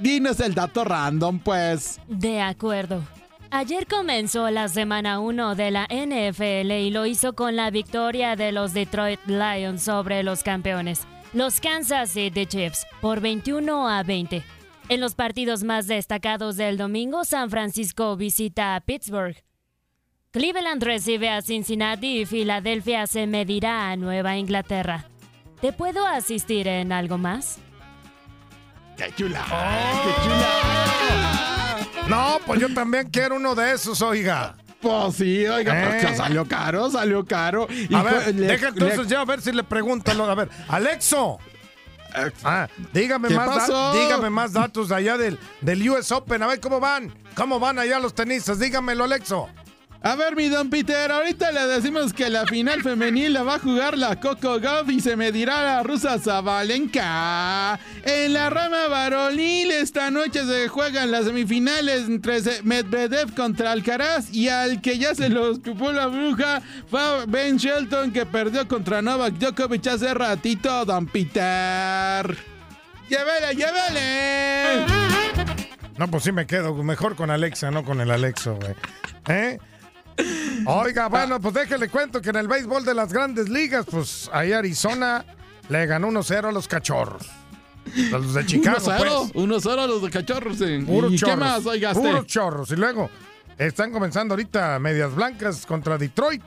dinos 0.00 0.40
el 0.40 0.54
dato 0.54 0.84
random, 0.84 1.38
pues. 1.38 2.00
De 2.08 2.40
acuerdo. 2.40 3.02
Ayer 3.56 3.86
comenzó 3.86 4.50
la 4.50 4.66
semana 4.66 5.20
1 5.20 5.54
de 5.54 5.70
la 5.70 5.86
NFL 5.88 6.72
y 6.72 6.90
lo 6.90 7.06
hizo 7.06 7.36
con 7.36 7.54
la 7.54 7.70
victoria 7.70 8.34
de 8.34 8.50
los 8.50 8.74
Detroit 8.74 9.20
Lions 9.26 9.80
sobre 9.84 10.24
los 10.24 10.42
campeones, 10.42 11.06
los 11.32 11.60
Kansas 11.60 12.10
City 12.10 12.46
Chiefs, 12.46 12.84
por 13.00 13.20
21 13.20 13.88
a 13.88 14.02
20. 14.02 14.42
En 14.88 15.00
los 15.00 15.14
partidos 15.14 15.62
más 15.62 15.86
destacados 15.86 16.56
del 16.56 16.76
domingo, 16.76 17.24
San 17.24 17.48
Francisco 17.48 18.16
visita 18.16 18.74
a 18.74 18.80
Pittsburgh. 18.80 19.36
Cleveland 20.32 20.82
recibe 20.82 21.30
a 21.30 21.40
Cincinnati 21.40 22.22
y 22.22 22.26
Filadelfia 22.26 23.06
se 23.06 23.28
medirá 23.28 23.88
a 23.88 23.96
Nueva 23.96 24.36
Inglaterra. 24.36 25.04
¿Te 25.60 25.72
puedo 25.72 26.04
asistir 26.08 26.66
en 26.66 26.90
algo 26.90 27.18
más? 27.18 27.60
¡Qué 28.96 29.14
chula! 29.14 29.44
No, 32.08 32.38
pues 32.46 32.60
yo 32.60 32.72
también 32.74 33.08
quiero 33.10 33.36
uno 33.36 33.54
de 33.54 33.72
esos, 33.72 34.00
oiga. 34.02 34.56
Pues 34.80 35.16
sí, 35.16 35.46
oiga, 35.46 35.72
pero 35.72 36.10
Eh. 36.12 36.16
salió 36.16 36.46
caro, 36.46 36.90
salió 36.90 37.24
caro. 37.24 37.66
Y 37.70 37.94
A 37.94 38.02
ver, 38.02 38.34
le- 38.34 38.46
deja 38.48 38.68
entonces 38.68 38.98
le- 38.98 39.06
ya 39.06 39.20
a 39.22 39.24
ver 39.24 39.40
si 39.40 39.52
le 39.52 39.64
pregunto. 39.64 40.10
a 40.10 40.34
ver, 40.34 40.50
Alexo. 40.68 41.38
Ah, 42.44 42.68
dígame 42.92 43.28
¿Qué 43.28 43.34
más, 43.34 43.48
pasó? 43.48 43.92
dígame 43.92 44.30
más 44.30 44.52
datos 44.52 44.88
de 44.90 44.94
allá 44.94 45.16
del, 45.16 45.38
del 45.62 45.88
US 45.90 46.12
Open. 46.12 46.42
A 46.42 46.46
ver 46.46 46.60
cómo 46.60 46.78
van. 46.80 47.12
¿Cómo 47.34 47.58
van 47.58 47.78
allá 47.78 47.98
los 47.98 48.14
tenistas? 48.14 48.58
Dígamelo, 48.60 49.04
Alexo. 49.04 49.48
A 50.06 50.16
ver, 50.16 50.36
mi 50.36 50.48
don 50.48 50.68
Peter, 50.68 51.10
ahorita 51.10 51.50
le 51.50 51.66
decimos 51.66 52.12
que 52.12 52.28
la 52.28 52.44
final 52.44 52.82
femenil 52.82 53.32
la 53.32 53.42
va 53.42 53.54
a 53.54 53.58
jugar 53.58 53.96
la 53.96 54.20
Coco 54.20 54.60
Gauff 54.60 54.90
y 54.90 55.00
se 55.00 55.16
medirá 55.16 55.64
la 55.64 55.82
rusa 55.82 56.18
Zabalenka. 56.18 57.80
En 58.04 58.34
la 58.34 58.50
rama 58.50 58.86
varonil 58.88 59.70
esta 59.70 60.10
noche 60.10 60.44
se 60.44 60.68
juegan 60.68 61.10
las 61.10 61.24
semifinales 61.24 62.02
entre 62.02 62.38
Medvedev 62.64 63.34
contra 63.34 63.72
Alcaraz 63.72 64.30
y 64.30 64.50
al 64.50 64.82
que 64.82 64.98
ya 64.98 65.14
se 65.14 65.30
lo 65.30 65.52
escupó 65.52 65.90
la 65.90 66.08
bruja 66.08 66.60
fue 66.90 67.24
Ben 67.26 67.56
Shelton 67.56 68.12
que 68.12 68.26
perdió 68.26 68.68
contra 68.68 69.00
Novak 69.00 69.38
Djokovic 69.38 69.86
hace 69.86 70.12
ratito, 70.12 70.84
don 70.84 71.06
Peter. 71.06 72.36
¡Llévele, 73.08 73.54
llévele! 73.54 74.84
No, 75.96 76.10
pues 76.10 76.24
sí 76.24 76.32
me 76.32 76.46
quedo 76.46 76.74
mejor 76.82 77.16
con 77.16 77.30
Alexa, 77.30 77.70
no 77.70 77.84
con 77.84 78.02
el 78.02 78.10
Alexo, 78.10 78.56
güey. 78.56 78.74
¿Eh? 79.28 79.58
Oiga, 80.66 81.08
bueno, 81.08 81.40
pues 81.40 81.54
déjele 81.54 81.88
cuento 81.88 82.20
que 82.22 82.30
en 82.30 82.36
el 82.36 82.48
béisbol 82.48 82.84
de 82.84 82.94
las 82.94 83.12
grandes 83.12 83.48
ligas, 83.48 83.84
pues 83.90 84.30
ahí 84.32 84.52
Arizona 84.52 85.24
le 85.68 85.86
ganó 85.86 86.08
1-0 86.08 86.48
a 86.48 86.52
los 86.52 86.68
cachorros. 86.68 87.26
A 88.12 88.18
los 88.18 88.34
de 88.34 88.46
Chicago, 88.46 88.78
1-0, 88.78 89.32
pues. 89.32 89.44
1-0 89.66 89.78
a 89.78 89.86
los 89.86 90.02
de 90.02 90.10
cachorros. 90.10 90.60
eh. 90.62 90.82
Puros 90.86 91.12
¿Y 91.12 91.16
chorros. 91.18 91.34
qué 91.34 91.40
más, 91.40 91.66
oiga? 91.66 91.92
Puros 91.92 92.26
chorros. 92.26 92.70
Y 92.70 92.76
luego 92.76 93.10
están 93.58 93.92
comenzando 93.92 94.34
ahorita 94.34 94.78
medias 94.78 95.14
blancas 95.14 95.66
contra 95.66 95.98
Detroit. 95.98 96.42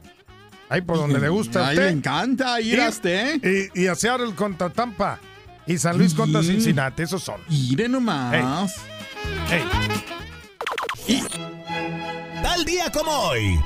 Ahí 0.70 0.82
por 0.82 0.98
donde 0.98 1.20
le 1.20 1.30
gusta 1.30 1.60
a 1.66 1.68
Ay, 1.70 1.76
usted. 1.78 1.86
le 1.86 1.92
encanta 1.98 2.60
ir 2.60 2.76
Y- 2.78 2.82
a 2.82 2.90
usted. 2.90 3.70
Y, 3.74 3.84
y 3.84 3.88
a 3.88 3.96
Seattle 3.96 4.34
contra 4.36 4.70
Tampa. 4.70 5.20
Y 5.66 5.78
San 5.78 5.98
Luis 5.98 6.14
contra. 6.14 6.42
Cincinnati. 6.42 7.04
Esos 7.04 7.24
son. 7.24 7.40
Mire 7.50 7.88
nomás. 7.88 8.76
Ey. 9.50 9.64
Tal 12.42 12.66
día 12.66 12.92
como 12.92 13.12
hoy. 13.12 13.60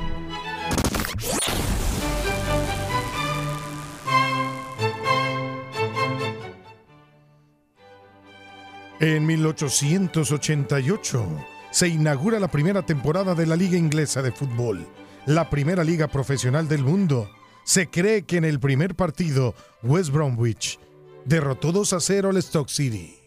En 8.99 9.25
1888 9.25 11.25
se 11.71 11.87
inaugura 11.87 12.39
la 12.39 12.49
primera 12.49 12.85
temporada 12.85 13.33
de 13.33 13.47
la 13.47 13.55
Liga 13.55 13.77
Inglesa 13.77 14.21
de 14.21 14.31
Fútbol, 14.31 14.87
la 15.25 15.49
primera 15.49 15.83
liga 15.83 16.07
profesional 16.07 16.67
del 16.67 16.83
mundo. 16.83 17.31
Se 17.63 17.87
cree 17.87 18.23
que 18.23 18.37
en 18.37 18.45
el 18.45 18.59
primer 18.59 18.95
partido 18.95 19.55
West 19.81 20.11
Bromwich 20.11 20.79
derrotó 21.25 21.71
2 21.71 21.93
a 21.93 21.99
0 21.99 22.29
al 22.29 22.37
Stock 22.37 22.69
City. 22.69 23.20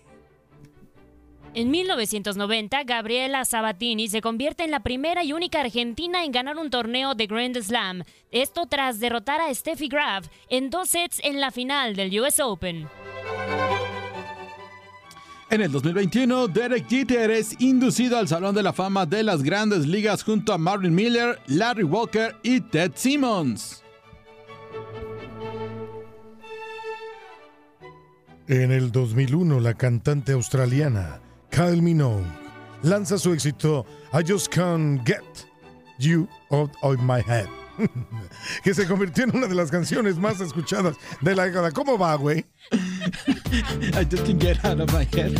En 1.57 1.70
1990, 1.70 2.82
Gabriela 2.82 3.44
Sabatini 3.44 4.09
se 4.09 4.20
convierte 4.20 4.64
en 4.64 4.72
la 4.72 4.80
primera 4.80 5.22
y 5.22 5.32
única 5.32 5.61
argentina 5.61 6.24
en 6.24 6.32
ganar 6.32 6.57
un 6.57 6.68
torneo 6.68 7.14
de 7.14 7.28
Grand 7.28 7.57
Slam. 7.57 8.02
Esto 8.32 8.66
tras 8.66 8.98
derrotar 8.98 9.40
a 9.40 9.55
Steffi 9.55 9.86
Graf 9.86 10.26
en 10.48 10.68
dos 10.68 10.88
sets 10.88 11.20
en 11.22 11.40
la 11.40 11.52
final 11.52 11.94
del 11.94 12.18
US 12.18 12.40
Open. 12.40 12.88
En 15.48 15.61
el 15.61 15.70
2021, 15.70 16.48
Derek 16.48 16.88
Jeter 16.88 17.30
es 17.30 17.55
inducido 17.61 18.18
al 18.18 18.26
Salón 18.26 18.57
de 18.57 18.64
la 18.64 18.72
Fama 18.72 19.07
de 19.07 19.22
las 19.22 19.44
Grandes 19.44 19.86
Ligas 19.86 20.24
junto 20.24 20.52
a 20.52 20.59
Marvin 20.59 20.92
Miller, 20.92 21.38
Larry 21.46 21.84
Walker 21.84 22.34
y 22.42 22.62
Ted 22.62 22.90
Simmons. 22.96 23.84
En 28.48 28.72
el 28.72 28.90
2001, 28.90 29.61
la 29.61 29.74
cantante 29.74 30.32
australiana 30.32 31.20
Kyle 31.55 31.80
Minogue 31.80 32.26
lanza 32.82 33.16
su 33.16 33.32
éxito 33.32 33.86
I 34.12 34.24
Just 34.26 34.48
Can't 34.48 35.07
Get 35.07 35.46
You 36.00 36.28
Out 36.50 36.72
of 36.82 36.98
My 37.00 37.20
Head 37.20 37.46
que 38.64 38.74
se 38.74 38.88
convirtió 38.88 39.22
en 39.22 39.36
una 39.36 39.46
de 39.46 39.55
las 39.55 39.70
canciones 39.70 40.16
más 40.16 40.40
escuchadas 40.40 40.96
de 41.20 41.34
la 41.34 41.44
década. 41.44 41.70
¿Cómo 41.70 41.96
va, 41.96 42.14
güey? 42.16 42.44
I 42.72 44.05
just 44.11 44.26
can 44.26 44.40
get 44.40 44.64
out 44.64 44.80
of 44.80 44.92
my 44.92 45.07
head. 45.12 45.32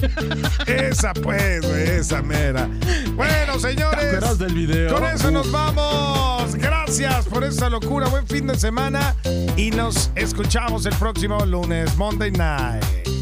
Esa 0.68 1.12
pues, 1.14 1.62
güey, 1.66 1.82
esa 1.82 2.22
mera. 2.22 2.68
Bueno, 3.14 3.58
señores. 3.58 4.00
¿Te 4.00 4.06
acuerdas 4.08 4.38
del 4.38 4.54
video? 4.54 4.92
Con 4.92 5.04
eso 5.04 5.30
nos 5.30 5.50
vamos. 5.50 6.54
Gracias 6.56 7.26
por 7.26 7.44
esa 7.44 7.68
locura. 7.68 8.08
Buen 8.08 8.26
fin 8.26 8.46
de 8.46 8.56
semana. 8.56 9.16
Y 9.56 9.70
nos 9.70 10.10
escuchamos 10.14 10.86
el 10.86 10.94
próximo 10.96 11.44
lunes, 11.46 11.96
Monday 11.96 12.30
Night. 12.32 13.13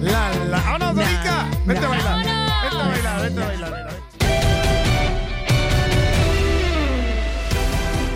La, 0.00 0.34
la. 0.46 0.60
¡Vámonos, 0.60 0.94
Dominica! 0.94 1.50
Vete 1.66 1.80
a 1.84 1.88
bailar. 1.88 2.18
Vete 2.64 2.76
a 2.76 2.88
bailar, 2.88 3.22
vete 3.22 3.42
a 3.42 3.46
bailar. 3.46 3.70
mira. 3.70 3.86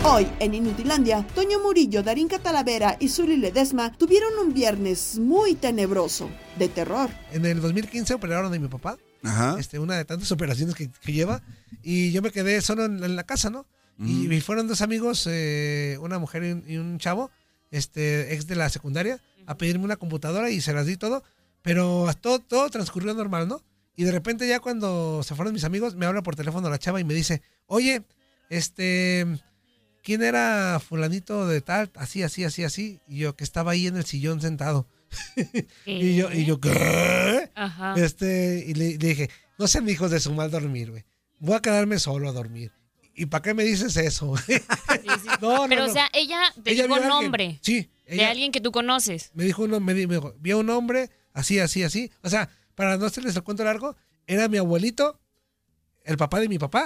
Hoy, 0.03 0.27
en 0.39 0.55
Inutilandia, 0.55 1.25
Toño 1.35 1.59
Murillo, 1.59 2.01
Darín 2.01 2.27
Catalavera 2.27 2.97
y 2.99 3.07
Zuli 3.09 3.37
Ledesma 3.37 3.91
tuvieron 3.91 4.33
un 4.39 4.53
viernes 4.53 5.19
muy 5.19 5.53
tenebroso, 5.53 6.29
de 6.57 6.69
terror. 6.69 7.09
En 7.31 7.45
el 7.45 7.61
2015 7.61 8.15
operaron 8.15 8.51
a 8.53 8.57
mi 8.57 8.67
papá. 8.67 8.97
Este, 9.59 9.77
una 9.77 9.95
de 9.95 10.05
tantas 10.05 10.31
operaciones 10.31 10.73
que, 10.75 10.89
que 10.89 11.13
lleva. 11.13 11.43
Y 11.83 12.11
yo 12.11 12.23
me 12.23 12.31
quedé 12.31 12.61
solo 12.61 12.85
en, 12.85 13.03
en 13.03 13.15
la 13.15 13.23
casa, 13.23 13.49
¿no? 13.49 13.65
Y, 13.99 14.33
y 14.33 14.41
fueron 14.41 14.67
dos 14.67 14.81
amigos, 14.81 15.27
eh, 15.29 15.95
una 16.01 16.17
mujer 16.17 16.43
y 16.43 16.51
un, 16.51 16.63
y 16.67 16.77
un 16.77 16.97
chavo, 16.97 17.29
este, 17.69 18.33
ex 18.33 18.47
de 18.47 18.55
la 18.55 18.67
secundaria, 18.69 19.21
a 19.45 19.57
pedirme 19.57 19.85
una 19.85 19.97
computadora 19.97 20.49
y 20.49 20.61
se 20.61 20.73
las 20.73 20.87
di 20.87 20.97
todo. 20.97 21.23
Pero 21.61 22.07
todo, 22.19 22.39
todo 22.39 22.69
transcurrió 22.69 23.13
normal, 23.13 23.47
¿no? 23.47 23.61
Y 23.95 24.03
de 24.03 24.11
repente 24.11 24.47
ya 24.47 24.59
cuando 24.59 25.21
se 25.23 25.35
fueron 25.35 25.53
mis 25.53 25.63
amigos, 25.63 25.95
me 25.95 26.05
habla 26.05 26.23
por 26.23 26.35
teléfono 26.35 26.69
la 26.69 26.79
chava 26.79 26.99
y 26.99 27.03
me 27.03 27.13
dice, 27.13 27.41
oye, 27.67 28.03
este, 28.49 29.25
¿quién 30.03 30.23
era 30.23 30.79
fulanito 30.79 31.47
de 31.47 31.61
tal? 31.61 31.91
Así, 31.95 32.23
así, 32.23 32.43
así, 32.43 32.63
así. 32.63 32.99
Y 33.07 33.17
yo, 33.19 33.35
que 33.35 33.43
estaba 33.43 33.71
ahí 33.71 33.87
en 33.87 33.97
el 33.97 34.05
sillón 34.05 34.41
sentado. 34.41 34.87
y 35.85 36.15
yo, 36.15 36.31
y 36.31 36.45
yo, 36.45 36.59
¿qué? 36.59 37.49
Ajá. 37.55 37.95
Este, 37.97 38.63
y 38.67 38.73
le, 38.73 38.89
le 38.97 39.07
dije, 39.07 39.29
no 39.59 39.67
sean 39.67 39.87
hijos 39.89 40.09
de 40.11 40.19
su 40.19 40.33
mal 40.33 40.49
dormir, 40.51 40.91
güey. 40.91 41.03
Voy 41.39 41.55
a 41.55 41.61
quedarme 41.61 41.99
solo 41.99 42.29
a 42.29 42.31
dormir. 42.31 42.71
¿Y 43.13 43.25
para 43.25 43.41
qué 43.41 43.53
me 43.53 43.63
dices 43.63 43.97
eso? 43.97 44.33
no, 45.41 45.63
no, 45.63 45.65
Pero, 45.69 45.85
no. 45.85 45.89
o 45.91 45.93
sea, 45.93 46.09
ella 46.13 46.41
te 46.63 46.71
Ella 46.71 46.83
dijo 46.83 46.95
vio 46.95 47.03
alguien. 47.03 47.09
nombre. 47.09 47.59
Sí. 47.61 47.89
De 48.07 48.25
alguien 48.25 48.51
que 48.51 48.61
tú 48.61 48.71
conoces. 48.71 49.31
me 49.33 49.43
dijo 49.43 49.63
uno, 49.63 49.79
me, 49.79 49.93
di- 49.93 50.07
me 50.07 50.15
dijo, 50.15 50.33
vi 50.39 50.51
a 50.51 50.57
un 50.57 50.69
hombre, 50.69 51.09
así, 51.33 51.59
así, 51.59 51.83
así. 51.83 52.11
O 52.21 52.29
sea, 52.29 52.49
para 52.75 52.97
no 52.97 53.05
hacerles 53.05 53.35
el 53.35 53.43
cuento 53.43 53.63
largo, 53.63 53.95
era 54.27 54.47
mi 54.47 54.57
abuelito, 54.57 55.19
el 56.03 56.17
papá 56.17 56.39
de 56.39 56.49
mi 56.49 56.57
papá, 56.59 56.85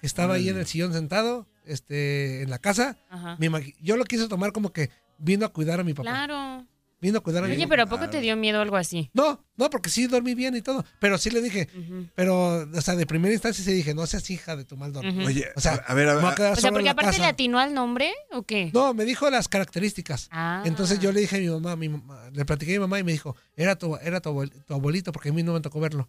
que 0.00 0.06
estaba 0.06 0.34
ahí 0.34 0.48
en 0.48 0.56
el 0.58 0.66
sillón 0.66 0.92
sentado, 0.92 1.46
este, 1.64 2.42
en 2.42 2.50
la 2.50 2.58
casa. 2.58 2.96
Ajá. 3.10 3.36
Imagi- 3.38 3.74
yo 3.80 3.96
lo 3.96 4.04
quise 4.04 4.28
tomar 4.28 4.52
como 4.52 4.72
que 4.72 4.90
vino 5.18 5.46
a 5.46 5.50
cuidar 5.52 5.80
a 5.80 5.84
mi 5.84 5.94
papá. 5.94 6.10
Claro. 6.10 6.66
Vino 6.98 7.18
a 7.18 7.20
cuidar 7.20 7.44
a 7.44 7.46
mi 7.46 7.54
Oye, 7.54 7.68
pero 7.68 7.82
¿a 7.82 7.86
poco 7.86 8.08
te 8.08 8.20
dio 8.22 8.36
miedo 8.36 8.60
algo 8.62 8.76
así? 8.76 9.10
No, 9.12 9.44
no, 9.56 9.68
porque 9.68 9.90
sí 9.90 10.06
dormí 10.06 10.34
bien 10.34 10.56
y 10.56 10.62
todo. 10.62 10.82
Pero 10.98 11.18
sí 11.18 11.28
le 11.30 11.42
dije, 11.42 11.68
pero, 12.14 12.66
o 12.72 12.80
sea, 12.80 12.96
de 12.96 13.04
primera 13.06 13.34
instancia 13.34 13.62
sí 13.62 13.70
dije, 13.72 13.94
no 13.94 14.06
seas 14.06 14.28
hija 14.30 14.56
de 14.56 14.64
tu 14.64 14.78
mal 14.78 14.92
dormir. 14.92 15.26
Oye, 15.26 15.46
o 15.54 15.60
sea, 15.60 15.74
a 15.86 15.92
ver, 15.94 16.08
a 16.08 16.34
quedar 16.34 16.52
O 16.54 16.56
sea, 16.56 16.72
porque 16.72 16.88
aparte 16.88 17.10
casa. 17.12 17.22
le 17.22 17.28
atinó 17.28 17.58
al 17.58 17.74
nombre 17.74 18.12
o 18.32 18.44
qué? 18.44 18.70
No, 18.72 18.94
me 18.94 19.04
dijo 19.04 19.28
las 19.28 19.46
características. 19.48 20.28
Ah. 20.30 20.62
Entonces 20.64 20.98
yo 20.98 21.12
le 21.12 21.20
dije 21.20 21.36
a 21.36 21.40
mi 21.40 21.48
mamá, 21.48 21.76
mi 21.76 21.88
mamá, 21.90 22.30
le 22.32 22.44
platiqué 22.46 22.72
a 22.72 22.74
mi 22.76 22.80
mamá 22.80 22.98
y 22.98 23.04
me 23.04 23.12
dijo, 23.12 23.36
era 23.56 23.76
tu, 23.76 23.96
era 23.96 24.20
tu, 24.20 24.30
abuel- 24.30 24.64
tu 24.64 24.72
abuelito, 24.72 25.12
porque 25.12 25.28
a 25.28 25.32
mí 25.32 25.42
no 25.42 25.52
me 25.52 25.60
tocó 25.60 25.80
verlo. 25.80 26.08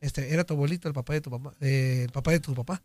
Este, 0.00 0.32
era 0.32 0.44
tu 0.44 0.54
abuelito, 0.54 0.88
el 0.88 0.94
papá 0.94 1.12
de 1.12 1.20
tu 1.20 1.30
papá, 1.30 1.52
eh, 1.60 2.02
el 2.06 2.12
papá 2.12 2.30
de 2.32 2.40
tu 2.40 2.54
papá. 2.54 2.82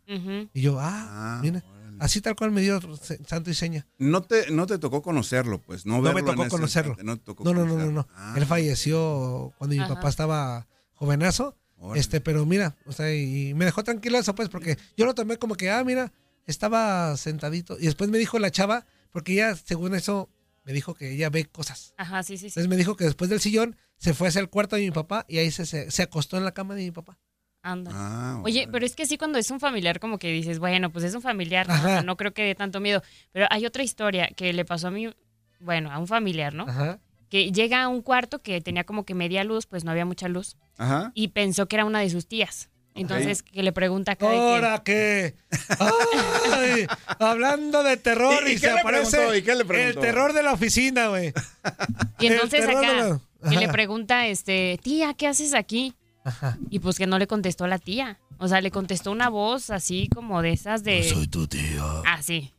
Y 0.52 0.60
yo, 0.60 0.78
ah, 0.78 1.38
mira, 1.42 1.62
así 2.00 2.20
tal 2.20 2.34
cual 2.36 2.50
me 2.50 2.60
dio 2.60 2.80
santo 3.26 3.50
y 3.50 3.54
seña. 3.54 3.86
No 3.98 4.22
te, 4.22 4.50
no 4.50 4.66
te 4.66 4.78
tocó 4.78 5.02
conocerlo, 5.02 5.60
pues, 5.62 5.86
no, 5.86 5.96
No, 5.96 6.02
verlo 6.02 6.14
me 6.14 6.20
en 6.20 6.26
tocó 6.26 6.42
ese 6.42 6.50
conocerlo. 6.50 6.90
instante, 6.92 7.04
no, 7.04 7.16
te 7.18 7.24
tocó 7.24 7.44
No, 7.44 7.54
no, 7.54 7.64
no, 7.64 7.76
no, 7.76 7.90
no. 7.92 8.08
Ah. 8.14 8.34
Él 8.36 8.46
falleció 8.46 9.52
cuando 9.58 9.76
mi 9.76 9.82
Ajá. 9.82 9.94
papá 9.94 10.08
estaba 10.08 10.66
jovenazo. 10.94 11.56
Órale. 11.76 12.00
Este, 12.00 12.20
pero 12.20 12.44
mira, 12.44 12.76
o 12.84 12.92
sea, 12.92 13.14
y 13.14 13.54
me 13.54 13.64
dejó 13.64 13.82
tranquilo 13.84 14.18
eso, 14.18 14.34
pues, 14.34 14.48
porque 14.50 14.76
yo 14.96 15.06
lo 15.06 15.14
tomé 15.14 15.38
como 15.38 15.54
que, 15.54 15.70
ah, 15.70 15.82
mira, 15.84 16.12
estaba 16.46 17.16
sentadito. 17.16 17.78
Y 17.78 17.86
después 17.86 18.10
me 18.10 18.18
dijo 18.18 18.38
la 18.38 18.50
chava, 18.50 18.84
porque 19.12 19.32
ella, 19.32 19.56
según 19.56 19.94
eso, 19.94 20.28
me 20.64 20.74
dijo 20.74 20.94
que 20.94 21.12
ella 21.12 21.30
ve 21.30 21.46
cosas. 21.46 21.94
Ajá, 21.96 22.22
sí, 22.22 22.34
sí, 22.36 22.38
sí. 22.38 22.46
Entonces 22.48 22.68
me 22.68 22.76
dijo 22.76 22.96
que 22.96 23.04
después 23.04 23.30
del 23.30 23.40
sillón 23.40 23.76
se 23.96 24.12
fue 24.12 24.28
hacia 24.28 24.40
el 24.42 24.50
cuarto 24.50 24.76
de 24.76 24.82
mi 24.82 24.90
papá 24.90 25.24
y 25.28 25.38
ahí 25.38 25.50
se, 25.50 25.64
se, 25.64 25.90
se 25.90 26.02
acostó 26.02 26.36
en 26.36 26.44
la 26.44 26.52
cama 26.52 26.74
de 26.74 26.82
mi 26.82 26.90
papá. 26.90 27.18
Anda. 27.62 27.90
Ah, 27.94 28.40
Oye, 28.44 28.68
pero 28.72 28.86
es 28.86 28.96
que 28.96 29.04
sí 29.06 29.18
cuando 29.18 29.38
es 29.38 29.50
un 29.50 29.60
familiar 29.60 30.00
como 30.00 30.18
que 30.18 30.32
dices, 30.32 30.58
bueno, 30.58 30.90
pues 30.90 31.04
es 31.04 31.14
un 31.14 31.20
familiar, 31.22 31.66
no, 32.04 32.16
creo 32.16 32.32
que 32.32 32.42
dé 32.42 32.54
tanto 32.54 32.80
miedo. 32.80 33.02
Pero 33.32 33.46
hay 33.50 33.66
otra 33.66 33.82
historia 33.82 34.28
que 34.34 34.52
le 34.52 34.64
pasó 34.64 34.88
a 34.88 34.90
mí, 34.90 35.12
bueno, 35.60 35.90
a 35.92 35.98
un 35.98 36.06
familiar, 36.06 36.54
¿no? 36.54 36.64
Ajá. 36.64 36.98
Que 37.28 37.52
llega 37.52 37.82
a 37.82 37.88
un 37.88 38.02
cuarto 38.02 38.40
que 38.40 38.60
tenía 38.60 38.84
como 38.84 39.04
que 39.04 39.14
media 39.14 39.44
luz, 39.44 39.66
pues 39.66 39.84
no 39.84 39.90
había 39.90 40.04
mucha 40.06 40.26
luz, 40.28 40.56
Ajá. 40.78 41.12
y 41.14 41.28
pensó 41.28 41.66
que 41.66 41.76
era 41.76 41.84
una 41.84 42.00
de 42.00 42.08
sus 42.10 42.26
tías. 42.26 42.70
Entonces, 42.94 43.44
que 43.44 43.62
le 43.62 43.70
pregunta 43.72 44.12
acá 44.12 44.26
¿Ahora 44.28 44.82
qué? 44.84 45.34
Ay, 45.78 46.86
hablando 47.20 47.82
de 47.84 47.96
terror 47.96 48.42
¿Y- 48.46 48.50
y, 48.50 48.54
y 48.54 48.58
se 48.58 48.66
qué 48.66 48.72
le 48.74 48.80
aparece 48.80 49.10
preguntó? 49.12 49.36
¿Y 49.36 49.42
qué 49.42 49.54
le 49.54 49.88
el 49.88 49.94
terror 49.98 50.32
de 50.32 50.42
la 50.42 50.52
oficina, 50.52 51.08
güey. 51.08 51.32
Y 52.18 52.26
entonces 52.26 52.66
acá, 52.66 52.80
la- 53.42 53.50
que 53.50 53.56
le 53.56 53.68
pregunta, 53.68 54.26
este, 54.26 54.78
tía, 54.82 55.14
¿qué 55.14 55.28
haces 55.28 55.54
aquí? 55.54 55.94
Y 56.70 56.78
pues 56.80 56.96
que 56.96 57.06
no 57.06 57.18
le 57.18 57.26
contestó 57.26 57.66
la 57.66 57.78
tía. 57.78 58.18
O 58.38 58.48
sea, 58.48 58.60
le 58.60 58.70
contestó 58.70 59.10
una 59.12 59.28
voz 59.28 59.70
así 59.70 60.08
como 60.14 60.40
de 60.42 60.52
esas 60.52 60.82
de... 60.82 61.08
soy 61.08 61.28
tu 61.28 61.46
tía. 61.46 61.82
Ah, 62.06 62.22
sí. 62.22 62.54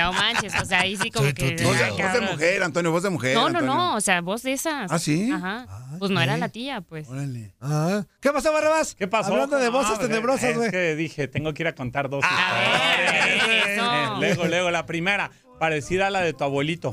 No 0.00 0.12
manches, 0.12 0.52
o 0.60 0.64
sea, 0.64 0.80
ahí 0.80 0.96
sí 0.96 1.10
como 1.10 1.26
Soy 1.26 1.32
tu 1.34 1.44
que... 1.44 1.52
tía. 1.52 1.66
Voz 1.66 1.78
voz 1.96 2.12
de 2.12 2.20
mujer, 2.20 2.62
Antonio, 2.62 2.90
voz 2.90 3.02
de 3.02 3.10
mujer. 3.10 3.34
No, 3.34 3.42
no, 3.42 3.58
Antonio. 3.58 3.74
no, 3.74 3.96
o 3.96 4.00
sea, 4.00 4.20
voz 4.20 4.42
de 4.42 4.52
esas. 4.52 4.90
¿Ah, 4.90 4.98
sí? 4.98 5.30
Ajá. 5.30 5.66
Pues 5.98 6.10
no 6.10 6.20
era 6.20 6.36
la 6.36 6.48
tía, 6.48 6.80
pues. 6.80 7.08
Órale. 7.08 7.54
Ah. 7.60 8.04
¿Qué 8.20 8.32
pasó, 8.32 8.52
Barrabás? 8.52 8.94
¿Qué 8.94 9.06
pasó? 9.06 9.32
Hablando 9.32 9.56
de 9.56 9.68
voces 9.68 9.98
tenebrosas, 9.98 10.50
es 10.50 10.56
güey. 10.56 10.70
que 10.70 10.96
dije, 10.96 11.28
tengo 11.28 11.54
que 11.54 11.62
ir 11.62 11.68
a 11.68 11.74
contar 11.74 12.08
dos 12.10 12.24
eso. 12.24 12.34
historias. 12.34 14.18
luego, 14.18 14.44
luego, 14.46 14.70
la 14.70 14.86
primera, 14.86 15.30
parecida 15.62 16.08
a 16.08 16.10
la 16.10 16.22
de 16.22 16.32
tu 16.32 16.42
abuelito. 16.42 16.90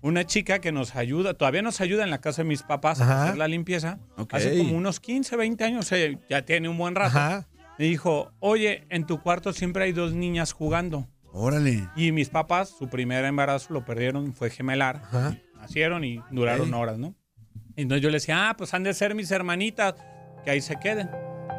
Una 0.00 0.24
chica 0.24 0.58
que 0.58 0.72
nos 0.72 0.96
ayuda, 0.96 1.34
todavía 1.34 1.60
nos 1.60 1.82
ayuda 1.82 2.02
en 2.02 2.08
la 2.08 2.16
casa 2.16 2.44
de 2.44 2.48
mis 2.48 2.62
papás 2.62 2.98
Ajá. 2.98 3.12
a 3.12 3.24
hacer 3.24 3.36
la 3.36 3.46
limpieza. 3.46 3.98
Hace 4.30 4.56
como 4.56 4.74
unos 4.74 5.00
15, 5.00 5.36
20 5.36 5.62
años, 5.64 5.90
ya 6.30 6.42
tiene 6.46 6.70
un 6.70 6.78
buen 6.78 6.94
rato. 6.94 7.18
Ajá. 7.18 7.46
Me 7.78 7.84
dijo, 7.84 8.32
oye, 8.38 8.86
en 8.88 9.04
tu 9.04 9.20
cuarto 9.20 9.52
siempre 9.52 9.84
hay 9.84 9.92
dos 9.92 10.14
niñas 10.14 10.52
jugando. 10.52 11.06
Órale. 11.30 11.90
Y 11.94 12.10
mis 12.12 12.30
papás, 12.30 12.70
su 12.70 12.88
primer 12.88 13.22
embarazo 13.26 13.74
lo 13.74 13.84
perdieron, 13.84 14.32
fue 14.32 14.48
gemelar. 14.48 14.96
Ajá. 15.04 15.36
Nacieron 15.54 16.02
y 16.02 16.22
duraron 16.30 16.72
horas, 16.72 16.96
¿no? 16.96 17.14
Entonces 17.76 18.02
yo 18.02 18.08
le 18.08 18.16
decía, 18.16 18.48
ah, 18.48 18.56
pues 18.56 18.72
han 18.72 18.82
de 18.82 18.94
ser 18.94 19.14
mis 19.14 19.30
hermanitas, 19.30 19.94
que 20.42 20.52
ahí 20.52 20.62
se 20.62 20.76
queden. 20.76 21.10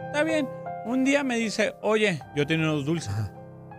Está 0.07 0.23
bien. 0.23 0.49
Un 0.87 1.03
día 1.03 1.23
me 1.23 1.37
dice, 1.37 1.75
oye, 1.83 2.19
yo 2.35 2.47
tenía 2.47 2.65
unos 2.65 2.83
dulces. 2.83 3.13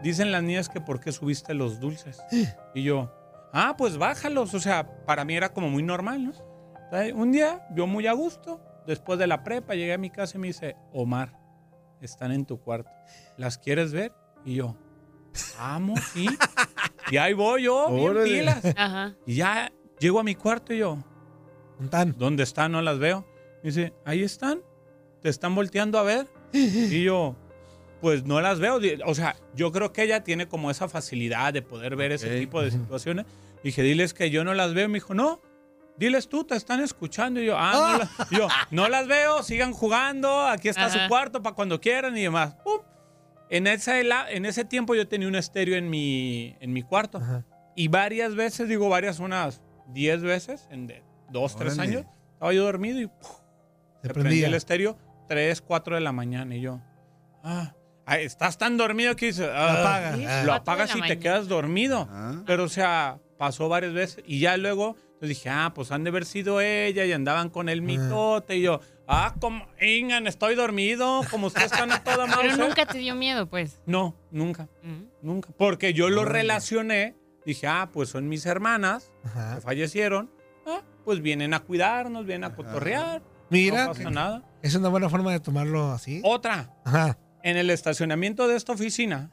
Dicen 0.03 0.33
las 0.33 0.43
niñas 0.43 0.69
que 0.69 0.81
por 0.81 1.01
qué 1.01 1.13
subiste 1.13 1.55
los 1.55 1.81
dulces. 1.81 2.21
Y 2.75 2.83
yo, 2.83 3.13
ah, 3.53 3.75
pues 3.77 3.97
bájalos. 3.97 4.55
O 4.55 4.61
sea, 4.61 5.05
para 5.05 5.25
mí 5.25 5.35
era 5.35 5.53
como 5.53 5.69
muy 5.69 5.83
normal, 5.83 6.25
¿no? 6.25 6.33
Entonces, 6.85 7.13
un 7.15 7.33
día, 7.33 7.67
yo 7.75 7.87
muy 7.87 8.07
a 8.07 8.13
gusto, 8.13 8.61
después 8.87 9.19
de 9.19 9.27
la 9.27 9.43
prepa, 9.43 9.75
llegué 9.75 9.93
a 9.93 9.99
mi 9.99 10.11
casa 10.11 10.39
y 10.39 10.41
me 10.41 10.47
dice, 10.47 10.77
Omar, 10.93 11.39
están 12.01 12.33
en 12.33 12.47
tu 12.47 12.61
cuarto. 12.61 12.91
¿Las 13.37 13.59
quieres 13.59 13.93
ver? 13.93 14.13
Y 14.45 14.55
yo, 14.55 14.77
vamos, 15.59 16.01
sí. 16.13 16.29
y 17.11 17.17
ahí 17.17 17.35
voy 17.35 17.65
yo, 17.65 17.91
bien 17.91 18.25
pilas. 18.25 18.65
Ajá. 18.77 19.15
Y 19.27 19.35
ya 19.35 19.71
llego 19.99 20.21
a 20.21 20.23
mi 20.23 20.35
cuarto 20.35 20.73
y 20.73 20.79
yo, 20.79 20.99
¿Dónde 21.79 22.15
¿dónde 22.19 22.43
están? 22.43 22.73
No 22.73 22.83
las 22.83 22.99
veo. 22.99 23.25
Me 23.63 23.71
dice, 23.71 23.93
ahí 24.05 24.23
están. 24.23 24.61
Te 25.23 25.29
están 25.29 25.55
volteando 25.55 25.99
a 25.99 26.03
ver. 26.03 26.27
Y 26.53 27.05
yo, 27.05 27.37
pues 28.01 28.25
no 28.25 28.41
las 28.41 28.61
veo. 28.61 28.79
O 29.07 29.15
sea, 29.15 29.37
yo 29.55 29.73
creo 29.73 29.93
que 29.93 30.03
ella 30.05 30.23
tiene 30.25 30.47
como 30.49 30.71
esa 30.71 30.89
facilidad 30.89 31.53
de 31.53 31.63
poder 31.63 31.97
ver 31.97 32.13
ese 32.13 32.33
Ok. 32.33 32.39
tipo 32.41 32.63
de 32.63 32.71
situaciones. 32.71 33.27
Dije, 33.65 33.83
diles 33.83 34.15
que 34.15 34.31
yo 34.31 34.45
no 34.45 34.55
las 34.55 34.75
veo. 34.75 34.89
Me 34.89 34.95
dijo, 34.95 35.15
no, 35.15 35.41
diles 35.97 36.29
tú, 36.29 36.45
te 36.45 36.55
están 36.57 36.81
escuchando. 36.81 37.41
Y 37.41 37.47
yo, 37.47 37.57
ah, 37.59 37.73
no, 37.73 37.99
la- 37.99 38.27
y 38.31 38.37
yo, 38.37 38.49
no 38.71 38.89
las 38.89 39.07
veo, 39.09 39.43
sigan 39.43 39.73
jugando. 39.73 40.41
Aquí 40.47 40.69
está 40.69 40.87
Ajá. 40.87 41.03
su 41.05 41.09
cuarto 41.09 41.43
para 41.43 41.55
cuando 41.57 41.81
quieran 41.81 42.17
y 42.17 42.23
demás. 42.23 42.55
¡Pum! 42.65 42.81
En 43.51 43.67
ese, 43.67 44.05
la- 44.05 44.31
en 44.31 44.45
ese 44.47 44.65
tiempo 44.65 44.95
yo 44.95 45.09
tenía 45.09 45.27
un 45.27 45.35
estéreo 45.35 45.77
en 45.77 45.89
mi, 45.91 46.57
en 46.61 46.73
mi 46.73 46.83
cuarto. 46.83 47.21
Y 47.75 47.89
varias 47.89 48.35
veces, 48.35 48.69
digo 48.69 48.89
varias, 48.89 49.19
unas 49.21 49.63
10 49.89 50.23
veces, 50.23 50.69
en 50.71 50.87
de 50.87 51.03
dos, 51.31 51.57
tres 51.57 51.75
Órale. 51.75 51.91
años, 51.91 52.07
estaba 52.35 52.53
yo 52.53 52.65
dormido 52.65 53.01
y 53.01 53.07
¡puf! 53.07 53.29
se, 54.03 54.09
prendía 54.09 54.23
prendía. 54.23 54.47
el 54.49 54.55
estéreo 54.55 54.99
3, 55.29 55.61
4 55.63 55.95
de 55.95 56.01
la 56.03 56.13
mañana. 56.13 56.55
Y 56.57 56.61
yo, 56.61 56.81
ah, 57.43 57.73
ay, 58.09 58.25
estás 58.25 58.59
tan 58.59 58.77
dormido 58.77 59.15
que 59.17 59.27
dices, 59.27 59.49
ah, 59.53 59.81
apaga. 59.81 60.17
sí, 60.17 60.25
Ah. 60.27 60.43
lo 60.45 60.53
apagas 60.55 60.95
y 60.97 61.01
te 61.03 61.19
quedas 61.19 61.47
dormido. 61.49 62.09
Ah. 62.11 62.43
Pero, 62.47 62.65
o 62.65 62.69
sea, 62.69 63.19
pasó 63.39 63.69
varias 63.69 63.93
veces. 63.93 64.25
Y 64.27 64.41
ya 64.41 64.57
luego, 64.57 64.97
dije, 65.21 65.49
ah, 65.51 65.73
pues 65.75 65.93
han 65.93 66.05
de 66.05 66.11
haber 66.11 66.25
sido 66.25 66.61
ella 66.61 67.05
y 67.05 67.13
andaban 67.13 67.51
con 67.51 67.69
el 67.69 67.83
mitote. 67.83 68.57
Y 68.57 68.63
yo, 68.63 68.81
ah, 69.07 69.35
como, 69.41 69.67
Ingan, 69.81 70.27
estoy 70.27 70.55
dormido, 70.55 71.21
como 71.31 71.49
ustedes 71.49 71.71
están 71.73 71.93
a 71.93 72.03
toda 72.03 72.27
Pero 72.37 72.51
madre. 72.51 72.57
nunca 72.57 72.87
te 72.87 72.99
dio 72.99 73.15
miedo, 73.15 73.47
pues. 73.49 73.81
No, 73.87 74.15
nunca, 74.31 74.69
Mm. 74.83 75.03
nunca. 75.23 75.51
Porque 75.57 75.93
yo 75.95 76.09
lo 76.11 76.25
relacioné 76.25 77.15
Dije, 77.47 77.67
ah, 77.67 77.89
pues 77.91 78.11
son 78.11 78.29
mis 78.29 78.45
hermanas 78.45 79.11
que 79.55 79.61
fallecieron. 79.63 80.31
Ah, 80.67 80.83
pues 81.07 81.23
vienen 81.23 81.55
a 81.55 81.61
cuidarnos, 81.61 82.27
vienen 82.27 82.45
a 82.45 82.55
cotorrear. 82.55 83.23
Mira, 83.49 83.87
No 83.87 83.93
pasa 83.95 84.11
nada. 84.11 84.43
Es 84.61 84.75
una 84.75 84.91
buena 84.91 85.09
forma 85.09 85.33
de 85.33 85.41
tomarlo 85.41 85.91
así. 85.93 86.21
Otra. 86.25 86.75
Ajá. 86.85 87.17
En 87.49 87.57
el 87.57 87.71
estacionamiento 87.71 88.47
de 88.47 88.57
esta 88.57 88.73
oficina 88.73 89.31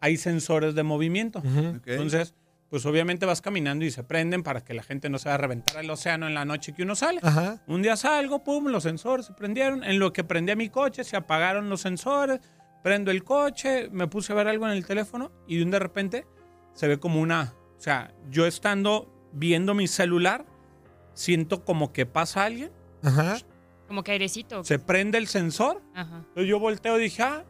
hay 0.00 0.16
sensores 0.16 0.74
de 0.74 0.82
movimiento. 0.82 1.42
Entonces, 1.84 2.34
pues 2.70 2.86
obviamente 2.86 3.26
vas 3.26 3.42
caminando 3.42 3.84
y 3.84 3.90
se 3.90 4.02
prenden 4.04 4.42
para 4.42 4.62
que 4.64 4.72
la 4.72 4.82
gente 4.82 5.10
no 5.10 5.18
se 5.18 5.28
vaya 5.28 5.34
a 5.34 5.38
reventar 5.38 5.76
al 5.76 5.90
océano 5.90 6.26
en 6.26 6.32
la 6.32 6.46
noche 6.46 6.72
que 6.72 6.82
uno 6.84 6.96
sale. 6.96 7.20
Ajá. 7.22 7.62
Un 7.66 7.82
día 7.82 7.96
salgo, 7.96 8.42
pum, 8.42 8.68
los 8.68 8.84
sensores 8.84 9.26
se 9.26 9.34
prendieron. 9.34 9.84
En 9.84 9.98
lo 9.98 10.14
que 10.14 10.24
prendí 10.24 10.56
mi 10.56 10.70
coche, 10.70 11.04
se 11.04 11.16
apagaron 11.16 11.68
los 11.68 11.82
sensores. 11.82 12.40
Prendo 12.82 13.10
el 13.10 13.22
coche, 13.22 13.90
me 13.90 14.06
puse 14.06 14.32
a 14.32 14.36
ver 14.36 14.48
algo 14.48 14.66
en 14.66 14.72
el 14.72 14.86
teléfono 14.86 15.30
y 15.46 15.58
de 15.58 15.64
un 15.64 15.70
de 15.70 15.78
repente 15.78 16.26
se 16.72 16.88
ve 16.88 16.98
como 16.98 17.20
una. 17.20 17.52
O 17.76 17.80
sea, 17.80 18.14
yo 18.30 18.46
estando 18.46 19.12
viendo 19.32 19.74
mi 19.74 19.88
celular, 19.88 20.46
siento 21.12 21.66
como 21.66 21.92
que 21.92 22.06
pasa 22.06 22.44
alguien, 22.44 22.70
Ajá. 23.02 23.36
Como 23.88 24.02
que 24.04 24.12
airecito. 24.12 24.64
se 24.64 24.78
prende 24.78 25.18
el 25.18 25.26
sensor. 25.26 25.82
Ajá. 25.94 26.18
Entonces 26.28 26.46
yo 26.48 26.58
volteo 26.58 26.98
y 26.98 27.02
dije, 27.02 27.22
ah. 27.22 27.44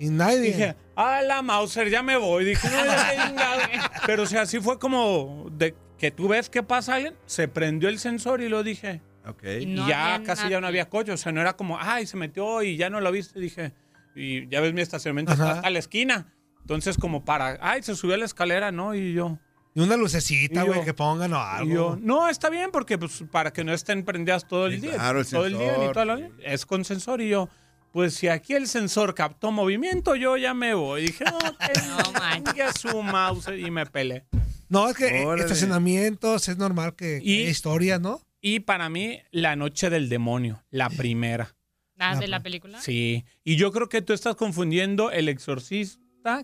Y 0.00 0.08
nadie. 0.08 0.40
Dije, 0.40 0.76
ah, 0.96 1.20
la 1.22 1.42
Mauser, 1.42 1.88
ya 1.90 2.02
me 2.02 2.16
voy. 2.16 2.44
Dije, 2.44 2.68
no, 2.68 2.84
ya 2.84 3.26
chingado. 3.28 3.60
Pero 4.06 4.22
o 4.24 4.26
sea, 4.26 4.42
así 4.42 4.58
fue 4.58 4.78
como 4.78 5.46
de 5.52 5.74
que 5.98 6.10
tú 6.10 6.26
ves 6.28 6.48
que 6.50 6.62
pasa 6.62 6.94
alguien, 6.94 7.14
se 7.26 7.46
prendió 7.46 7.88
el 7.88 7.98
sensor 7.98 8.40
y 8.40 8.48
lo 8.48 8.62
dije. 8.64 9.02
Ok. 9.26 9.44
Y, 9.60 9.66
no 9.66 9.86
ya 9.86 10.22
casi 10.24 10.44
ya 10.48 10.56
no 10.56 10.62
nadie. 10.62 10.68
había 10.80 10.88
coche. 10.88 11.12
O 11.12 11.16
sea, 11.16 11.30
no 11.30 11.40
era 11.40 11.54
como, 11.56 11.78
ay, 11.78 12.06
se 12.06 12.16
metió 12.16 12.62
y 12.62 12.76
ya 12.76 12.88
no 12.90 13.00
lo 13.00 13.12
viste. 13.12 13.38
Dije, 13.38 13.72
y 14.16 14.48
ya 14.48 14.60
ves 14.60 14.72
mi 14.72 14.80
estacionamiento 14.80 15.32
Ajá. 15.32 15.42
está 15.44 15.54
hasta 15.56 15.70
la 15.70 15.78
esquina. 15.78 16.32
Entonces, 16.62 16.96
como 16.96 17.24
para, 17.24 17.58
ay, 17.60 17.82
se 17.82 17.94
subió 17.94 18.14
a 18.14 18.18
la 18.18 18.24
escalera, 18.24 18.72
¿no? 18.72 18.94
Y 18.94 19.12
yo. 19.12 19.38
Y 19.74 19.80
una 19.80 19.96
lucecita, 19.96 20.64
güey, 20.64 20.84
que 20.84 20.94
pongan 20.94 21.32
o 21.32 21.36
y 21.36 21.40
algo. 21.40 21.74
yo, 21.74 21.98
no, 22.00 22.28
está 22.28 22.48
bien, 22.50 22.70
porque 22.72 22.98
pues 22.98 23.22
para 23.30 23.52
que 23.52 23.62
no 23.62 23.72
estén 23.72 24.04
prendidas 24.04 24.46
todo 24.48 24.66
el 24.66 24.74
Sí, 24.74 24.80
día. 24.80 24.94
claro, 24.94 25.20
el 25.20 25.26
todo 25.28 25.46
el 25.46 25.56
día 25.56 25.76
ni 25.78 25.84
el 25.86 26.18
sí. 26.18 26.32
Es 26.42 26.66
con 26.66 26.84
sensor. 26.84 27.20
Y 27.20 27.28
yo, 27.28 27.48
pues 27.92 28.14
si 28.14 28.28
aquí 28.28 28.54
el 28.54 28.66
sensor 28.68 29.14
captó 29.14 29.50
movimiento, 29.50 30.14
yo 30.16 30.36
ya 30.36 30.54
me 30.54 30.74
voy. 30.74 31.02
dije, 31.02 31.24
no, 31.24 31.38
que 31.58 32.62
no 32.62 32.72
su 32.72 33.02
mouse 33.02 33.48
y 33.58 33.70
me 33.70 33.86
pelé. 33.86 34.24
No, 34.68 34.88
es 34.88 34.96
que 34.96 35.24
Órale. 35.24 35.42
estacionamientos 35.42 36.48
es 36.48 36.56
normal 36.56 36.94
que 36.94 37.20
Y- 37.22 37.42
historias, 37.42 38.00
¿no? 38.00 38.20
Y 38.40 38.60
para 38.60 38.88
mí, 38.88 39.20
La 39.32 39.54
Noche 39.56 39.90
del 39.90 40.08
Demonio, 40.08 40.64
la 40.70 40.88
primera. 40.88 41.54
Ah, 41.98 42.16
de 42.16 42.28
la 42.28 42.42
película. 42.42 42.80
Sí. 42.80 43.26
Y 43.44 43.56
yo 43.56 43.70
creo 43.72 43.90
que 43.90 44.00
tú 44.00 44.14
estás 44.14 44.34
confundiendo 44.36 45.10
el 45.10 45.28
exorcista 45.28 45.99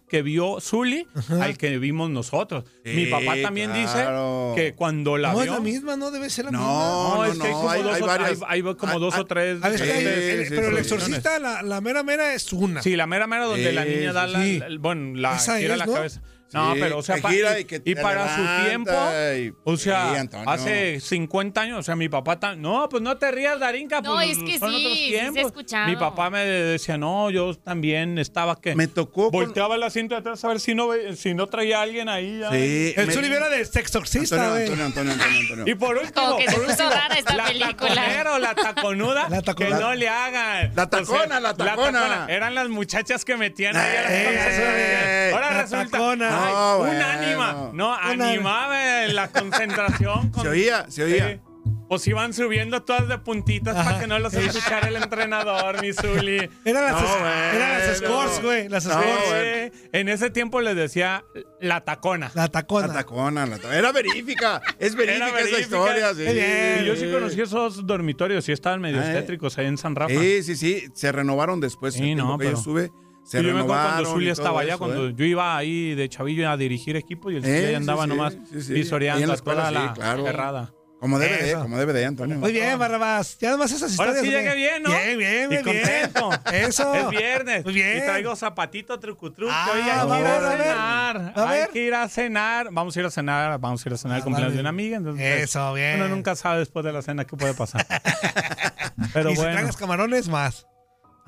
que 0.09 0.23
vio 0.23 0.61
Zully 0.61 1.07
al 1.41 1.57
que 1.59 1.79
vimos 1.79 2.11
nosotros. 2.11 2.65
Mi 2.85 3.07
papá 3.07 3.35
también 3.43 3.71
claro. 3.73 4.53
dice 4.55 4.63
que 4.63 4.75
cuando 4.75 5.17
la 5.19 5.33
no 5.33 5.35
vio. 5.41 5.45
es 5.45 5.51
la 5.51 5.61
misma, 5.61 5.97
no 5.97 6.11
debe 6.11 6.31
ser 6.31 6.47
la 6.47 6.51
No, 6.53 6.59
misma. 6.59 6.73
No, 6.75 7.17
no, 7.17 7.25
es 7.25 7.39
que 7.39 7.47
hay 7.47 7.53
no, 7.53 7.57
como 7.59 7.71
hay- 7.71 7.83
dos, 7.83 7.95
hay 7.97 8.03
o- 8.03 8.07
varias- 8.07 8.31
hay- 8.47 8.63
hay 8.67 8.75
como 8.75 8.93
hay- 8.95 9.01
dos 9.01 9.15
hay- 9.15 9.21
o 9.21 9.25
tres. 9.27 9.59
A 9.63 9.69
ver, 9.69 9.75
es 9.81 9.83
que 9.83 9.93
hay- 9.93 9.99
diferentes 10.05 10.35
el- 10.41 10.47
sí, 10.49 10.55
pero 10.55 10.69
el 10.69 10.79
exorcista, 10.79 11.39
la, 11.39 11.63
la 11.63 11.81
mera 11.81 12.03
mera 12.03 12.35
es 12.35 12.53
una. 12.53 12.83
Sí, 12.83 12.97
la 12.97 13.07
mera 13.07 13.27
mera 13.27 13.45
donde 13.45 13.73
la 13.73 13.85
niña 13.85 14.13
da 14.13 14.27
la, 14.27 14.39
bueno, 14.79 15.15
la 15.19 15.39
gira 15.39 15.73
es, 15.75 15.79
la 15.79 15.87
¿no? 15.87 15.93
cabeza. 15.93 16.21
No, 16.53 16.75
Sí, 16.75 16.81
pero 16.81 16.99
o 16.99 17.03
sea, 17.03 17.17
que 17.17 17.23
pa- 17.23 17.31
gira 17.31 17.59
y, 17.59 17.65
que 17.65 17.83
y 17.85 17.95
para 17.97 18.35
su 18.37 18.65
tiempo, 18.67 18.91
y- 19.37 19.53
o 19.65 19.77
sea, 19.77 20.15
Sí, 20.15 20.29
hace 20.47 21.01
50 21.01 21.61
años, 21.61 21.79
o 21.81 21.83
sea, 21.83 21.97
mi 21.97 22.09
papá 22.09 22.39
tan, 22.39 22.63
no, 22.63 22.89
pues 22.89 23.03
no 23.03 23.17
te 23.17 23.31
rías, 23.33 23.59
Darinka, 23.59 24.01
No, 24.01 24.15
pues 24.15 24.31
es 24.31 24.39
que 24.39 24.59
son 24.59 24.71
sí, 24.71 24.77
otros 24.87 24.99
se 24.99 25.07
tiempos. 25.09 25.53
Mi 25.87 25.97
papá 25.97 26.31
me 26.31 26.45
decía, 26.45 26.97
"No, 26.97 27.31
yo 27.31 27.55
también 27.57 28.17
estaba 28.19 28.61
que 28.61 28.75
Me 28.77 28.87
tocó 28.87 29.31
con- 29.33 29.45
volteaba 29.45 29.75
el 29.75 29.83
asiento 29.83 30.15
de 30.15 30.21
atrás 30.21 30.45
a 30.45 30.49
ver 30.49 30.61
si 30.61 30.75
no 30.75 30.91
si 31.17 31.35
no 31.35 31.47
traía 31.49 31.81
a 31.81 31.83
alguien 31.83 32.09
ahí 32.09 32.39
ya. 32.39 32.51
Sí, 32.53 32.95
El 32.97 33.07
me- 33.09 33.37
era 33.37 33.49
de 33.49 33.65
sexorcista, 33.65 34.37
Antonio. 34.37 34.63
Antonio, 34.65 34.85
Antonio, 34.87 35.13
Antonio, 35.15 35.41
Antonio. 35.41 35.65
Y 35.67 35.75
por 35.75 35.97
último, 35.97 36.27
Como 36.27 36.39
que 36.39 36.45
por 36.47 36.61
último, 36.61 36.91
rara 36.91 37.15
esta 37.17 37.35
la 37.35 37.45
película. 37.47 37.75
taconera 37.77 38.33
o 38.35 38.39
la 38.39 38.55
taconuda, 38.55 39.29
La 39.29 39.43
tacona. 39.43 39.69
que 39.69 39.75
no 39.83 39.95
le 39.95 40.09
hagan. 40.09 40.73
La 40.77 40.89
tacona, 40.89 41.41
la 41.41 41.55
tacona. 41.55 42.27
Eran 42.29 42.55
las 42.55 42.69
muchachas 42.69 43.25
que 43.25 43.37
metían 43.37 43.77
ahí 43.77 43.97
a 43.97 44.03
las 44.03 44.11
concentraciones. 44.13 45.33
Ahora 45.35 45.51
la 45.53 45.63
resulta, 45.63 45.91
tacona. 45.91 46.36
Ay, 46.37 46.53
No, 46.55 46.77
un 46.79 46.87
bueno. 46.87 47.05
ánima. 47.07 47.71
No, 47.73 47.95
animaba 47.95 49.05
en 49.05 49.15
la 49.15 49.29
concentración. 49.29 50.31
con- 50.33 50.43
Se 50.43 50.49
oía, 50.49 50.87
se 50.89 51.05
oía. 51.05 51.29
Sí. 51.35 51.41
Pues 51.89 52.05
iban 52.09 52.33
subiendo 52.35 52.83
todas 52.83 53.07
de 53.07 53.17
puntitas 53.19 53.75
para 53.77 54.01
que 54.01 54.07
no 54.09 54.19
los 54.19 54.35
escuchara 54.35 54.89
el 54.89 54.97
entrenador, 54.97 55.81
mi 55.81 55.93
Zuli. 55.93 56.49
Eran 56.65 56.85
las, 56.85 56.93
No, 56.93 56.99
es- 57.07 57.55
eran 57.55 57.79
las 57.79 57.99
scores, 57.99 58.43
güey. 58.43 58.69
Las 58.69 58.87
No, 58.87 58.93
scores. 58.95 59.73
En 59.93 60.09
ese 60.09 60.31
tiempo 60.31 60.61
les 60.61 60.75
decía 60.75 61.25
la 61.61 61.83
tacona. 61.85 62.33
La 62.35 62.49
tacona. 62.49 62.89
La 62.89 62.93
tacona, 62.93 63.47
la. 63.47 63.57
Era 63.77 63.93
verífica. 63.93 64.61
Es 64.81 64.97
verífica, 64.97 65.27
Era 65.27 65.27
esa 65.29 65.37
verífica. 65.37 65.61
historia. 65.61 66.15
Sí. 66.15 66.25
Qué 66.25 66.33
bien. 66.33 66.79
Y 66.83 66.87
yo 66.87 66.97
sí 66.97 67.13
conocí 67.13 67.41
esos 67.41 67.87
dormitorios, 67.87 68.45
sí 68.45 68.51
estaban 68.53 68.81
medio 68.81 69.01
Ah, 69.01 69.11
¿eh? 69.13 69.15
tétricos 69.15 69.57
ahí 69.59 69.67
en 69.67 69.79
San 69.79 69.95
Rafa. 69.95 70.13
Sí, 70.13 70.43
sí, 70.43 70.57
sí. 70.57 70.85
Se 70.93 71.13
renovaron 71.13 71.61
después. 71.61 71.95
Sí, 71.95 72.01
el 72.01 72.07
tiempo 72.17 72.25
no, 72.33 72.39
que 72.39 72.45
yo 72.47 72.51
pero- 72.51 72.59
estuve. 72.59 72.91
Se 73.27 73.41
Sí, 73.41 73.45
yo 73.47 73.55
me 73.55 73.61
acuerdo 73.63 73.83
cuando 73.83 74.11
Zulia 74.13 74.29
y 74.29 74.33
estaba 74.33 74.61
allá, 74.61 74.71
eso, 74.75 74.79
cuando 74.79 75.09
¿eh? 75.09 75.13
yo 75.17 75.25
iba 75.25 75.57
ahí 75.57 75.95
de 75.97 76.09
chavillo 76.09 76.49
a 76.49 76.57
dirigir 76.57 76.95
equipo 76.95 77.31
y 77.31 77.37
el 77.37 77.43
Zulia 77.43 77.71
Eh, 77.71 77.77
andaba 77.77 78.05
sí, 78.05 78.09
nomás 78.09 78.35
sí, 78.35 78.41
sí. 78.45 78.57
Ahí 78.57 78.69
en 78.69 78.75
visoreando 78.75 79.27
la 79.27 79.33
a 79.33 79.37
escuela, 79.37 79.69
toda 79.69 79.69
sí, 79.81 79.87
la 79.89 79.93
claro. 79.95 80.25
cerrada. 80.25 80.73
Como 81.01 81.19
debe 81.19 81.37
de, 81.43 81.55
como 81.55 81.77
debe 81.77 81.93
de, 81.93 82.07
Antonio. 82.07 82.39
Muy 82.39 82.53
bien, 82.53 82.79
Barrabás. 82.79 83.37
Ya 83.39 83.51
nomás 83.51 83.71
esas 83.71 83.91
historias. 83.91 84.17
Ahora 84.17 84.27
sí 84.27 84.33
llegué 84.35 84.55
bien, 84.55 84.83
¿no? 84.83 84.89
Bien, 84.91 85.19
bien, 85.19 85.45
Y 85.45 85.49
bien. 85.49 85.63
contento. 85.63 86.31
Eso. 86.53 86.95
Es 86.95 87.11
viernes. 87.11 87.65
Muy 87.65 87.75
bien. 87.75 87.99
Y 87.99 88.01
traigo 88.01 88.35
zapatito 88.35 88.99
trucutruco. 88.99 89.53
Ah, 89.55 89.69
Oye, 89.75 89.83
hay 89.83 90.07
que 90.07 90.15
a 90.15 90.19
ir 90.21 90.27
a 90.27 90.57
cenar. 90.57 91.33
A 91.37 91.51
Hay 91.51 91.67
que 91.71 91.79
ir 91.85 91.95
a 91.95 92.09
cenar. 92.09 92.69
Vamos 92.73 92.97
a 92.97 93.01
ir 93.01 93.07
a 93.07 93.11
cenar. 93.11 93.59
Vamos 93.61 93.85
a 93.85 93.89
ir 93.91 93.93
a 93.93 93.99
cenar 93.99 94.17
el 94.17 94.23
Ah, 94.23 94.25
cumpleaños 94.25 94.53
vale. 94.53 94.57
de 94.57 94.61
una 94.61 94.71
amiga. 94.71 94.97
entonces, 94.97 95.43
Eso, 95.43 95.75
bien. 95.75 95.97
Uno 96.01 96.09
nunca 96.09 96.35
sabe 96.35 96.61
después 96.61 96.83
de 96.85 96.93
la 96.95 97.03
cena 97.03 97.27
qué 97.27 97.37
puede 97.37 97.53
pasar. 97.53 97.85
Pero 99.13 99.31
y 99.31 99.35
si 99.35 99.41
bueno. 99.43 99.53
tragas 99.53 99.77
camarones, 99.77 100.29
más. 100.29 100.67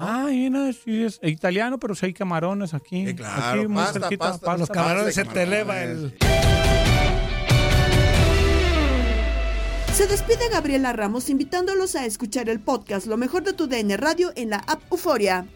Ay, 0.00 0.48
no, 0.48 0.72
sí 0.72 1.02
es 1.02 1.18
italiano, 1.24 1.78
pero 1.78 1.92
sí 1.96 2.06
hay 2.06 2.14
camarones 2.14 2.72
aquí. 2.72 3.04
Sí, 3.04 3.14
claro. 3.16 3.60
Aquí 3.60 3.66
muy 3.66 3.82
Pasta, 3.82 4.00
cerquita, 4.00 4.30
pasta. 4.30 4.56
Los 4.56 4.68
camarones 4.70 5.14
se 5.14 5.24
te 5.24 5.42
eleva 5.42 5.82
el... 5.82 6.16
Se 9.92 10.06
despide 10.06 10.48
Gabriela 10.52 10.92
Ramos 10.92 11.28
invitándolos 11.28 11.96
a 11.96 12.06
escuchar 12.06 12.48
el 12.48 12.60
podcast 12.60 13.08
Lo 13.08 13.16
mejor 13.16 13.42
de 13.42 13.52
tu 13.52 13.66
DN 13.66 13.96
Radio 13.96 14.32
en 14.36 14.50
la 14.50 14.58
app 14.58 14.80
Euforia. 14.92 15.46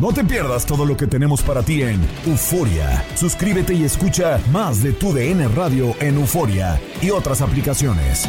No 0.00 0.12
te 0.12 0.24
pierdas 0.24 0.66
todo 0.66 0.84
lo 0.84 0.96
que 0.96 1.06
tenemos 1.06 1.42
para 1.42 1.62
ti 1.62 1.82
en 1.82 2.00
Euforia. 2.26 3.04
Suscríbete 3.14 3.74
y 3.74 3.84
escucha 3.84 4.40
más 4.50 4.82
de 4.82 4.92
tu 4.92 5.12
DN 5.12 5.46
Radio 5.48 5.94
en 6.00 6.16
Euforia 6.16 6.80
y 7.00 7.10
otras 7.10 7.40
aplicaciones. 7.40 8.28